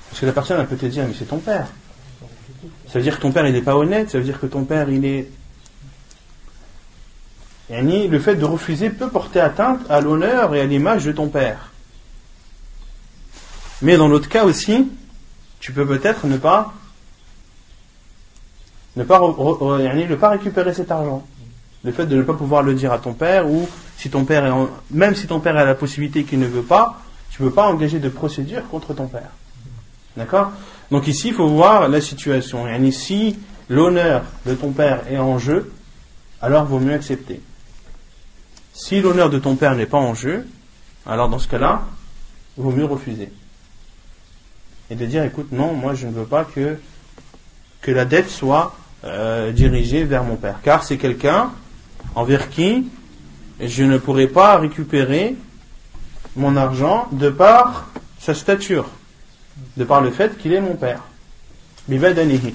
Parce 0.09 0.21
que 0.21 0.27
la 0.27 0.33
personne, 0.33 0.67
peut 0.67 0.77
te 0.77 0.87
dire, 0.87 1.05
mais 1.07 1.15
c'est 1.19 1.27
ton 1.27 1.39
père. 1.39 1.69
Ça 2.89 2.99
veut 2.99 3.03
dire 3.03 3.17
que 3.17 3.23
ton 3.23 3.31
père, 3.31 3.47
il 3.47 3.53
n'est 3.53 3.63
pas 3.63 3.77
honnête, 3.77 4.11
ça 4.11 4.19
veut 4.19 4.25
dire 4.25 4.41
que 4.41 4.47
ton 4.47 4.65
père, 4.65 4.91
il 4.91 5.05
est 5.05 5.31
le 7.71 8.19
fait 8.19 8.35
de 8.35 8.45
refuser 8.45 8.91
peut 8.91 9.09
porter 9.09 9.41
atteinte 9.41 9.81
à 9.89 10.01
l'honneur 10.01 10.55
et 10.55 10.61
à 10.61 10.67
l'image 10.67 11.05
de 11.05 11.13
ton 11.13 11.29
père. 11.29 11.71
Mais 13.83 13.97
dans 13.97 14.09
l'autre 14.09 14.29
cas 14.29 14.45
aussi, 14.45 14.89
tu 15.61 15.73
peux 15.73 15.87
peut-être 15.87 16.27
ne 16.27 16.37
pas 16.37 16.75
ne 18.97 19.05
pas, 19.05 19.21
ne 19.21 20.15
pas 20.15 20.31
récupérer 20.31 20.75
cet 20.75 20.91
argent. 20.91 21.25
Le 21.83 21.93
fait 21.93 22.07
de 22.07 22.17
ne 22.17 22.23
pas 22.23 22.35
pouvoir 22.35 22.63
le 22.63 22.75
dire 22.75 22.93
à 22.93 22.99
ton 22.99 23.15
père, 23.15 23.49
ou 23.49 23.69
si 23.97 24.11
ton 24.11 24.25
père 24.25 24.45
est 24.45 24.53
même 24.91 25.15
si 25.15 25.27
ton 25.27 25.41
père 25.41 25.57
a 25.57 25.65
la 25.65 25.75
possibilité 25.75 26.25
qu'il 26.25 26.39
ne 26.39 26.47
veut 26.47 26.63
pas, 26.63 27.01
tu 27.31 27.43
ne 27.43 27.49
peux 27.49 27.55
pas 27.55 27.67
engager 27.67 27.99
de 27.99 28.09
procédure 28.09 28.69
contre 28.69 28.93
ton 28.95 29.07
père. 29.07 29.31
D'accord? 30.17 30.53
Donc 30.91 31.07
ici, 31.07 31.29
il 31.29 31.35
faut 31.35 31.49
voir 31.49 31.89
la 31.89 32.01
situation. 32.01 32.67
Et 32.67 32.91
si 32.91 33.39
l'honneur 33.69 34.25
de 34.45 34.55
ton 34.55 34.73
père 34.73 35.05
est 35.11 35.19
en 35.19 35.39
jeu, 35.39 35.73
alors 36.43 36.65
vaut 36.65 36.81
mieux 36.81 36.95
accepter. 36.95 37.41
Si 38.73 39.01
l'honneur 39.01 39.31
de 39.31 39.39
ton 39.39 39.57
père 39.57 39.75
n'est 39.75 39.87
pas 39.87 39.99
en 39.99 40.15
jeu, 40.15 40.47
alors 41.07 41.29
dans 41.29 41.39
ce 41.39 41.49
cas-là, 41.49 41.83
vaut 42.57 42.73
mieux 42.73 42.85
refuser. 42.85 43.31
Et 44.91 44.97
de 44.97 45.07
dire, 45.07 45.25
écoute, 45.25 45.53
non, 45.53 45.73
moi 45.75 45.95
je 45.95 46.07
ne 46.07 46.13
veux 46.13 46.25
pas 46.25 46.45
que, 46.45 46.77
que 47.81 47.91
la 47.91 48.05
dette 48.05 48.29
soit 48.29 48.75
euh, 49.05 49.53
dirigée 49.53 50.05
vers 50.05 50.25
mon 50.25 50.37
père. 50.37 50.61
Car 50.63 50.85
c'est 50.85 50.99
quelqu'un 50.99 51.53
envers 52.15 52.51
qui 52.51 52.89
je 53.61 53.85
ne 53.85 53.99
pourrai 53.99 54.27
pas 54.27 54.57
récupérer 54.57 55.37
mon 56.37 56.57
argent 56.57 57.09
de 57.13 57.29
par 57.29 57.91
sa 58.19 58.35
stature, 58.35 58.89
de 59.77 59.85
par 59.85 60.01
le 60.01 60.11
fait 60.11 60.39
qu'il 60.39 60.53
est 60.53 60.61
mon 60.61 60.77
père. 60.77 61.03
Bibadanihi. 61.89 62.55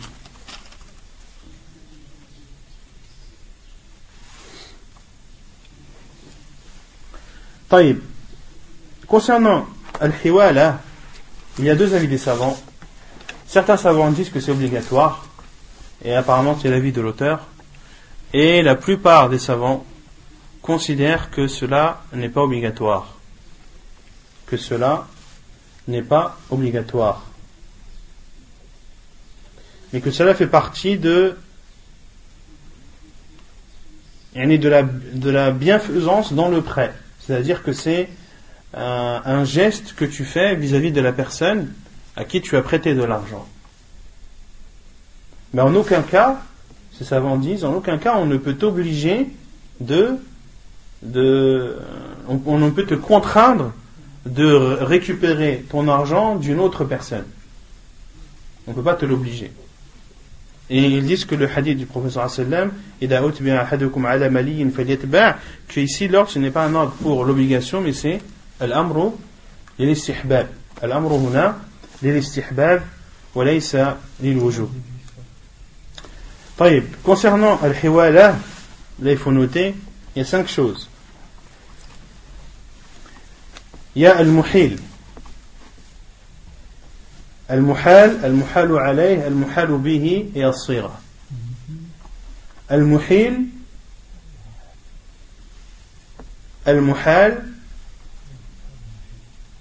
Concernant 9.05 9.67
Al-Hiwala, 9.99 10.79
il 11.59 11.65
y 11.65 11.69
a 11.69 11.75
deux 11.75 11.93
avis 11.93 12.07
des 12.07 12.17
savants. 12.17 12.57
Certains 13.47 13.75
savants 13.75 14.11
disent 14.11 14.29
que 14.29 14.39
c'est 14.39 14.51
obligatoire, 14.51 15.25
et 16.05 16.13
apparemment 16.13 16.57
c'est 16.61 16.69
l'avis 16.69 16.91
de 16.91 17.01
l'auteur, 17.01 17.47
et 18.31 18.61
la 18.61 18.75
plupart 18.75 19.29
des 19.29 19.39
savants 19.39 19.85
considèrent 20.61 21.31
que 21.31 21.47
cela 21.47 22.03
n'est 22.13 22.29
pas 22.29 22.43
obligatoire. 22.43 23.17
Que 24.45 24.57
cela 24.57 25.07
n'est 25.87 26.03
pas 26.03 26.37
obligatoire. 26.49 27.25
Mais 29.93 30.01
que 30.01 30.11
cela 30.11 30.35
fait 30.35 30.47
partie 30.47 30.97
de 30.97 31.37
de 34.35 34.67
la, 34.67 34.83
de 34.83 35.29
la 35.29 35.51
bienfaisance 35.51 36.33
dans 36.33 36.49
le 36.49 36.61
prêt. 36.61 36.93
C'est-à-dire 37.21 37.63
que 37.63 37.71
c'est 37.71 38.09
un, 38.73 39.21
un, 39.23 39.45
geste 39.45 39.93
que 39.95 40.03
tu 40.03 40.25
fais 40.25 40.55
vis-à-vis 40.55 40.91
de 40.91 40.99
la 40.99 41.13
personne 41.13 41.73
à 42.17 42.25
qui 42.25 42.41
tu 42.41 42.57
as 42.57 42.61
prêté 42.61 42.93
de 42.95 43.03
l'argent. 43.03 43.47
Mais 45.53 45.61
en 45.61 45.73
aucun 45.75 46.01
cas, 46.01 46.41
ces 46.97 47.03
savants 47.03 47.37
disent, 47.37 47.63
en 47.63 47.73
aucun 47.73 47.97
cas 47.97 48.15
on 48.17 48.25
ne 48.25 48.37
peut 48.37 48.55
t'obliger 48.55 49.27
de, 49.79 50.15
de 51.01 51.77
on, 52.27 52.57
ne 52.57 52.69
peut 52.69 52.85
te 52.85 52.93
contraindre 52.93 53.71
de 54.25 54.77
récupérer 54.81 55.65
ton 55.69 55.87
argent 55.87 56.35
d'une 56.35 56.59
autre 56.59 56.83
personne. 56.83 57.25
On 58.67 58.71
ne 58.71 58.75
peut 58.75 58.83
pas 58.83 58.95
te 58.95 59.05
l'obliger. 59.05 59.51
Et 60.69 60.83
ils 60.83 61.05
disent 61.05 61.25
que 61.25 61.35
le 61.35 61.47
hadith 61.47 61.77
du 61.77 61.85
professeur 61.85 62.29
sallam, 62.29 62.71
que 62.99 63.05
ici 65.79 66.07
l'ordre 66.07 66.31
ce 66.31 66.39
n'est 66.39 66.49
pas 66.49 66.65
un 66.65 66.73
ordre 66.73 66.93
pour 67.03 67.23
l'obligation, 67.23 67.81
mais 67.81 67.93
c'est 67.93 68.19
al-amru 68.59 69.11
huna. 69.79 71.55
Concernant 77.03 77.59
Al-Hiwala, 77.61 78.35
là 79.01 79.11
il 79.11 79.17
faut 79.17 79.31
noter, 79.31 79.75
il 80.15 80.19
y 80.19 80.21
a 80.21 80.25
cinq 80.25 80.47
choses. 80.47 80.89
Il 83.95 84.03
y 84.03 84.05
a 84.05 84.17
Al-Muhil. 84.17 84.77
Al-Muhal, 87.47 88.19
Al-Muhalu 88.23 88.77
alayh, 88.77 89.21
Al-Muhalu 89.21 89.77
bihi 89.77 90.31
et 90.33 90.43
Al-Sira. 90.43 90.99
Al-Muhil, 92.69 93.47
Al-Muhal, 96.65 97.45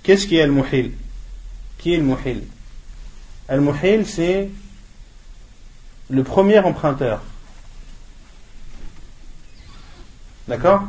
qu'est-ce 0.03 0.27
qui 0.27 0.37
est 0.37 0.43
Al-Muhil? 0.43 0.93
Qui 1.79 1.93
est 1.93 1.97
Al-Muhil 1.97 2.45
Al-Muhil 3.49 4.07
c'est 4.07 4.49
le 6.11 6.23
premier 6.23 6.59
emprunteur. 6.59 7.23
D'accord? 10.49 10.83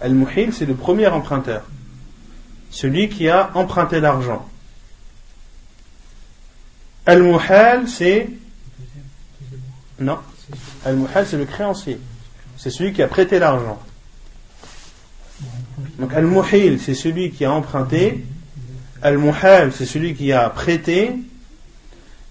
Al-Muhil, 0.00 0.52
c'est 0.52 0.66
le 0.66 0.74
premier 0.74 1.08
emprunteur. 1.08 1.62
Celui 2.70 3.08
qui 3.08 3.28
a 3.28 3.50
emprunté 3.54 4.00
l'argent. 4.00 4.48
Al-Muhal, 7.06 7.88
c'est. 7.88 8.28
Non. 9.98 10.18
Al-Muhal, 10.84 11.26
c'est 11.26 11.36
le 11.36 11.46
créancier. 11.46 11.98
C'est 12.56 12.70
celui 12.70 12.92
qui 12.92 13.02
a 13.02 13.08
prêté 13.08 13.38
l'argent. 13.38 13.80
Donc 15.98 16.12
Al-Muhil, 16.12 16.80
c'est 16.80 16.94
celui 16.94 17.32
qui 17.32 17.44
a 17.44 17.52
emprunté. 17.52 18.24
Al-Muhal, 19.02 19.72
c'est 19.72 19.86
celui 19.86 20.14
qui 20.14 20.32
a 20.32 20.48
prêté. 20.50 21.16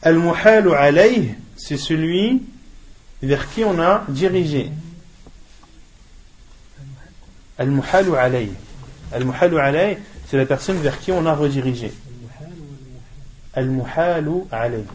Al-Muhalu 0.02 0.72
alayh, 0.74 1.36
c'est 1.60 1.78
celui 1.78 2.42
vers 3.22 3.52
qui 3.52 3.64
on 3.64 3.80
a 3.80 4.06
dirigé. 4.08 4.72
Al-Muhalu 7.58 8.16
alayh. 8.16 8.52
Al-Muhalu 9.12 9.60
alayh, 9.60 9.98
c'est 10.28 10.38
la 10.38 10.46
personne 10.46 10.78
vers 10.78 11.00
qui 11.00 11.12
on 11.12 11.26
a 11.26 11.36
redirigé. 11.36 11.92
Al-Muhalu 13.54 14.44
alayh. 14.52 14.86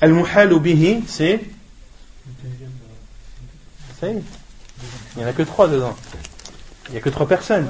Al-Muhalu 0.00 0.60
bihi, 0.60 1.04
c'est. 1.06 1.40
Il 4.02 4.22
n'y 5.16 5.24
en 5.24 5.28
a 5.28 5.32
que 5.32 5.42
trois 5.42 5.68
dedans. 5.68 5.96
Il 6.88 6.92
n'y 6.92 6.98
a 6.98 7.00
que 7.00 7.08
trois 7.08 7.26
personnes 7.26 7.68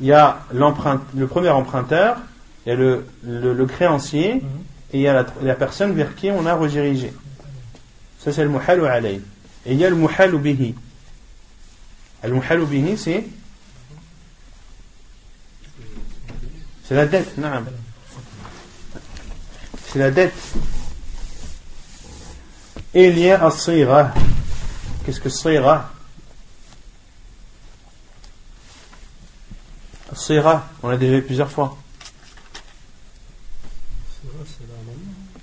il 0.00 0.06
y 0.06 0.12
a 0.12 0.40
le 0.52 1.26
premier 1.26 1.50
emprunteur 1.50 2.16
il 2.66 2.70
y 2.70 2.72
a 2.72 2.76
le, 2.76 3.06
le, 3.24 3.54
le 3.54 3.66
créancier 3.66 4.42
et 4.92 4.98
il 4.98 5.00
y 5.00 5.08
a 5.08 5.12
la, 5.14 5.26
la, 5.42 5.54
personne 5.54 5.92
vers 5.92 6.14
qui 6.14 6.30
on 6.30 6.44
a 6.46 6.54
redirigé. 6.54 7.12
Ça 8.18 8.32
c'est 8.32 8.42
le 8.42 8.50
muhalu 8.50 8.84
alayh. 8.86 9.20
Et 9.64 9.72
il 9.72 9.78
y 9.78 9.84
a 9.84 9.90
le 9.90 9.96
muhalu 9.96 10.38
bihi. 10.38 10.74
Al-Muhalu 12.22 12.66
bihi, 12.66 12.98
c'est 12.98 13.24
C'est 16.84 16.94
la 16.94 17.06
dette, 17.06 17.38
non. 17.38 17.64
C'est 19.86 19.98
la 20.00 20.10
dette. 20.10 20.34
Et 22.92 23.08
il 23.08 23.18
y 23.18 23.30
a 23.30 23.44
as 23.44 23.70
Qu'est-ce 25.04 25.20
que 25.20 25.28
Sira 25.28 25.90
Sira, 30.12 30.66
on 30.82 30.88
l'a 30.88 30.96
déjà 30.96 31.16
vu 31.16 31.22
plusieurs 31.22 31.50
fois. 31.50 31.76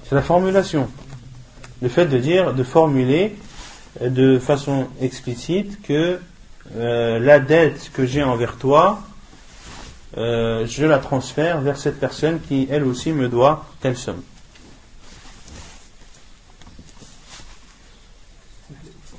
C'est 0.03 0.15
la 0.15 0.21
formulation. 0.21 0.89
Le 1.81 1.89
fait 1.89 2.05
de 2.05 2.17
dire, 2.17 2.53
de 2.53 2.63
formuler 2.63 3.35
de 4.01 4.39
façon 4.39 4.87
explicite 5.01 5.81
que 5.81 6.19
euh, 6.75 7.19
la 7.19 7.39
dette 7.39 7.91
que 7.93 8.05
j'ai 8.05 8.23
envers 8.23 8.57
toi, 8.57 9.01
euh, 10.17 10.65
je 10.65 10.85
la 10.85 10.99
transfère 10.99 11.61
vers 11.61 11.77
cette 11.77 11.99
personne 11.99 12.39
qui, 12.41 12.67
elle 12.69 12.83
aussi, 12.83 13.11
me 13.11 13.29
doit 13.29 13.65
telle 13.81 13.97
somme. 13.97 14.21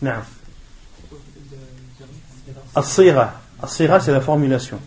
Non. 0.01 0.12
As-sira, 2.74 3.34
c'est 3.66 4.12
la 4.12 4.20
formulation. 4.20 4.80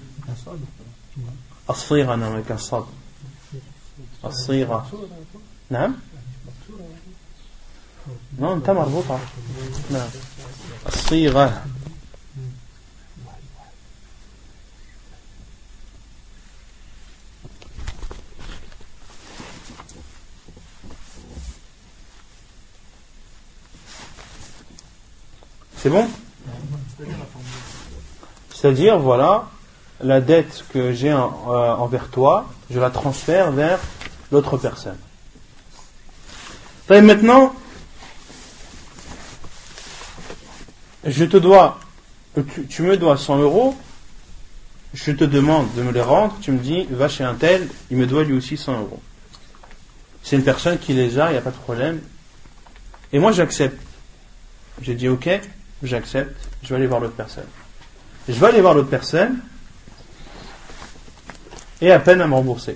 As-sira, 1.71 2.17
non, 2.17 2.33
avec 2.35 2.51
un 2.51 2.59
sad. 2.59 2.85
As-sira. 4.23 4.87
Non 5.71 5.95
Non, 8.39 8.53
انت 8.53 8.71
مربوطة 8.71 9.19
نعم 9.91 10.09
الصيغة 10.87 11.65
C'est 25.83 25.91
bon 25.91 26.09
C'est-à-dire, 28.51 28.99
voilà, 28.99 29.49
la 30.04 30.22
dette 30.22 30.66
que 30.74 30.94
j'ai 30.94 31.14
en, 31.14 31.34
euh, 31.50 31.72
envers 31.74 32.10
toi, 32.10 32.50
je 32.70 32.80
la 32.80 32.90
transfère 32.90 33.52
vers 33.52 33.80
l'autre 34.32 34.58
personne. 34.58 34.98
Et 36.90 37.02
maintenant, 37.02 37.54
je 41.06 41.26
te 41.26 41.38
dois, 41.38 41.80
tu, 42.36 42.68
tu, 42.68 42.82
me 42.82 42.98
dois 42.98 43.18
100 43.18 43.40
euros, 43.40 43.78
je 44.94 45.12
te 45.12 45.24
demande 45.24 45.74
de 45.76 45.84
me 45.84 45.92
les 45.92 46.02
rendre, 46.02 46.36
tu 46.42 46.52
me 46.52 46.60
dis, 46.60 46.86
va 46.90 47.08
chez 47.08 47.24
un 47.24 47.36
tel, 47.36 47.68
il 47.90 47.98
me 47.98 48.06
doit 48.06 48.24
lui 48.24 48.34
aussi 48.34 48.58
100 48.58 48.82
euros. 48.82 49.02
C'est 50.24 50.36
une 50.36 50.44
personne 50.44 50.78
qui 50.78 50.94
les 50.94 51.18
a, 51.20 51.30
il 51.30 51.34
n'y 51.34 51.38
a 51.38 51.42
pas 51.42 51.52
de 51.52 51.56
problème. 51.56 52.02
Et 53.14 53.20
moi 53.20 53.32
j'accepte. 53.32 53.82
J'ai 54.82 54.96
dit 54.96 55.08
ok, 55.08 55.30
j'accepte, 55.84 56.36
je 56.64 56.70
vais 56.70 56.76
aller 56.76 56.88
voir 56.88 57.00
l'autre 57.00 57.16
personne. 57.16 57.48
Je 58.28 58.34
vais 58.34 58.48
aller 58.48 58.62
voir 58.62 58.74
l'autre 58.74 58.90
personne 58.90 59.40
et 61.82 61.92
à 61.92 62.00
peine 62.00 62.22
à 62.22 62.28
me 62.28 62.34
rembourser. 62.34 62.76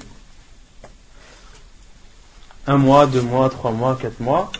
Un 2.67 2.77
mois, 2.77 3.05
deux 3.05 3.21
mois, 3.21 3.49
trois 3.49 3.71
mois, 3.71 3.97
quatre 4.01 4.19
mois, 4.19 4.51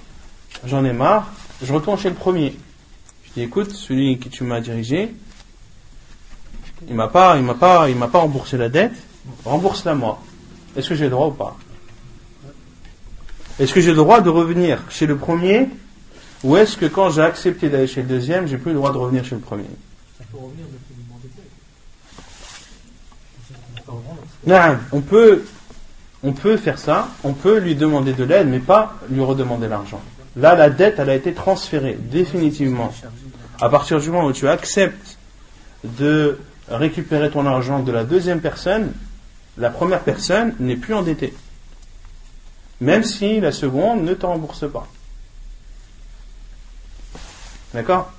j'en 0.66 0.86
ai 0.86 0.94
marre, 0.94 1.32
je 1.62 1.74
retourne 1.74 1.98
chez 1.98 2.10
le 2.10 2.16
premier. 2.16 2.56
Je 3.26 3.34
dis 3.34 3.42
écoute, 3.42 3.72
celui 3.72 4.20
qui 4.20 4.30
tu 4.30 4.44
m'as 4.44 4.62
dirigé, 4.62 5.14
il 6.88 6.96
m'a 6.96 7.08
pas, 7.08 7.38
il 7.38 7.44
m'a 7.44 7.56
pas, 7.56 7.90
il 7.90 7.96
m'a 7.96 8.08
pas 8.08 8.20
remboursé 8.20 8.58
la 8.58 8.70
dette, 8.70 8.96
rembourse-la 9.44 9.96
moi. 9.96 10.22
Est-ce 10.76 10.90
que 10.90 10.96
j'ai 10.96 11.06
le 11.06 11.12
droit 11.12 11.28
ou 11.28 11.32
pas? 11.32 11.58
Est-ce 13.60 13.74
que 13.74 13.82
j'ai 13.82 13.92
le 13.92 13.98
droit 13.98 14.22
de 14.22 14.30
revenir 14.30 14.84
chez 14.90 15.06
le 15.06 15.18
premier 15.18 15.70
ou 16.44 16.58
est-ce 16.58 16.78
que 16.78 16.86
quand 16.86 17.10
j'ai 17.10 17.22
accepté 17.22 17.70
d'aller 17.70 17.88
chez 17.88 18.02
le 18.02 18.08
deuxième, 18.08 18.48
j'ai 18.48 18.58
plus 18.58 18.72
le 18.72 18.78
droit 18.78 18.92
de 18.92 18.98
revenir 18.98 19.26
chez 19.26 19.36
le 19.36 19.42
premier? 19.42 19.66
On 24.92 25.02
peut, 25.02 25.44
on 26.24 26.34
peut 26.34 26.58
faire 26.58 26.78
ça, 26.78 27.10
on 27.24 27.34
peut 27.34 27.58
lui 27.58 27.76
demander 27.76 28.14
de 28.14 28.24
l'aide, 28.24 28.48
mais 28.48 28.60
pas 28.60 28.96
lui 29.10 29.22
redemander 29.22 29.68
l'argent. 29.68 30.02
Là, 30.36 30.56
la 30.56 30.70
dette, 30.70 31.00
elle 31.00 31.10
a 31.10 31.16
été 31.16 31.34
transférée 31.34 31.98
définitivement. 32.00 32.94
À 33.62 33.70
partir 33.70 34.00
du 34.00 34.10
moment 34.10 34.28
où 34.28 34.34
tu 34.34 34.48
acceptes 34.48 35.18
de 35.84 36.40
récupérer 36.68 37.30
ton 37.32 37.46
argent 37.46 37.80
de 37.80 37.92
la 37.92 38.04
deuxième 38.04 38.42
personne, 38.42 38.92
la 39.58 39.70
première 39.70 40.02
personne 40.02 40.54
n'est 40.60 40.76
plus 40.76 40.94
endettée. 40.94 41.34
même 42.82 43.04
si 43.04 43.40
la 43.40 43.52
seconde 43.52 44.04
ne 44.04 44.14
te 44.14 44.26
rembourse 44.26 44.70
pas. 44.70 44.88
D'accord? 47.74 48.12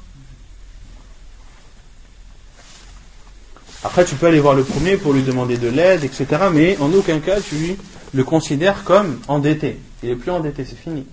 Après, 3.87 4.05
tu 4.05 4.16
peux 4.16 4.26
aller 4.26 4.41
voir 4.41 4.55
le 4.55 4.64
premier 4.64 4.97
pour 4.97 5.12
lui 5.12 5.22
demander 5.22 5.59
de 5.59 5.68
l'aide, 5.68 6.03
etc. 6.03 6.26
Mais 6.53 6.76
en 6.80 6.93
aucun 6.93 7.20
cas, 7.20 7.41
tu 7.41 7.76
le 8.12 8.24
considères 8.24 8.82
comme 8.82 9.20
endetté. 9.28 9.78
Il 10.03 10.11
est 10.11 10.16
plus 10.16 10.32
endetté, 10.32 10.64
c'est 10.64 10.74
fini. 10.74 11.07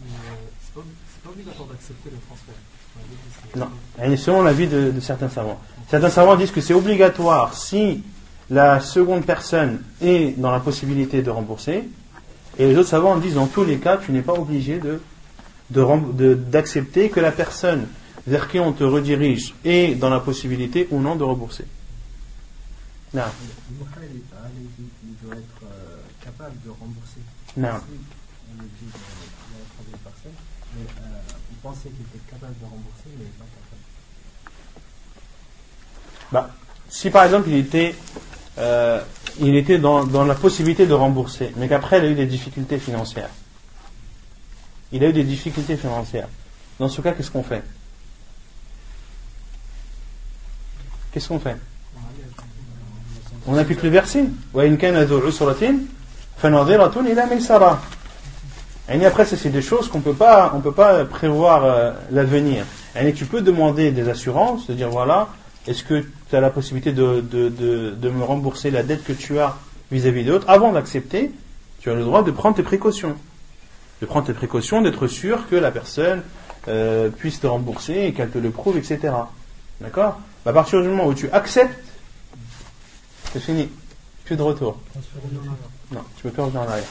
C'est 0.00 0.72
pas, 0.72 0.82
obligatoire 1.28 1.66
d'accepter 1.66 2.10
le 2.10 2.18
transfert. 2.28 2.54
Non, 3.56 4.16
selon 4.16 4.42
l'avis 4.42 4.68
de, 4.68 4.92
de 4.92 5.00
certains 5.00 5.28
savants. 5.28 5.58
Certains 5.90 6.10
savants 6.10 6.36
disent 6.36 6.52
que 6.52 6.60
c'est 6.60 6.74
obligatoire 6.74 7.54
si 7.54 8.04
la 8.48 8.78
seconde 8.78 9.26
personne 9.26 9.82
est 10.00 10.38
dans 10.38 10.52
la 10.52 10.60
possibilité 10.60 11.22
de 11.22 11.30
rembourser, 11.30 11.88
et 12.56 12.68
les 12.68 12.76
autres 12.76 12.90
savants 12.90 13.16
disent 13.16 13.34
dans 13.34 13.48
tous 13.48 13.64
les 13.64 13.78
cas, 13.78 13.96
tu 13.96 14.12
n'es 14.12 14.22
pas 14.22 14.34
obligé 14.34 14.78
de, 14.78 16.34
d'accepter 16.34 17.08
que 17.08 17.18
la 17.18 17.32
personne 17.32 17.88
vers 18.26 18.48
qui 18.48 18.58
on 18.60 18.72
te 18.72 18.84
redirige 18.84 19.54
est 19.64 19.94
dans 19.94 20.10
la 20.10 20.20
possibilité 20.20 20.88
ou 20.90 21.00
non 21.00 21.16
de 21.16 21.24
rembourser. 21.24 21.64
Non. 23.14 23.22
il 23.70 25.26
doit 25.26 25.36
être 25.36 25.62
euh, 25.64 25.96
capable 26.24 26.54
de 26.64 26.70
rembourser. 26.70 27.20
Non. 27.56 27.68
On 27.68 28.62
est 28.62 28.66
de, 28.66 29.96
personne, 30.02 30.32
mais 30.76 30.84
euh, 30.84 31.18
on 31.52 31.68
pensait 31.68 31.90
qu'il 31.90 32.00
était 32.00 32.30
capable 32.30 32.54
de 32.58 32.64
rembourser, 32.64 33.10
mais 33.18 33.24
pas 33.24 33.44
capable. 33.44 33.82
Bah, 36.30 36.50
si 36.88 37.10
par 37.10 37.24
exemple 37.24 37.50
il 37.50 37.56
était, 37.56 37.94
euh, 38.58 39.02
il 39.40 39.56
était 39.56 39.78
dans, 39.78 40.04
dans 40.04 40.24
la 40.24 40.34
possibilité 40.34 40.86
de 40.86 40.94
rembourser, 40.94 41.52
mais 41.56 41.68
qu'après 41.68 41.98
il 41.98 42.04
a 42.04 42.08
eu 42.08 42.14
des 42.14 42.26
difficultés 42.26 42.78
financières. 42.78 43.30
Il 44.92 45.04
a 45.04 45.08
eu 45.08 45.12
des 45.12 45.24
difficultés 45.24 45.76
financières. 45.76 46.28
Dans 46.78 46.88
ce 46.88 47.00
cas, 47.00 47.12
qu'est-ce 47.12 47.30
qu'on 47.30 47.42
fait? 47.42 47.62
Qu'est-ce 51.12 51.28
qu'on 51.28 51.38
fait 51.38 51.56
On 53.46 53.56
applique 53.56 53.82
le 53.82 53.90
verset. 53.90 54.24
Et 58.88 59.06
après, 59.06 59.24
c'est 59.24 59.50
des 59.50 59.62
choses 59.62 59.88
qu'on 59.88 60.00
peut 60.00 60.14
pas, 60.14 60.52
on 60.54 60.60
peut 60.60 60.72
pas 60.72 61.04
prévoir 61.04 61.64
euh, 61.64 61.92
l'avenir. 62.10 62.64
Et 63.00 63.12
tu 63.12 63.24
peux 63.26 63.40
demander 63.40 63.90
des 63.90 64.08
assurances, 64.08 64.66
de 64.66 64.74
dire 64.74 64.90
voilà, 64.90 65.28
est-ce 65.66 65.84
que 65.84 66.04
tu 66.28 66.36
as 66.36 66.40
la 66.40 66.50
possibilité 66.50 66.92
de, 66.92 67.22
me 68.02 68.24
rembourser 68.24 68.70
la 68.70 68.82
dette 68.82 69.04
que 69.04 69.12
tu 69.12 69.38
as 69.38 69.56
vis-à-vis 69.90 70.24
d'autres 70.24 70.48
Avant 70.48 70.72
d'accepter, 70.72 71.30
tu 71.80 71.90
as 71.90 71.94
le 71.94 72.02
droit 72.02 72.22
de 72.22 72.30
prendre 72.30 72.56
tes 72.56 72.62
précautions. 72.62 73.16
De 74.00 74.06
prendre 74.06 74.26
tes 74.26 74.32
précautions, 74.32 74.82
d'être 74.82 75.06
sûr 75.06 75.48
que 75.48 75.54
la 75.54 75.70
personne 75.70 76.22
euh, 76.68 77.08
puisse 77.08 77.40
te 77.40 77.46
rembourser 77.46 78.06
et 78.06 78.12
qu'elle 78.12 78.30
te 78.30 78.38
le 78.38 78.50
prouve, 78.50 78.76
etc. 78.76 79.14
D'accord? 79.80 80.18
à 80.45 80.53
partir 80.53 80.81
du 80.81 80.87
moment 80.87 81.05
où 81.07 81.13
tu 81.13 81.29
acceptes, 81.31 81.83
c'est 83.33 83.39
fini. 83.39 83.69
Plus 84.25 84.35
de 84.35 84.41
retour. 84.41 84.77
Non, 85.91 86.01
tu 86.17 86.23
peux 86.23 86.31
plus 86.31 86.41
revenir 86.41 86.61
en 86.61 86.67
arrière. 86.67 86.85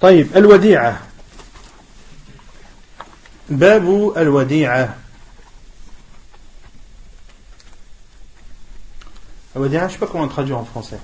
طيب 0.00 0.36
الوديعة 0.36 1.00
باب 3.48 4.12
الوديعة 4.16 4.96
الوديعة 9.56 9.88
je 9.88 9.92
sais 9.92 9.98
pas 9.98 10.06
comment 10.06 10.28
traduire 10.28 10.58
en 10.58 10.64
français 10.64 11.00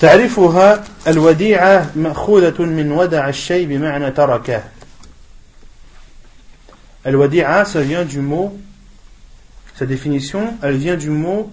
تعرفها 0.00 0.84
الوديعة 1.06 1.90
مأخوذة 1.96 2.62
من 2.62 2.92
ودع 2.92 3.28
الشيء 3.28 3.66
بمعنى 3.66 4.10
تركه 4.10 4.62
Al-wadi'a, 7.06 7.64
ça 7.64 7.82
vient 7.82 8.04
du 8.04 8.20
mot, 8.20 8.58
sa 9.74 9.86
définition, 9.86 10.56
elle 10.62 10.76
vient 10.76 10.96
du 10.96 11.10
mot 11.10 11.52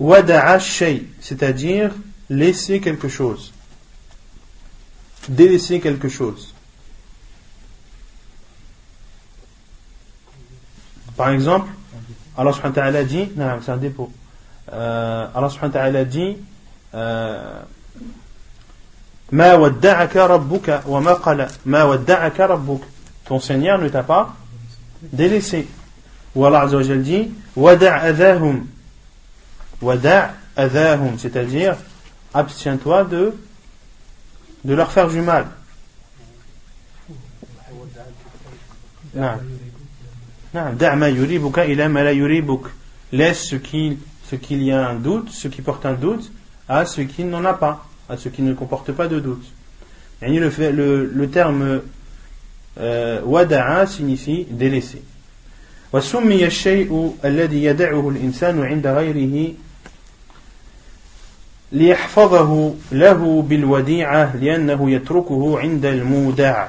wada'a 0.00 0.58
shay, 0.58 1.04
c'est-à-dire 1.20 1.92
laisser 2.28 2.80
quelque 2.80 3.08
chose. 3.08 3.52
Délaisser 5.28 5.80
quelque 5.80 6.08
chose. 6.08 6.52
Par 11.16 11.30
exemple, 11.30 11.70
Allah 12.36 12.52
subhanahu 12.52 12.76
wa 12.76 12.82
ta'ala 12.82 13.04
dit, 13.04 13.28
non, 13.36 13.60
c'est 13.62 13.70
un 13.70 13.76
dépôt. 13.76 14.10
Euh, 14.72 15.26
Allah 15.32 15.48
subhanahu 15.48 15.74
wa 15.74 15.80
ta'ala 15.80 16.04
dit, 16.04 16.36
ما 19.32 19.54
ودعك 19.54 20.16
ربك 20.16 20.82
وما 20.86 21.12
قال 21.12 21.48
ما 21.66 21.84
ودعك 21.84 22.40
ربك 22.40 22.80
ton 23.29 23.39
Seigneur 23.39 23.77
ne 23.77 23.87
t'a 23.89 24.01
pas 24.01 24.35
délaissé. 25.03 25.67
Ou 26.33 26.45
Allah 26.45 26.61
Azzawajal 26.61 27.03
dit 27.03 27.31
Wada' 27.55 28.01
adahum. 28.01 28.65
C'est-à-dire 31.19 31.77
abstiens-toi 32.33 33.03
de, 33.03 33.35
de 34.65 34.73
leur 34.73 34.91
faire 34.91 35.07
du 35.07 35.21
mal. 35.21 35.45
Laisse 43.11 43.47
ce 43.47 43.55
qu'il 43.55 43.97
ce 44.29 44.35
qu'il 44.35 44.61
y 44.63 44.71
a 44.71 44.87
un 44.89 44.95
doute, 44.95 45.29
ce 45.31 45.47
qui 45.47 45.61
porte 45.61 45.85
un 45.85 45.93
doute, 45.93 46.31
à 46.67 46.85
ce 46.85 47.01
qui 47.01 47.23
n'en 47.23 47.45
a 47.45 47.53
pas, 47.53 47.85
à 48.07 48.17
ce 48.17 48.29
qui 48.29 48.41
ne 48.43 48.53
comporte 48.53 48.91
pas 48.91 49.07
de 49.07 49.19
doute. 49.19 49.45
Le, 50.21 50.71
le, 50.71 51.05
le 51.05 51.29
terme 51.29 51.81
ودع 53.24 53.84
signifie 53.86 54.46
délaisser 54.50 55.02
وسمي 55.92 56.46
الشيء 56.46 57.16
الذي 57.24 57.64
يدعه 57.64 58.08
الإنسان 58.08 58.62
عند 58.64 58.86
غيره 58.86 59.54
ليحفظه 61.72 62.74
له 62.92 63.42
بالوديعة 63.42 64.36
لأنه 64.36 64.90
يتركه 64.90 65.58
عند 65.58 65.86
المودع 65.86 66.68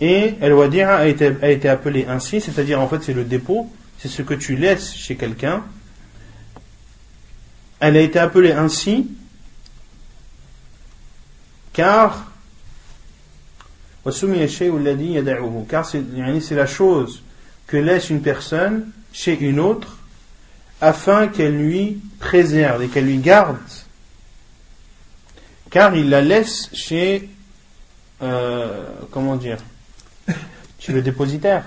Et 0.00 0.34
al-wadi'a 0.40 0.96
a 0.96 1.06
été, 1.06 1.32
a 1.42 1.50
été 1.50 1.68
appelé 1.68 2.06
ainsi, 2.08 2.40
c'est-à-dire 2.40 2.80
en 2.80 2.88
fait 2.88 3.04
c'est 3.04 3.12
le 3.12 3.22
dépôt, 3.22 3.70
c'est 3.98 4.08
ce 4.08 4.22
que 4.22 4.34
tu 4.34 4.56
laisses 4.56 4.96
chez 4.96 5.14
quelqu'un. 5.14 5.62
Elle 7.78 7.96
a 7.96 8.00
été 8.00 8.18
appelée 8.18 8.50
ainsi 8.50 9.06
car 11.72 12.25
car 15.67 15.85
c'est 15.85 16.55
la 16.55 16.65
chose 16.65 17.21
que 17.65 17.77
laisse 17.77 18.09
une 18.09 18.21
personne 18.21 18.89
chez 19.11 19.37
une 19.39 19.59
autre 19.59 19.97
afin 20.79 21.27
qu'elle 21.27 21.57
lui 21.57 21.99
préserve 22.19 22.83
et 22.83 22.87
qu'elle 22.87 23.05
lui 23.05 23.17
garde. 23.17 23.57
Car 25.69 25.95
il 25.95 26.09
la 26.09 26.21
laisse 26.21 26.69
chez 26.73 27.29
euh, 28.21 28.85
comment 29.11 29.35
dire 29.35 29.57
chez 30.79 30.93
le 30.93 31.01
dépositaire. 31.01 31.65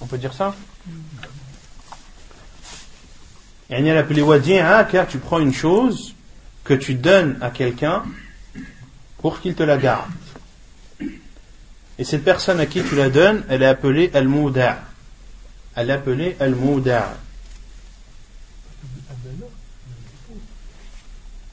On 0.00 0.06
peut 0.06 0.18
dire 0.18 0.32
ça? 0.32 0.54
Et 3.70 3.74
elle 3.74 3.96
appelé 3.96 4.22
wadi'a 4.22 4.84
car 4.84 5.08
tu 5.08 5.18
prends 5.18 5.40
une 5.40 5.54
chose 5.54 6.14
que 6.62 6.74
tu 6.74 6.94
donnes 6.94 7.38
à 7.40 7.50
quelqu'un 7.50 8.04
pour 9.18 9.40
qu'il 9.40 9.54
te 9.54 9.62
la 9.62 9.78
garde 9.78 10.10
et 11.98 12.04
cette 12.04 12.24
personne 12.24 12.60
à 12.60 12.66
qui 12.66 12.82
tu 12.82 12.96
la 12.96 13.08
donnes, 13.08 13.44
elle 13.48 13.62
est 13.62 13.66
appelée 13.66 14.10
Al-Mouda. 14.12 14.78
Elle 15.76 15.90
est 15.90 15.92
appelée 15.92 16.36
Al-Mouda. 16.40 17.16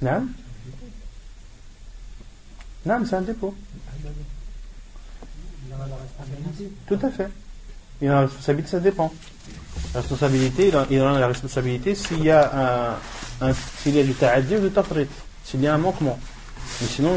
Non 0.02 0.28
Non, 2.86 3.04
c'est 3.08 3.16
un 3.16 3.22
dépôt. 3.22 3.56
Tout 6.88 7.00
à 7.04 7.10
fait. 7.12 7.28
Il 8.02 8.08
a 8.08 8.14
la 8.14 8.22
responsabilité, 8.22 8.72
ça 8.72 8.80
dépend. 8.80 9.14
La 9.94 10.00
responsabilité, 10.02 10.72
il 10.90 11.00
a 11.00 11.20
la 11.20 11.28
responsabilité 11.28 11.94
s'il 11.94 12.24
y 12.24 12.32
a 12.32 12.98
un, 13.42 13.54
s'il 13.84 13.96
y 13.96 14.00
a 14.00 14.04
du 14.04 14.14
ta'addi 14.14 14.56
ou 14.56 14.62
du 14.62 14.72
tafrit, 14.72 15.08
s'il 15.46 15.62
y 15.62 15.68
a 15.68 15.76
un 15.76 15.78
manquement. 15.78 16.20
Mais 16.82 16.88
sinon, 16.88 17.12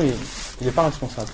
il 0.61 0.66
n'est 0.66 0.72
pas 0.72 0.85
responsable. 0.85 1.31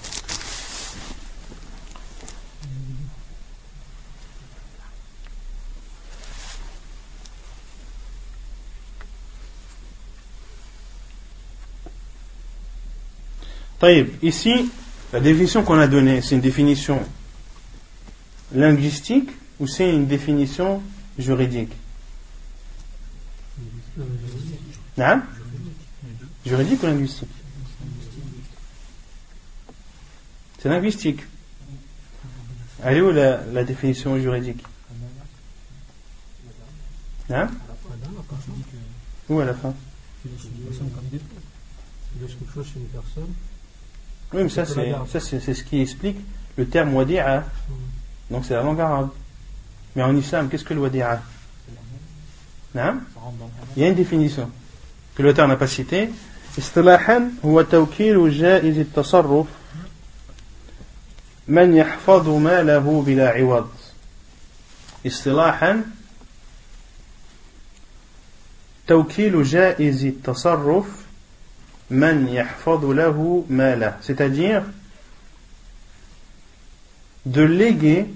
Ici, 14.23 14.71
la 15.13 15.21
définition 15.21 15.65
qu'on 15.65 15.79
a 15.79 15.87
donnée, 15.87 16.21
c'est 16.21 16.35
une 16.35 16.43
définition 16.43 17.01
linguistique 18.55 19.31
ou 19.59 19.67
c'est 19.67 19.89
une 19.89 20.07
définition 20.07 20.83
juridique? 21.19 21.73
Non 24.99 25.23
Juridique 26.45 26.83
ou 26.83 26.87
linguistique? 26.87 27.29
C'est 30.59 30.69
linguistique. 30.69 31.21
Elle 32.83 32.99
est 32.99 33.01
où 33.01 33.11
la, 33.13 33.45
la 33.47 33.65
définition 33.65 34.19
juridique? 34.19 34.63
Hein 37.31 37.49
Où 39.29 39.41
à 39.41 39.45
la 39.47 39.55
fin? 39.55 39.75
Oui, 44.34 44.44
mais 44.44 44.50
ça 44.50 44.66
c'est 44.66 44.94
ça 45.12 45.20
c'est 45.20 45.54
ce 45.54 45.64
qui 45.64 45.82
explique 45.82 46.18
le 46.58 46.68
terme 46.68 46.94
wadi'a. 46.94 47.44
Donc 48.30 48.46
c'est 48.46 48.54
la 48.54 48.64
langue 48.64 48.80
arabe. 48.80 49.10
Mais 49.96 50.04
en 50.04 50.16
islam, 50.16 50.50
qu'est-ce 50.50 50.66
que 50.66 50.74
le 50.74 50.82
wadi'a 50.82 51.22
hein 52.78 53.00
Il 53.76 53.84
y 53.84 53.86
a 53.86 53.90
une 53.90 53.96
définition 53.96 54.50
que 55.16 55.24
l'auteur 55.24 55.48
n'a 55.48 55.56
pas 55.56 55.68
citée. 55.68 56.10
اصطلاحا 56.60 57.32
هو 57.46 57.62
توكيل 57.62 58.32
جائز 58.32 58.78
التصرف 58.78 59.48
من 61.48 61.76
يحفظ 61.76 62.30
ماله 62.30 63.04
بلا 63.06 63.30
عوض 63.30 63.70
اصطلاحا 65.08 65.84
توكيل 68.88 69.44
جائز 69.44 70.06
التصرف 70.06 70.99
man 71.91 72.29
mala, 73.49 73.99
c'est-à-dire 74.01 74.63
de 77.27 77.43
léguer 77.43 78.07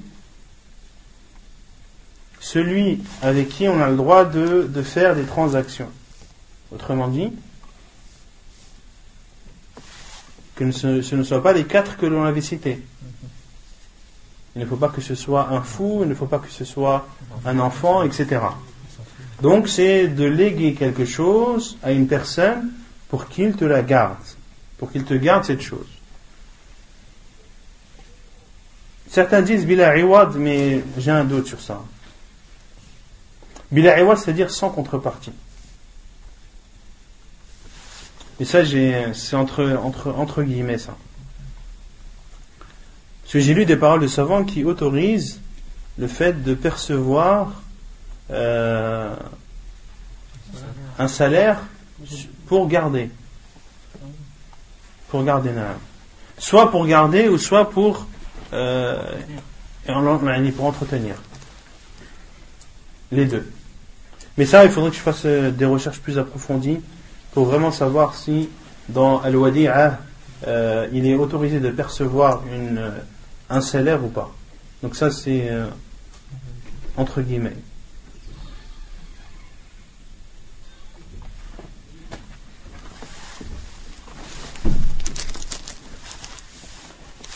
celui 2.41 3.03
avec 3.23 3.49
qui 3.49 3.69
on 3.69 3.81
a 3.81 3.89
le 3.89 3.97
droit 3.97 4.25
de, 4.25 4.83
faire 4.83 5.17
des 5.17 5.25
transactions. 5.25 5.89
Autrement 6.73 7.09
dit, 7.09 7.33
que 10.55 10.71
ce, 10.71 11.15
ne 11.15 11.23
soient 11.23 11.43
pas 11.43 11.53
les 11.53 11.65
quatre 11.65 11.97
que 11.97 12.07
l'on 12.07 12.25
avait 12.25 12.41
cités. 12.41 12.81
Il 14.55 14.61
ne 14.61 14.67
faut 14.67 14.77
pas 14.77 14.89
que 14.89 15.01
ce 15.01 15.15
soit 15.17 15.49
un 15.51 15.63
fou, 15.63 16.01
il 16.03 16.09
ne 16.09 16.15
faut 16.15 16.27
pas 16.27 16.39
que 16.39 16.49
ce 16.49 16.65
soit 16.65 17.09
un 17.45 17.59
enfant, 17.59 18.05
etc. 18.05 18.41
Donc 19.43 19.69
c'est 19.69 20.07
de 20.07 20.25
léguer 20.25 20.75
quelque 20.75 21.05
chose 21.05 21.77
à 21.83 21.91
une 21.91 22.07
personne 22.07 22.71
pour 23.15 23.29
qu'il 23.29 23.55
te 23.55 23.65
la 23.65 23.83
garde, 23.83 24.17
pour 24.77 24.91
qu'il 24.91 25.05
te 25.05 25.15
garde 25.15 25.45
cette 25.45 25.61
chose. 25.61 25.87
Certains 29.09 29.41
disent 29.41 29.65
bila 29.67 29.97
iwad, 29.97 30.35
mais 30.35 30.83
j'ai 30.99 31.13
un 31.13 31.23
doute 31.23 31.47
sur 31.47 31.61
ça. 31.61 31.81
Bila 33.71 34.01
iwad, 34.01 34.19
c'est-à-dire 34.19 34.51
sans 34.51 34.71
contrepartie. 34.71 35.31
Et 38.41 38.45
ça, 38.45 38.65
c'est 38.65 39.37
entre, 39.37 39.79
entre, 39.81 40.11
entre 40.11 40.43
guillemets 40.43 40.79
ça. 40.79 40.97
Parce 43.23 43.35
que 43.35 43.39
j'ai 43.39 43.55
lu 43.55 43.65
des 43.65 43.77
paroles 43.77 44.01
de 44.01 44.09
savants 44.09 44.43
qui 44.43 44.65
autorisent 44.65 45.41
le 45.99 46.09
fait 46.09 46.43
de 46.43 46.53
percevoir 46.55 47.63
euh, 48.33 49.15
un 50.99 51.07
salaire 51.07 51.61
pour 52.47 52.69
garder. 52.69 53.11
Pour 55.09 55.25
garder, 55.25 55.53
soit 56.39 56.71
pour 56.71 56.87
garder 56.87 57.29
ou 57.29 57.39
soit 57.39 57.71
pour, 57.71 58.07
euh, 58.53 59.03
pour 59.87 60.65
entretenir. 60.65 61.15
Les 63.13 63.27
deux. 63.27 63.49
Mais 64.37 64.47
ça, 64.47 64.65
il 64.65 64.71
faudrait 64.71 64.91
que 64.91 64.97
je 64.97 65.03
fasse 65.03 65.23
euh, 65.25 65.51
des 65.51 65.65
recherches 65.65 66.01
plus 66.01 66.19
approfondies 66.19 66.81
pour 67.33 67.45
vraiment 67.45 67.71
savoir 67.71 68.15
si 68.15 68.49
dans 68.89 69.21
Al-Wadi'a, 69.21 69.99
euh, 70.47 70.89
il 70.93 71.07
est 71.07 71.15
autorisé 71.15 71.61
de 71.61 71.71
percevoir 71.71 72.43
une, 72.53 72.93
un 73.49 73.61
salaire 73.61 74.05
ou 74.05 74.09
pas. 74.09 74.33
Donc 74.83 74.97
ça, 74.97 75.11
c'est 75.11 75.49
euh, 75.49 75.67
entre 76.97 77.23
guillemets. 77.23 77.57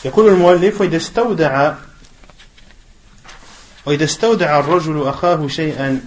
يقول 0.05 0.33
المؤلف 0.33 0.81
وإذا 0.81 0.97
استودع 0.97 1.73
وإذا 3.85 4.03
استودع 4.03 4.59
الرجل 4.59 5.07
أخاه 5.07 5.47
شيئا 5.47 6.01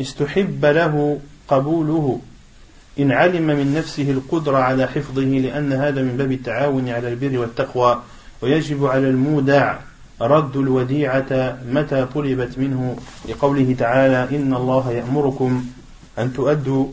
استحب 0.00 0.64
له 0.64 1.20
قبوله. 1.48 2.20
إن 2.98 3.12
علم 3.12 3.46
من 3.46 3.74
نفسه 3.74 4.10
القدرة 4.10 4.58
على 4.58 4.86
حفظه 4.86 5.22
لأن 5.22 5.72
هذا 5.72 6.02
من 6.02 6.16
باب 6.16 6.32
التعاون 6.32 6.88
على 6.88 7.08
البر 7.08 7.38
والتقوى. 7.38 8.02
ويجب 8.42 8.86
على 8.86 9.08
المودع 9.08 9.78
رد 10.20 10.56
الوديعة 10.56 11.58
متى 11.72 12.06
طلبت 12.14 12.58
منه. 12.58 12.96
لقوله 13.28 13.76
تعالى 13.78 14.36
إن 14.36 14.54
الله 14.54 14.92
يأمركم 14.92 15.66
أن 16.18 16.32
تؤدوا 16.32 16.86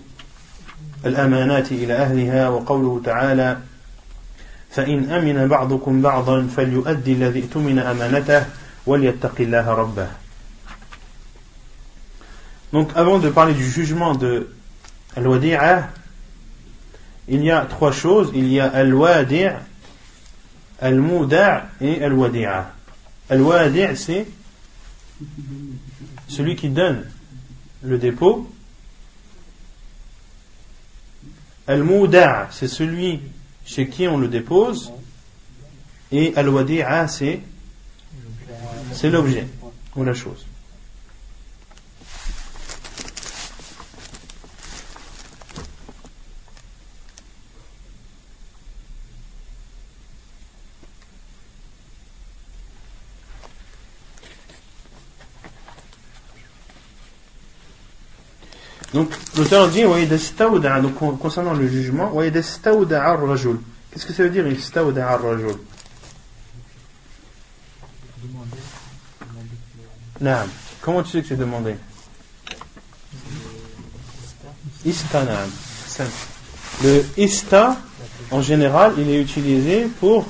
الأمانات 1.05 1.71
إلى 1.71 1.93
أهلها. 1.93 2.49
وقوله 2.49 3.01
تعالى 3.05 3.57
فإن 4.76 5.10
أمن 5.10 5.48
بعضكم 5.48 6.02
بعضا 6.02 6.46
فليؤدي 6.56 7.12
الذي 7.12 7.40
اؤتمن 7.40 7.78
أمانته 7.78 8.46
وليتق 8.86 9.40
الله 9.40 9.70
ربه 9.70 10.08
Donc 12.72 12.88
avant 12.94 13.18
de 13.18 13.28
parler 13.28 13.52
du 13.52 13.68
jugement 13.68 14.14
de 14.14 14.48
Al-Wadi'a, 15.14 15.90
il 17.28 17.44
y 17.44 17.50
a 17.50 17.66
trois 17.66 17.92
choses. 17.92 18.30
Il 18.34 18.48
y 18.48 18.60
a 18.60 18.66
Al-Wadi' 18.66 19.50
Al-Muda' 20.80 21.68
et 21.80 22.02
Al-Wadi'a. 22.02 22.72
Al-Wadi' 23.30 23.94
c'est 23.94 24.26
celui 26.28 26.56
qui 26.56 26.70
donne 26.70 27.04
le 27.82 27.98
dépôt. 27.98 28.50
Al-Muda' 31.68 32.48
c'est 32.50 32.68
celui 32.68 33.20
chez 33.67 33.87
qui 33.87 34.07
on 34.07 34.17
le 34.17 34.27
dépose. 34.27 34.91
Et 36.11 36.33
Al-Wadi'a 36.35 37.07
c'est 37.07 37.41
l'objet 39.03 39.45
ou 39.95 40.03
la 40.03 40.13
chose. 40.13 40.45
Donc, 58.97 59.11
l'auteur 59.37 59.69
dit, 59.69 59.83
donc 59.83 61.19
concernant 61.19 61.53
le 61.53 61.67
jugement, 61.67 62.11
qu'est-ce 62.19 64.05
que 64.07 64.13
ça 64.13 64.23
veut 64.23 64.31
dire 64.31 64.43
rajul 65.05 65.53
Comment 70.81 71.03
tu 71.03 71.11
sais 71.11 71.21
que 71.21 71.27
c'est 71.27 71.35
demandé? 71.37 71.75
Ista, 74.83 75.23
Le 76.83 77.05
ista, 77.17 77.77
en 78.31 78.41
général, 78.41 78.93
il 78.97 79.11
est 79.11 79.21
utilisé 79.21 79.89
pour, 79.99 80.25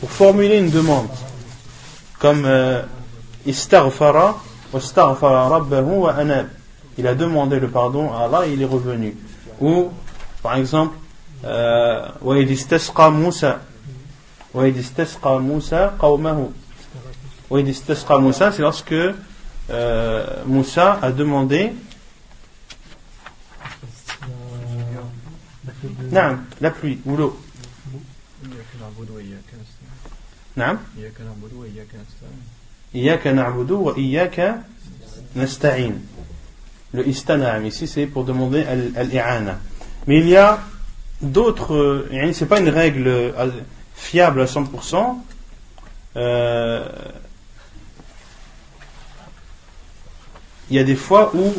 pour 0.00 0.10
formuler 0.10 0.58
une 0.58 0.70
demande. 0.70 1.06
Comme 2.18 2.46
euh, 2.46 2.82
istaghfara, 3.46 4.42
wa 4.72 5.48
rabbahu 5.48 5.98
wa 6.00 6.14
anab 6.14 6.48
il 6.97 7.07
a 7.07 7.15
demandé 7.15 7.59
le 7.59 7.69
pardon 7.69 8.11
à 8.13 8.25
Allah 8.25 8.47
et 8.47 8.53
il 8.53 8.61
est 8.61 8.65
revenu. 8.65 9.15
Ou, 9.61 9.89
par 10.43 10.55
exemple, 10.55 10.95
euh, 11.45 12.07
وَإِذِ 12.21 12.51
اسْتَسْقَى 12.51 13.11
مُوسَى 13.11 13.57
وَإِذِ 14.53 14.79
اسْتَسْقَى 14.79 15.39
مُوسَى 15.39 15.91
قَوْمَهُ 15.99 16.51
وَإِذِ 17.49 17.69
اسْتَسْقَى 17.69 18.19
مُوسَى 18.19 18.51
c'est 18.51 18.61
lorsque 18.61 18.93
euh, 19.69 20.43
Moussa 20.45 20.99
a 21.01 21.11
demandé 21.11 21.71
Non, 26.11 26.39
la 26.59 26.71
pluie 26.71 26.99
ou 27.05 27.15
l'eau. 27.15 27.39
نعم 30.55 30.77
إياك 32.95 33.27
نعبد 33.27 33.71
وإياك 33.71 34.61
نستعين 35.35 36.07
le 36.94 37.06
istanam, 37.08 37.66
ici 37.66 37.88
c'est 37.88 38.06
pour 38.06 38.24
demander 38.24 38.62
al-i'ana. 38.96 39.58
Mais 40.06 40.20
il 40.20 40.28
y 40.28 40.36
a 40.36 40.60
d'autres, 41.20 41.74
euh, 41.74 42.32
c'est 42.32 42.46
pas 42.46 42.60
une 42.60 42.68
règle 42.68 43.08
euh, 43.08 43.50
fiable 43.94 44.40
à 44.40 44.44
100%. 44.44 45.18
Euh, 46.16 46.88
il 50.70 50.76
y 50.76 50.78
a 50.78 50.84
des 50.84 50.94
fois 50.94 51.34
où 51.34 51.52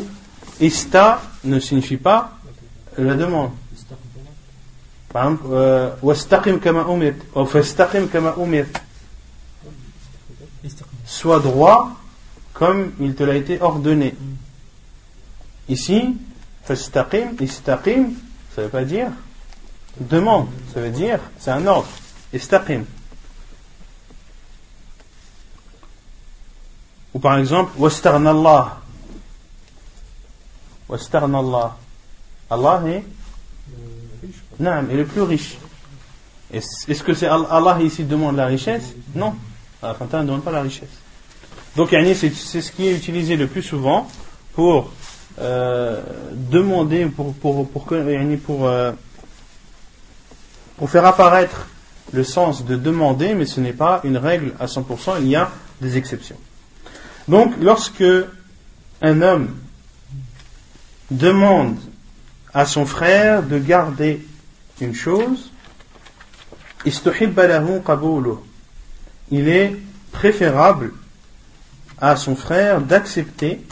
ista 0.60 1.20
ne 1.44 1.60
signifie 1.60 1.98
pas 1.98 2.38
La 2.96 3.14
demande. 3.14 3.50
Par 5.10 5.26
exemple, 5.26 6.60
kama. 6.62 6.86
Sois 11.04 11.40
droit 11.40 11.90
comme 12.54 12.92
il 13.00 13.14
te 13.14 13.22
l'a 13.22 13.34
été 13.34 13.60
ordonné. 13.60 14.14
Ici, 15.68 16.16
fastaqim, 16.64 17.36
istaqim, 17.40 18.14
ça 18.54 18.62
veut 18.62 18.68
pas 18.68 18.84
dire 18.84 19.10
demande, 19.98 20.48
ça 20.72 20.80
veut 20.80 20.90
dire 20.90 21.20
c'est 21.38 21.50
un 21.50 21.66
ordre. 21.66 21.88
Istaqim. 22.32 22.84
Ou 27.14 27.18
par 27.18 27.38
exemple, 27.38 27.72
wastarna 27.78 28.30
Allah. 28.30 28.80
Wastarna 30.88 31.38
Allah. 31.38 31.76
Est 32.50 33.04
non, 34.58 34.88
est 34.88 34.94
le 34.94 35.04
plus 35.04 35.22
riche. 35.22 35.56
Est-ce 36.52 37.02
que 37.02 37.14
c'est 37.14 37.26
Allah 37.26 37.78
ici 37.80 38.04
demande 38.04 38.36
la 38.36 38.46
richesse? 38.46 38.94
Non. 39.14 39.34
Allah 39.82 39.96
ne 40.00 40.22
demande 40.22 40.44
pas 40.44 40.52
la 40.52 40.62
richesse. 40.62 40.88
Donc, 41.74 41.90
c'est 41.90 42.60
ce 42.60 42.72
qui 42.72 42.86
est 42.86 42.96
utilisé 42.96 43.36
le 43.36 43.46
plus 43.46 43.62
souvent 43.62 44.08
pour 44.54 44.90
euh, 45.38 46.00
demander, 46.32 47.06
pour, 47.06 47.34
pour, 47.34 47.68
pour, 47.68 47.86
pour, 47.86 48.68
euh, 48.68 48.92
pour 50.76 50.90
faire 50.90 51.04
apparaître 51.04 51.68
le 52.12 52.24
sens 52.24 52.64
de 52.64 52.76
demander, 52.76 53.34
mais 53.34 53.46
ce 53.46 53.60
n'est 53.60 53.72
pas 53.72 54.00
une 54.04 54.16
règle 54.16 54.54
à 54.60 54.66
100%, 54.66 55.16
il 55.20 55.28
y 55.28 55.36
a 55.36 55.50
des 55.80 55.96
exceptions. 55.96 56.38
Donc, 57.28 57.54
lorsque 57.60 58.04
un 59.02 59.22
homme 59.22 59.56
demande 61.10 61.76
à 62.54 62.64
son 62.64 62.86
frère 62.86 63.42
de 63.42 63.58
garder 63.58 64.24
une 64.80 64.94
chose, 64.94 65.50
il 69.30 69.48
est 69.48 69.76
préférable 70.12 70.92
à 71.98 72.16
son 72.16 72.36
frère 72.36 72.80
d'accepter 72.80 73.65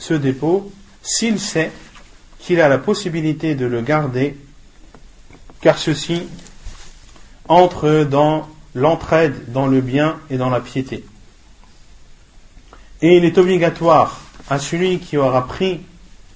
ce 0.00 0.14
dépôt 0.14 0.72
s'il 1.02 1.38
sait 1.38 1.70
qu'il 2.40 2.60
a 2.60 2.68
la 2.68 2.78
possibilité 2.78 3.54
de 3.54 3.66
le 3.66 3.82
garder, 3.82 4.36
car 5.60 5.78
ceci 5.78 6.22
entre 7.46 8.04
dans 8.04 8.48
l'entraide, 8.74 9.52
dans 9.52 9.66
le 9.66 9.80
bien 9.80 10.18
et 10.30 10.38
dans 10.38 10.50
la 10.50 10.60
piété. 10.60 11.04
Et 13.02 13.16
il 13.16 13.24
est 13.24 13.38
obligatoire 13.38 14.20
à 14.48 14.58
celui 14.58 14.98
qui 14.98 15.16
aura 15.16 15.46
pris 15.46 15.80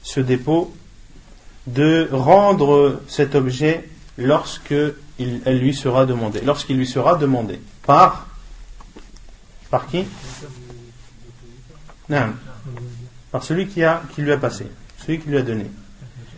ce 0.02 0.20
dépôt 0.20 0.74
de 1.66 2.08
rendre 2.12 3.00
cet 3.08 3.34
objet 3.34 3.88
lorsque 4.18 4.74
elle 5.18 5.58
lui 5.58 5.74
sera 5.74 6.06
demandée, 6.06 6.40
lorsqu'il 6.44 6.76
lui 6.76 6.86
sera 6.86 7.16
demandé. 7.16 7.60
Par 7.86 8.28
Par 9.70 9.86
qui? 9.86 10.04
Non. 12.08 12.34
Par 13.34 13.42
celui 13.42 13.66
qui, 13.66 13.82
a, 13.82 14.00
qui 14.14 14.22
lui 14.22 14.30
a 14.30 14.36
passé, 14.36 14.64
celui 15.04 15.18
qui 15.18 15.28
lui 15.28 15.38
a 15.38 15.42
donné. 15.42 15.66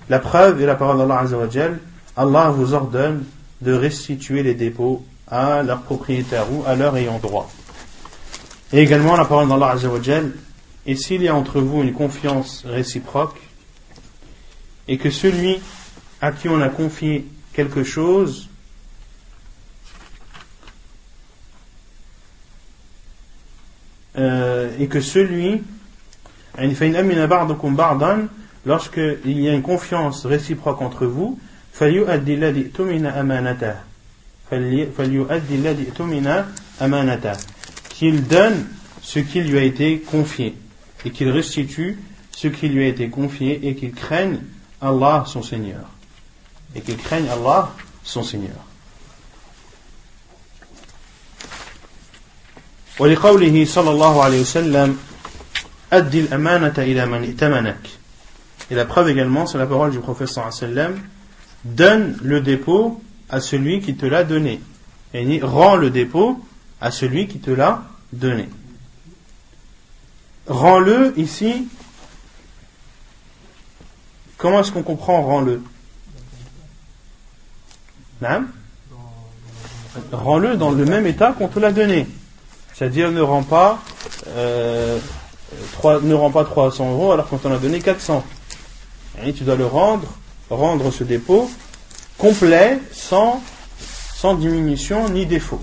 La 0.08 0.18
preuve 0.18 0.62
est 0.62 0.64
la 0.64 0.76
parole 0.76 0.96
d'Allah 0.96 1.18
Azzawajal. 1.18 1.78
Allah 2.16 2.48
vous 2.48 2.72
ordonne 2.72 3.22
de 3.60 3.74
restituer 3.74 4.42
les 4.42 4.54
dépôts 4.54 5.04
à 5.28 5.62
leur 5.62 5.82
propriétaire 5.82 6.50
ou 6.50 6.64
à 6.66 6.74
leur 6.74 6.96
ayant 6.96 7.18
droit. 7.18 7.52
Et 8.72 8.78
également 8.78 9.14
la 9.14 9.26
parole 9.26 9.46
d'Allah 9.46 9.72
Azzawajal. 9.72 10.32
Et 10.86 10.96
s'il 10.96 11.20
y 11.22 11.28
a 11.28 11.34
entre 11.34 11.60
vous 11.60 11.82
une 11.82 11.92
confiance 11.92 12.64
réciproque, 12.64 13.42
et 14.88 14.96
que 14.96 15.10
celui 15.10 15.60
à 16.22 16.32
qui 16.32 16.48
on 16.48 16.62
a 16.62 16.70
confié 16.70 17.26
quelque 17.52 17.84
chose 17.84 18.48
euh, 24.16 24.74
et 24.80 24.86
que 24.86 25.02
celui 25.02 25.62
lorsqu'il 28.65 29.39
y 29.41 29.49
a 29.49 29.53
une 29.53 29.61
confiance 29.61 30.25
réciproque 30.25 30.81
entre 30.81 31.05
vous 31.05 31.39
qu'il 37.93 38.27
donne 38.27 38.67
ce 39.01 39.19
qui 39.19 39.41
lui 39.41 39.57
a 39.57 39.63
été 39.63 39.99
confié 39.99 40.55
et 41.05 41.09
qu'il 41.11 41.29
restitue 41.29 41.97
ce 42.31 42.47
qui 42.47 42.69
lui 42.69 42.83
a 42.83 42.87
été 42.87 43.09
confié 43.09 43.67
et 43.67 43.75
qu'il 43.75 43.93
craigne 43.93 44.39
Allah 44.81 45.23
son 45.27 45.41
Seigneur 45.41 45.85
et 46.75 46.81
qu'il 46.81 46.97
craigne 46.97 47.27
Allah 47.29 47.71
son 48.03 48.23
Seigneur. 48.23 48.55
ولقوله 52.99 53.65
صلى 53.65 53.91
الله 53.91 54.23
عليه 54.23 54.41
وسلم 54.41 54.97
Addil 55.90 56.32
amanata 56.32 56.84
ila 56.84 57.06
man. 57.06 57.24
Et 58.70 58.74
la 58.74 58.84
preuve 58.84 59.10
également, 59.10 59.46
c'est 59.46 59.58
la 59.58 59.66
parole 59.66 59.90
du 59.90 60.00
prophète 60.00 60.28
sallam 60.28 60.98
Donne 61.64 62.16
le 62.22 62.40
dépôt 62.40 63.02
à 63.28 63.40
celui 63.40 63.80
qui 63.80 63.96
te 63.96 64.06
l'a 64.06 64.24
donné. 64.24 64.60
Et 65.14 65.40
rend 65.40 65.76
le 65.76 65.90
dépôt 65.90 66.44
à 66.80 66.90
celui 66.90 67.26
qui 67.26 67.38
te 67.38 67.50
l'a 67.50 67.82
donné. 68.12 68.48
Rends-le 70.46 71.12
ici. 71.16 71.66
Comment 74.36 74.60
est-ce 74.60 74.72
qu'on 74.72 74.82
comprend 74.82 75.22
rends-le? 75.22 75.62
Rends-le 80.12 80.56
dans 80.56 80.70
le 80.70 80.84
même 80.84 81.06
état 81.06 81.32
qu'on 81.32 81.48
te 81.48 81.58
l'a 81.58 81.72
donné. 81.72 82.06
C'est-à-dire 82.74 83.10
ne 83.10 83.20
rends 83.20 83.42
pas. 83.42 83.82
Euh, 84.28 84.98
ne 86.02 86.14
rend 86.14 86.30
pas 86.30 86.44
300 86.44 86.92
euros 86.92 87.12
alors 87.12 87.28
qu'on 87.28 87.38
t'en 87.38 87.52
a 87.52 87.58
donné 87.58 87.80
400. 87.80 88.24
Et 89.24 89.32
tu 89.32 89.44
dois 89.44 89.56
le 89.56 89.66
rendre, 89.66 90.08
rendre 90.50 90.90
ce 90.90 91.04
dépôt 91.04 91.50
complet, 92.18 92.78
sans, 92.92 93.42
sans 94.14 94.34
diminution 94.34 95.08
ni 95.08 95.26
défaut. 95.26 95.62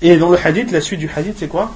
Et 0.00 0.16
dans 0.16 0.30
le 0.30 0.38
hadith, 0.38 0.70
la 0.72 0.80
suite 0.80 1.00
du 1.00 1.08
hadith, 1.14 1.36
c'est 1.38 1.48
quoi? 1.48 1.72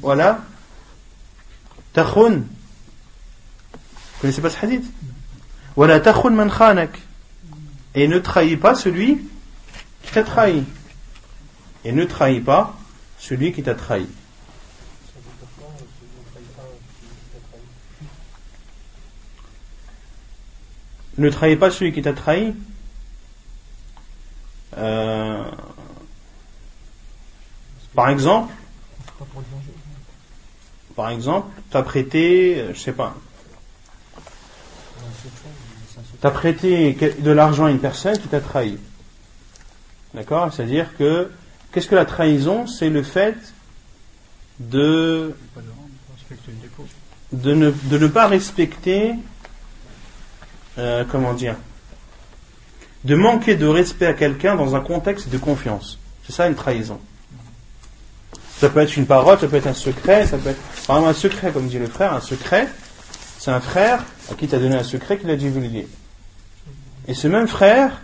Voilà. 0.00 0.40
Takhun. 1.92 2.42
Vous 3.72 4.20
connaissez 4.20 4.40
pas 4.40 4.50
ce 4.50 4.64
hadith? 4.64 4.84
Voilà, 5.74 6.00
takhun 6.00 6.30
man 6.30 6.50
khanak. 6.50 6.98
Et 7.94 8.08
ne 8.08 8.18
trahis 8.18 8.56
pas 8.56 8.74
celui 8.74 9.18
qui 10.02 10.12
t'a 10.12 10.22
trahi. 10.22 10.64
Et 11.84 11.92
ne 11.92 12.04
trahis 12.04 12.40
pas 12.40 12.76
celui 13.18 13.52
qui 13.52 13.62
t'a 13.62 13.74
trahi. 13.74 14.06
Ne 21.18 21.28
trahis 21.28 21.56
pas 21.56 21.70
celui 21.70 21.92
qui 21.92 22.02
t'a 22.02 22.12
trahi. 22.12 22.54
Euh, 24.76 25.44
par 27.94 28.08
exemple, 28.08 28.54
par 30.96 31.10
exemple, 31.10 31.48
tu 31.70 31.76
as 31.76 31.82
prêté, 31.82 32.64
je 32.72 32.78
sais 32.78 32.92
pas, 32.92 33.14
tu 36.20 36.26
as 36.26 36.30
prêté 36.30 36.92
de 36.92 37.30
l'argent 37.30 37.66
à 37.66 37.70
une 37.70 37.80
personne 37.80 38.18
qui 38.18 38.28
t'a 38.28 38.40
trahi. 38.40 38.78
D'accord? 40.14 40.52
C'est-à-dire 40.52 40.96
que, 40.96 41.30
qu'est-ce 41.72 41.88
que 41.88 41.94
la 41.94 42.04
trahison? 42.04 42.66
C'est 42.66 42.90
le 42.90 43.02
fait 43.02 43.36
de, 44.60 45.34
de, 47.32 47.54
ne, 47.54 48.06
pas 48.06 48.26
respecter, 48.26 49.14
euh, 50.78 51.04
comment 51.10 51.34
dire, 51.34 51.56
de 53.04 53.14
manquer 53.14 53.56
de 53.56 53.66
respect 53.66 54.06
à 54.06 54.14
quelqu'un 54.14 54.54
dans 54.54 54.76
un 54.76 54.80
contexte 54.80 55.28
de 55.28 55.38
confiance. 55.38 55.98
C'est 56.24 56.32
ça 56.32 56.46
une 56.46 56.54
trahison. 56.54 57.00
Ça 58.58 58.68
peut 58.68 58.80
être 58.80 58.96
une 58.96 59.06
parole, 59.06 59.40
ça 59.40 59.48
peut 59.48 59.56
être 59.56 59.66
un 59.66 59.74
secret, 59.74 60.26
ça 60.26 60.38
peut 60.38 60.50
être 60.50 60.86
par 60.86 61.04
un 61.04 61.14
secret, 61.14 61.50
comme 61.50 61.66
dit 61.66 61.80
le 61.80 61.88
frère, 61.88 62.12
un 62.12 62.20
secret, 62.20 62.68
c'est 63.38 63.50
un 63.50 63.60
frère 63.60 64.04
à 64.30 64.34
qui 64.34 64.46
tu 64.46 64.54
as 64.54 64.58
donné 64.58 64.76
un 64.76 64.84
secret 64.84 65.18
qu'il 65.18 65.30
a 65.30 65.36
divulgué. 65.36 65.88
Et 67.08 67.14
ce 67.14 67.26
même 67.26 67.48
frère 67.48 68.02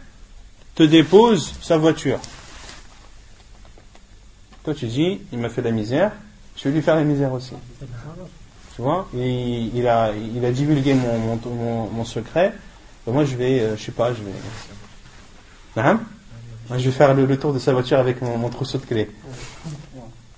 te 0.75 0.83
dépose 0.83 1.55
sa 1.63 1.79
voiture. 1.79 2.19
Toi 4.69 4.75
tu 4.75 4.85
dis, 4.85 5.19
il 5.33 5.39
m'a 5.39 5.49
fait 5.49 5.63
la 5.63 5.71
misère, 5.71 6.13
je 6.55 6.69
vais 6.69 6.75
lui 6.75 6.83
faire 6.83 6.95
la 6.95 7.03
misère 7.03 7.33
aussi. 7.33 7.55
Tu 8.77 8.83
vois, 8.83 9.09
il, 9.15 9.89
a, 9.89 10.13
divulgué 10.53 10.93
mon, 10.93 12.05
secret, 12.05 12.53
moi 13.07 13.25
je 13.25 13.35
vais, 13.35 13.61
euh, 13.61 13.77
je 13.79 13.85
sais 13.85 13.93
pas, 13.93 14.13
je 14.13 14.19
vais. 14.19 15.83
Hein? 15.83 16.01
Je 16.77 16.85
vais 16.85 16.91
faire 16.91 17.15
le, 17.15 17.39
tour 17.39 17.55
de 17.55 17.59
sa 17.59 17.73
voiture 17.73 17.99
avec 17.99 18.21
mon, 18.21 18.47
trousseau 18.51 18.77
de 18.77 18.85
clés. 18.85 19.11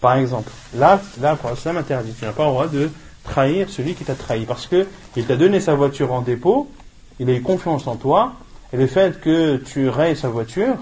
Par 0.01 0.15
exemple, 0.15 0.52
là, 0.77 1.01
là, 1.20 1.35
pour 1.35 1.51
l'islam. 1.51 1.82
Tu 1.85 1.93
n'as 1.93 2.31
pas 2.31 2.44
le 2.44 2.51
droit 2.51 2.69
de 2.69 2.89
trahir 3.24 3.69
celui 3.69 3.94
qui 3.94 4.05
t'a 4.05 4.15
trahi. 4.15 4.44
Parce 4.44 4.69
que 4.69 4.86
il 5.16 5.27
t'a 5.27 5.35
donné 5.35 5.59
sa 5.59 5.74
voiture 5.74 6.12
en 6.12 6.20
dépôt, 6.20 6.70
il 7.19 7.28
a 7.31 7.32
eu 7.32 7.43
confiance 7.43 7.89
en 7.89 7.97
toi, 7.97 8.35
et 8.73 8.77
le 8.77 8.86
fait 8.86 9.20
que 9.20 9.57
tu 9.57 9.89
rayes 9.89 10.16
sa 10.16 10.28
voiture, 10.28 10.77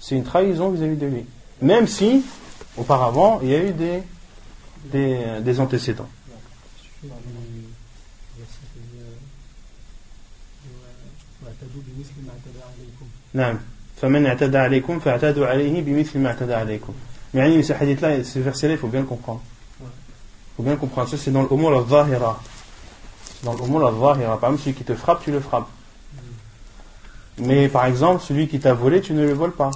c'est 0.00 0.16
une 0.16 0.24
trahison 0.24 0.68
vis-à-vis 0.68 0.96
de 0.96 1.06
lui. 1.06 1.24
Même 1.62 1.86
si, 1.86 2.24
auparavant, 2.79 3.39
il 3.41 3.49
y 3.49 3.55
a 3.55 3.59
eu 3.63 3.71
des, 3.73 4.03
des, 4.91 5.17
des 5.41 5.59
antécédents. 5.59 6.09
dans 7.03 7.09
les 7.25 7.63
versets 8.37 8.67
que 8.73 8.79
je- 8.91 9.21
واعتدوا 11.45 11.81
بمثل 11.87 12.13
ما 12.25 12.31
اعتدى 12.33 12.61
عليكم 12.63 13.05
نعم 13.33 13.59
فمن 14.01 14.25
اعتدى 14.25 14.57
عليكم 14.57 14.99
فاعتدوا 14.99 15.47
عليه 15.47 15.81
بمثل 15.81 16.19
ما 16.19 16.29
اعتدى 16.29 16.53
عليكم 16.53 16.93
يعني 17.33 17.63
ce 17.63 17.71
hadith 17.73 18.01
là 18.01 18.23
ce 18.23 18.39
verset 18.39 18.67
là 18.67 18.73
il 18.73 18.77
faut 18.77 18.87
bien 18.87 19.01
le 19.01 19.05
comprendre 19.05 19.41
il 19.81 20.55
faut 20.57 20.63
bien 20.63 20.71
le 20.73 20.77
comprendre 20.79 21.09
ça 21.09 21.17
c'est 21.17 21.31
dans 21.31 21.43
le 21.43 21.51
umur 21.53 21.77
al-zahira 21.77 22.41
C'est 23.35 23.45
dans 23.45 23.53
le 23.53 23.63
umur 23.63 23.87
al-zahira 23.87 24.39
par 24.39 24.49
exemple 24.49 24.63
celui 24.63 24.75
qui 24.75 24.83
te 24.83 24.95
frappe 24.95 25.21
tu 25.23 25.31
le 25.31 25.39
frappes 25.39 25.67
mais 27.37 27.67
par 27.67 27.85
exemple 27.85 28.23
celui 28.23 28.47
qui 28.47 28.59
t'a 28.59 28.73
volé 28.73 29.01
tu 29.01 29.13
ne 29.13 29.23
le 29.25 29.33
voles 29.33 29.51
pas 29.53 29.71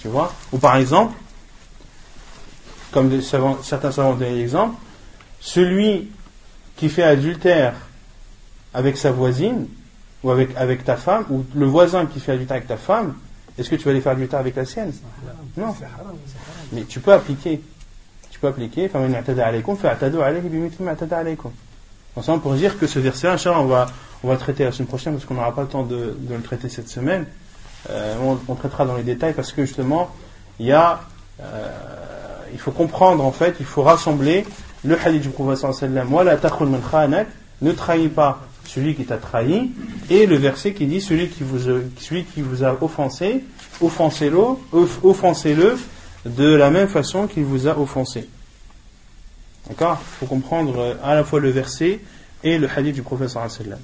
Tu 0.00 0.08
vois 0.08 0.32
Ou 0.52 0.58
par 0.58 0.76
exemple, 0.76 1.14
comme 2.90 3.20
certains 3.20 3.92
savants 3.92 4.10
ont 4.10 4.14
donné 4.14 4.34
l'exemple, 4.36 4.76
celui 5.40 6.10
qui 6.76 6.88
fait 6.88 7.02
adultère 7.02 7.74
avec 8.72 8.96
sa 8.96 9.12
voisine, 9.12 9.66
ou 10.22 10.30
avec, 10.30 10.84
ta 10.84 10.96
femme, 10.96 11.24
ou 11.30 11.44
le 11.54 11.66
voisin 11.66 12.06
qui 12.06 12.20
fait 12.20 12.32
adultère 12.32 12.56
avec 12.56 12.68
ta 12.68 12.76
femme, 12.76 13.14
est-ce 13.58 13.68
que 13.68 13.76
tu 13.76 13.84
vas 13.84 13.90
aller 13.90 14.00
faire 14.00 14.12
adultère 14.12 14.38
avec 14.38 14.56
la 14.56 14.64
sienne? 14.64 14.92
Non. 15.56 15.74
Mais 16.72 16.84
tu 16.84 17.00
peux 17.00 17.12
appliquer. 17.12 17.60
Tu 18.30 18.38
peux 18.38 18.48
appliquer. 18.48 18.90
Ensemble, 22.16 22.42
pour 22.42 22.54
dire 22.54 22.78
que 22.78 22.86
ce 22.86 22.98
verset-là, 22.98 23.60
on 23.60 23.66
va, 23.66 23.86
on 24.22 24.28
va 24.28 24.34
le 24.34 24.40
traiter 24.40 24.64
la 24.64 24.72
semaine 24.72 24.88
prochaine 24.88 25.12
parce 25.14 25.24
qu'on 25.26 25.34
n'aura 25.34 25.54
pas 25.54 25.62
le 25.62 25.68
temps 25.68 25.84
de 25.84 26.16
le 26.28 26.42
traiter 26.42 26.68
cette 26.68 26.88
semaine. 26.88 27.26
Euh, 27.88 28.16
on, 28.48 28.54
traitera 28.54 28.84
dans 28.84 28.96
les 28.96 29.02
détails 29.02 29.32
parce 29.32 29.52
que 29.52 29.64
justement, 29.64 30.10
il 30.58 30.66
y 30.66 30.72
a, 30.72 31.00
euh, 31.40 31.68
il 32.52 32.58
faut 32.58 32.72
comprendre 32.72 33.24
en 33.24 33.32
fait, 33.32 33.56
il 33.58 33.64
faut 33.64 33.82
rassembler 33.82 34.44
le 34.84 34.98
hadith 35.00 35.22
du 35.22 35.30
prophète 35.30 35.62
wa 35.64 35.72
sallam, 35.72 36.38
takhul 36.40 36.68
min 36.68 36.80
khanak, 36.80 37.28
ne 37.62 37.72
trahis 37.72 38.08
pas 38.08 38.40
celui 38.66 38.94
qui 38.94 39.04
t'a 39.04 39.16
trahi, 39.16 39.70
et 40.10 40.26
le 40.26 40.36
verset 40.36 40.74
qui 40.74 40.86
dit 40.86 41.00
celui 41.00 41.28
qui 41.28 41.42
vous, 41.42 42.64
a- 42.64 42.76
offensé, 42.82 43.44
offensez-le, 43.80 44.36
off- 44.72 45.00
offensez-le 45.02 45.78
de 46.26 46.54
la 46.54 46.70
même 46.70 46.88
façon 46.88 47.26
qu'il 47.26 47.44
vous 47.44 47.66
a 47.66 47.78
offensé. 47.78 48.28
D'accord? 49.68 49.98
Il 50.00 50.18
faut 50.20 50.26
comprendre 50.26 50.78
euh, 50.78 50.94
à 51.02 51.14
la 51.14 51.24
fois 51.24 51.40
le 51.40 51.50
verset 51.50 52.00
et 52.44 52.58
le 52.58 52.68
hadith 52.68 52.94
du 52.94 53.02
prophète 53.02 53.34
wa 53.34 53.48
sallam. 53.48 53.78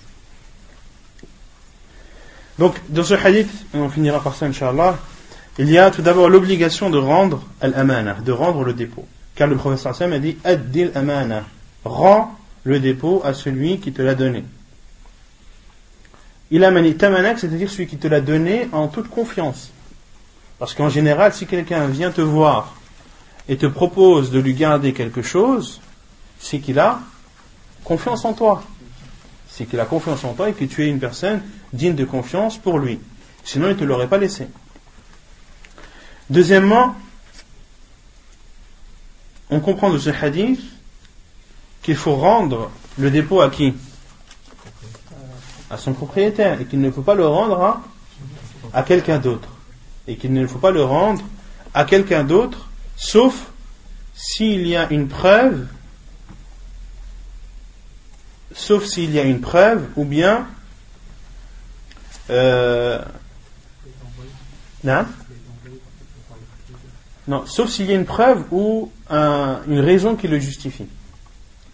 Donc, 2.59 2.81
dans 2.89 3.05
ce 3.05 3.15
hadith, 3.15 3.51
on 3.75 3.89
finira 3.89 4.21
par 4.21 4.35
ça, 4.35 4.47
Inch'Allah, 4.47 4.99
il 5.59 5.71
y 5.71 5.79
a 5.79 5.91
tout 5.91 6.03
d'abord 6.03 6.29
l'obligation 6.29 6.91
de 6.91 6.99
rendre 6.99 7.43
al-amana, 7.61 8.17
de 8.25 8.33
rendre 8.33 8.65
le 8.65 8.73
dépôt. 8.73 9.07
Car 9.35 9.49
le 9.49 9.57
wa 9.57 9.77
sallam 9.77 10.13
a 10.13 10.19
dit 10.19 10.37
Addil 10.45 10.91
amana, 10.95 11.45
rends 11.85 12.35
le 12.65 12.81
dépôt 12.81 13.23
à 13.25 13.35
celui 13.35 13.79
qui 13.79 13.93
te 13.93 14.03
l'a 14.03 14.15
donné. 14.15 14.45
Il 16.51 16.65
a 16.65 16.71
mani 16.71 16.95
tamanak, 16.95 17.39
c'est-à-dire 17.39 17.71
celui 17.71 17.87
qui 17.87 17.97
te 17.97 18.07
l'a 18.07 18.21
donné 18.21 18.69
en 18.73 18.89
toute 18.89 19.09
confiance. 19.09 19.73
Parce 20.59 20.75
qu'en 20.75 20.89
général, 20.89 21.33
si 21.33 21.47
quelqu'un 21.47 21.87
vient 21.87 22.11
te 22.11 22.21
voir 22.21 22.75
et 23.49 23.57
te 23.57 23.67
propose 23.67 24.31
de 24.31 24.39
lui 24.39 24.55
garder 24.55 24.93
quelque 24.93 25.23
chose, 25.23 25.81
c'est 26.39 26.59
qu'il 26.61 26.79
a 26.79 27.01
confiance 27.85 28.25
en 28.25 28.33
toi. 28.33 28.63
C'est 29.49 29.65
qu'il 29.65 29.81
a 29.81 29.85
confiance 29.85 30.25
en 30.25 30.35
toi 30.35 30.49
et 30.51 30.53
que 30.53 30.65
tu 30.65 30.85
es 30.85 30.89
une 30.89 30.99
personne 30.99 31.43
digne 31.77 31.95
de 31.95 32.05
confiance 32.05 32.59
pour 32.59 32.79
lui. 32.79 32.99
Sinon, 33.45 33.69
il 33.69 33.75
ne 33.75 33.79
te 33.79 33.85
l'aurait 33.85 34.09
pas 34.09 34.19
laissé. 34.19 34.49
Deuxièmement, 36.29 36.97
on 39.51 39.61
comprend 39.61 39.91
de 39.91 39.99
ce 39.99 40.11
hadith 40.11 40.61
qu'il 41.83 41.97
faut 41.97 42.17
rendre 42.17 42.71
le 42.99 43.11
dépôt 43.11 43.41
à 43.41 43.51
qui? 43.51 43.75
À 45.71 45.77
son 45.77 45.93
propriétaire 45.93 46.61
et 46.61 46.65
qu'il 46.65 46.81
ne 46.81 46.91
faut 46.91 47.03
pas 47.03 47.15
le 47.15 47.27
rendre 47.27 47.63
à, 47.63 47.83
à 48.73 48.83
quelqu'un 48.83 49.19
d'autre. 49.19 49.49
Et 50.09 50.17
qu'il 50.17 50.33
ne 50.33 50.47
faut 50.47 50.59
pas 50.59 50.73
le 50.73 50.83
rendre 50.83 51.23
à 51.75 51.85
quelqu'un 51.85 52.25
d'autre, 52.25 52.69
sauf 52.97 53.51
s'il 54.15 54.67
y 54.67 54.77
a 54.77 54.91
une 54.91 55.09
preuve, 55.09 55.67
sauf 58.55 58.85
s'il 58.85 59.13
y 59.13 59.19
a 59.19 59.25
une 59.25 59.41
preuve, 59.41 59.87
ou 59.97 60.05
bien 60.05 60.47
euh, 62.31 63.01
non, 64.85 65.05
non, 67.29 67.47
sauf 67.47 67.71
s'il 67.71 67.87
y 67.87 67.93
a 67.93 67.97
une 67.97 68.05
preuve 68.05 68.45
ou 68.53 68.91
un- 69.11 69.61
une 69.69 69.81
raison 69.81 70.15
qui 70.17 70.29
le 70.29 70.39
justifie. 70.39 70.87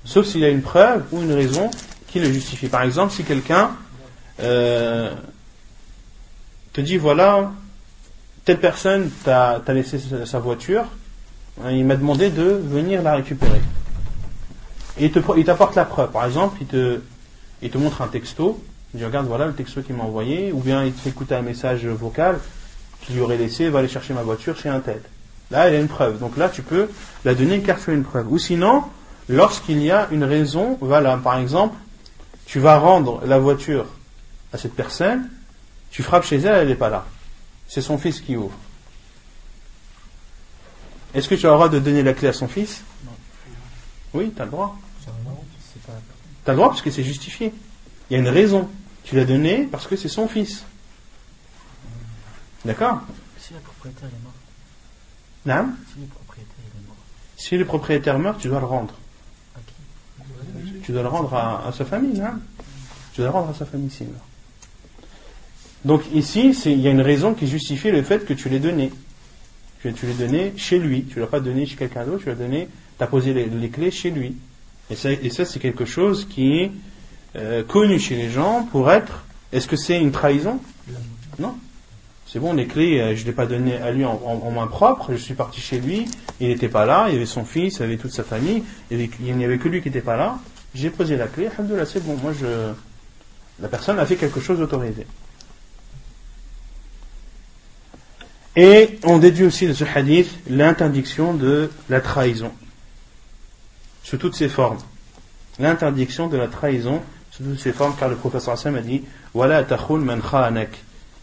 Sauf 0.04 0.26
s'il 0.26 0.40
y 0.40 0.44
a 0.44 0.48
une 0.48 0.62
preuve 0.62 1.04
ou 1.12 1.20
une 1.22 1.32
raison 1.32 1.70
qui 2.08 2.20
le 2.20 2.32
justifie. 2.32 2.68
Par 2.68 2.82
exemple, 2.82 3.12
si 3.12 3.22
quelqu'un 3.24 3.72
euh, 4.40 5.14
te 6.72 6.80
dit 6.80 6.96
voilà, 6.96 7.52
telle 8.44 8.58
personne 8.58 9.10
t'a 9.24 9.60
laissé 9.68 9.98
sa, 10.24 10.38
voiture, 10.38 10.84
hein, 11.62 11.70
il 11.70 11.84
m'a 11.84 11.96
demandé 11.96 12.30
de 12.30 12.42
venir 12.42 13.02
la 13.02 13.14
récupérer. 13.14 13.60
Et 14.98 15.10
il 15.36 15.44
t'apporte 15.44 15.74
la 15.74 15.84
preuve. 15.84 16.10
Par 16.10 16.24
exemple, 16.26 16.58
il 16.60 16.66
te, 16.66 17.00
il 17.62 17.70
te 17.70 17.78
montre 17.78 18.02
un 18.02 18.08
texto, 18.08 18.62
il 18.94 18.98
dit 18.98 19.04
regarde 19.04 19.26
voilà 19.26 19.46
le 19.46 19.54
texto 19.54 19.82
qu'il 19.82 19.96
m'a 19.96 20.04
envoyé, 20.04 20.52
ou 20.52 20.60
bien 20.60 20.84
il 20.84 20.92
te 20.92 21.00
fait 21.00 21.10
écouter 21.10 21.34
un 21.34 21.42
message 21.42 21.86
vocal 21.86 22.38
qu'il 23.00 23.14
lui 23.14 23.22
aurait 23.22 23.38
laissé, 23.38 23.68
va 23.68 23.80
aller 23.80 23.88
chercher 23.88 24.14
ma 24.14 24.22
voiture 24.22 24.56
chez 24.56 24.68
un 24.68 24.80
tel. 24.80 25.00
Là, 25.50 25.68
il 25.68 25.74
y 25.74 25.76
a 25.76 25.80
une 25.80 25.88
preuve. 25.88 26.18
Donc 26.18 26.36
là, 26.36 26.48
tu 26.48 26.62
peux 26.62 26.88
la 27.24 27.34
donner 27.34 27.60
car 27.60 27.82
tu 27.82 27.90
as 27.90 27.94
une 27.94 28.04
preuve. 28.04 28.30
Ou 28.32 28.38
sinon, 28.38 28.84
lorsqu'il 29.28 29.82
y 29.82 29.90
a 29.90 30.08
une 30.10 30.24
raison, 30.24 30.78
voilà, 30.80 31.16
par 31.16 31.38
exemple, 31.38 31.76
tu 32.46 32.58
vas 32.58 32.78
rendre 32.78 33.22
la 33.26 33.38
voiture 33.38 33.86
à 34.52 34.58
cette 34.58 34.74
personne, 34.74 35.28
tu 35.90 36.02
frappes 36.02 36.24
chez 36.24 36.36
elle, 36.36 36.54
elle 36.54 36.68
n'est 36.68 36.74
pas 36.74 36.88
là. 36.88 37.06
C'est 37.68 37.82
son 37.82 37.98
fils 37.98 38.20
qui 38.20 38.36
ouvre. 38.36 38.56
Est-ce 41.14 41.28
que 41.28 41.34
tu 41.34 41.46
as 41.46 41.50
le 41.50 41.54
droit 41.56 41.68
de 41.68 41.78
donner 41.78 42.02
la 42.02 42.14
clé 42.14 42.28
à 42.28 42.32
son 42.32 42.48
fils? 42.48 42.82
Non. 43.04 43.12
Oui, 44.14 44.32
tu 44.34 44.40
as 44.40 44.44
le 44.44 44.50
droit. 44.50 44.78
Tu 45.02 45.08
as 46.46 46.52
le 46.52 46.56
droit 46.56 46.68
parce 46.68 46.82
que 46.82 46.90
c'est 46.90 47.04
justifié. 47.04 47.52
Il 48.08 48.14
y 48.14 48.16
a 48.16 48.18
une 48.18 48.28
raison. 48.28 48.68
Tu 49.04 49.16
l'as 49.16 49.24
donné 49.24 49.68
parce 49.70 49.86
que 49.86 49.96
c'est 49.96 50.08
son 50.08 50.28
fils. 50.28 50.64
D'accord 52.64 53.00
Si 53.38 53.52
le 53.52 53.60
propriétaire 53.60 54.08
est 54.08 54.22
mort, 54.22 54.32
Naam 55.44 55.76
si 55.92 56.00
le 56.00 56.06
propriétaire 56.06 56.54
est 56.76 56.86
mort, 56.86 56.96
Si 57.36 57.56
le 57.56 57.64
propriétaire 57.64 58.18
meurt, 58.18 58.40
tu 58.40 58.48
dois 58.48 58.60
le 58.60 58.66
rendre. 58.66 58.94
à 59.56 59.58
qui 59.66 60.80
Tu 60.82 60.92
dois 60.92 61.02
le 61.02 61.08
rendre 61.08 61.34
à, 61.34 61.66
à 61.66 61.72
sa 61.72 61.84
famille, 61.84 62.18
non 62.18 62.34
Tu 63.12 63.20
dois 63.20 63.26
le 63.30 63.32
rendre 63.32 63.50
à 63.50 63.54
sa 63.54 63.66
famille 63.66 63.90
s'il 63.90 64.08
meurt. 64.08 64.22
Donc 65.84 66.02
ici, 66.14 66.54
il 66.66 66.80
y 66.80 66.86
a 66.86 66.90
une 66.92 67.00
raison 67.00 67.34
qui 67.34 67.48
justifie 67.48 67.90
le 67.90 68.02
fait 68.02 68.24
que 68.24 68.34
tu 68.34 68.48
l'aies 68.48 68.60
donné. 68.60 68.92
Tu, 69.80 69.92
tu 69.94 70.06
l'as 70.06 70.14
donné 70.14 70.52
chez 70.56 70.78
lui. 70.78 71.04
Tu 71.06 71.18
l'as 71.18 71.26
pas 71.26 71.40
donné 71.40 71.66
chez 71.66 71.74
quelqu'un 71.74 72.04
d'autre. 72.04 72.22
Tu 72.22 72.28
l'as 72.28 72.36
donné. 72.36 72.68
T'as 72.98 73.08
posé 73.08 73.34
les, 73.34 73.46
les 73.46 73.68
clés 73.68 73.90
chez 73.90 74.12
lui. 74.12 74.36
Et 74.90 74.94
ça, 74.94 75.10
et 75.10 75.30
ça 75.30 75.44
c'est 75.44 75.58
quelque 75.58 75.84
chose 75.84 76.28
qui 76.28 76.58
est 76.58 76.70
euh, 77.36 77.62
connu 77.64 77.98
chez 77.98 78.16
les 78.16 78.30
gens 78.30 78.68
pour 78.70 78.90
être. 78.90 79.24
Est-ce 79.52 79.66
que 79.66 79.76
c'est 79.76 80.00
une 80.00 80.12
trahison? 80.12 80.60
Non. 81.38 81.56
C'est 82.26 82.38
bon, 82.38 82.54
les 82.54 82.66
clés, 82.66 83.00
euh, 83.00 83.14
je 83.14 83.22
ne 83.22 83.26
l'ai 83.26 83.32
pas 83.32 83.46
donné 83.46 83.76
à 83.76 83.90
lui 83.90 84.04
en, 84.04 84.50
main 84.50 84.66
propre. 84.66 85.12
Je 85.12 85.16
suis 85.16 85.34
parti 85.34 85.60
chez 85.60 85.80
lui. 85.80 86.06
Il 86.40 86.48
n'était 86.48 86.68
pas 86.68 86.86
là. 86.86 87.06
Il 87.08 87.14
y 87.14 87.16
avait 87.16 87.26
son 87.26 87.44
fils, 87.44 87.76
il 87.76 87.80
y 87.80 87.84
avait 87.84 87.96
toute 87.96 88.12
sa 88.12 88.24
famille. 88.24 88.62
Il 88.90 89.08
n'y 89.20 89.44
avait 89.44 89.58
que 89.58 89.68
lui 89.68 89.82
qui 89.82 89.88
n'était 89.88 90.00
pas 90.00 90.16
là. 90.16 90.38
J'ai 90.74 90.90
posé 90.90 91.16
la 91.16 91.26
clé. 91.26 91.46
Alhamdoulilah, 91.46 91.86
c'est 91.86 92.04
bon. 92.04 92.16
Moi, 92.16 92.32
je. 92.38 92.72
La 93.60 93.68
personne 93.68 93.98
a 93.98 94.06
fait 94.06 94.16
quelque 94.16 94.40
chose 94.40 94.58
d'autorisé. 94.58 95.06
Et 98.56 98.98
on 99.04 99.18
déduit 99.18 99.46
aussi 99.46 99.66
de 99.66 99.72
ce 99.72 99.84
hadith 99.84 100.30
l'interdiction 100.48 101.34
de 101.34 101.70
la 101.88 102.00
trahison 102.00 102.52
sous 104.02 104.18
toutes 104.18 104.34
ses 104.34 104.48
formes. 104.48 104.78
L'interdiction 105.58 106.28
de 106.28 106.36
la 106.36 106.48
trahison 106.48 107.02
sous 107.31 107.43
toutes 107.43 107.59
ses 107.59 107.71
formes, 107.71 107.93
car 107.97 108.09
le 108.09 108.15
professeur 108.15 108.53
Hassan 108.53 108.75
a 108.75 108.81
dit 108.81 109.03
Voilà 109.33 109.63
takhul 109.63 110.01
man 110.01 110.21
khanak. 110.21 110.69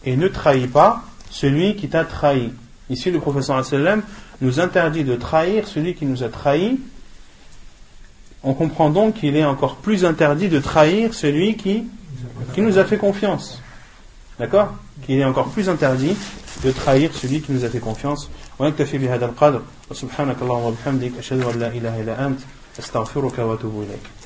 Et 0.05 0.15
ne 0.15 0.27
trahis 0.27 0.67
pas 0.67 1.03
celui 1.29 1.75
qui 1.75 1.89
t'a 1.89 2.05
trahi. 2.05 2.51
Ici, 2.89 3.11
le 3.11 3.19
professeur 3.19 3.57
Hassan 3.57 4.01
nous 4.41 4.59
interdit 4.59 5.03
de 5.03 5.15
trahir 5.15 5.67
celui 5.67 5.95
qui 5.95 6.05
nous 6.05 6.23
a 6.23 6.29
trahi. 6.29 6.79
On 8.43 8.53
comprend 8.53 8.89
donc 8.89 9.15
qu'il 9.15 9.35
est 9.35 9.45
encore 9.45 9.77
plus 9.77 10.05
interdit 10.05 10.49
de 10.49 10.59
trahir 10.59 11.13
celui 11.13 11.57
qui, 11.57 11.85
qui 12.53 12.61
nous 12.61 12.77
a 12.77 12.85
fait 12.85 12.97
confiance. 12.97 13.61
D'accord 14.39 14.75
Qu'il 15.05 15.19
est 15.19 15.25
encore 15.25 15.49
plus 15.49 15.67
interdit 15.67 16.15
de 16.63 16.71
trahir 16.71 17.11
celui 17.13 17.41
qui 17.41 17.51
nous 17.51 17.63
a 17.63 17.69
fait 17.69 17.79
confiance. 17.79 18.29
ونكتفي 18.59 18.97
بهذا 18.97 19.25
القدر 19.25 19.61
وسبحانك 19.91 20.35
اللهم 20.41 20.63
وبحمدك 20.63 21.11
أشهد 21.19 21.43
أن 21.43 21.59
لا 21.59 21.67
إله 21.67 22.01
إلا 22.01 22.25
أنت 22.25 22.39
أستغفرك 22.79 23.39
وأتوب 23.39 23.83
إليك 23.83 24.18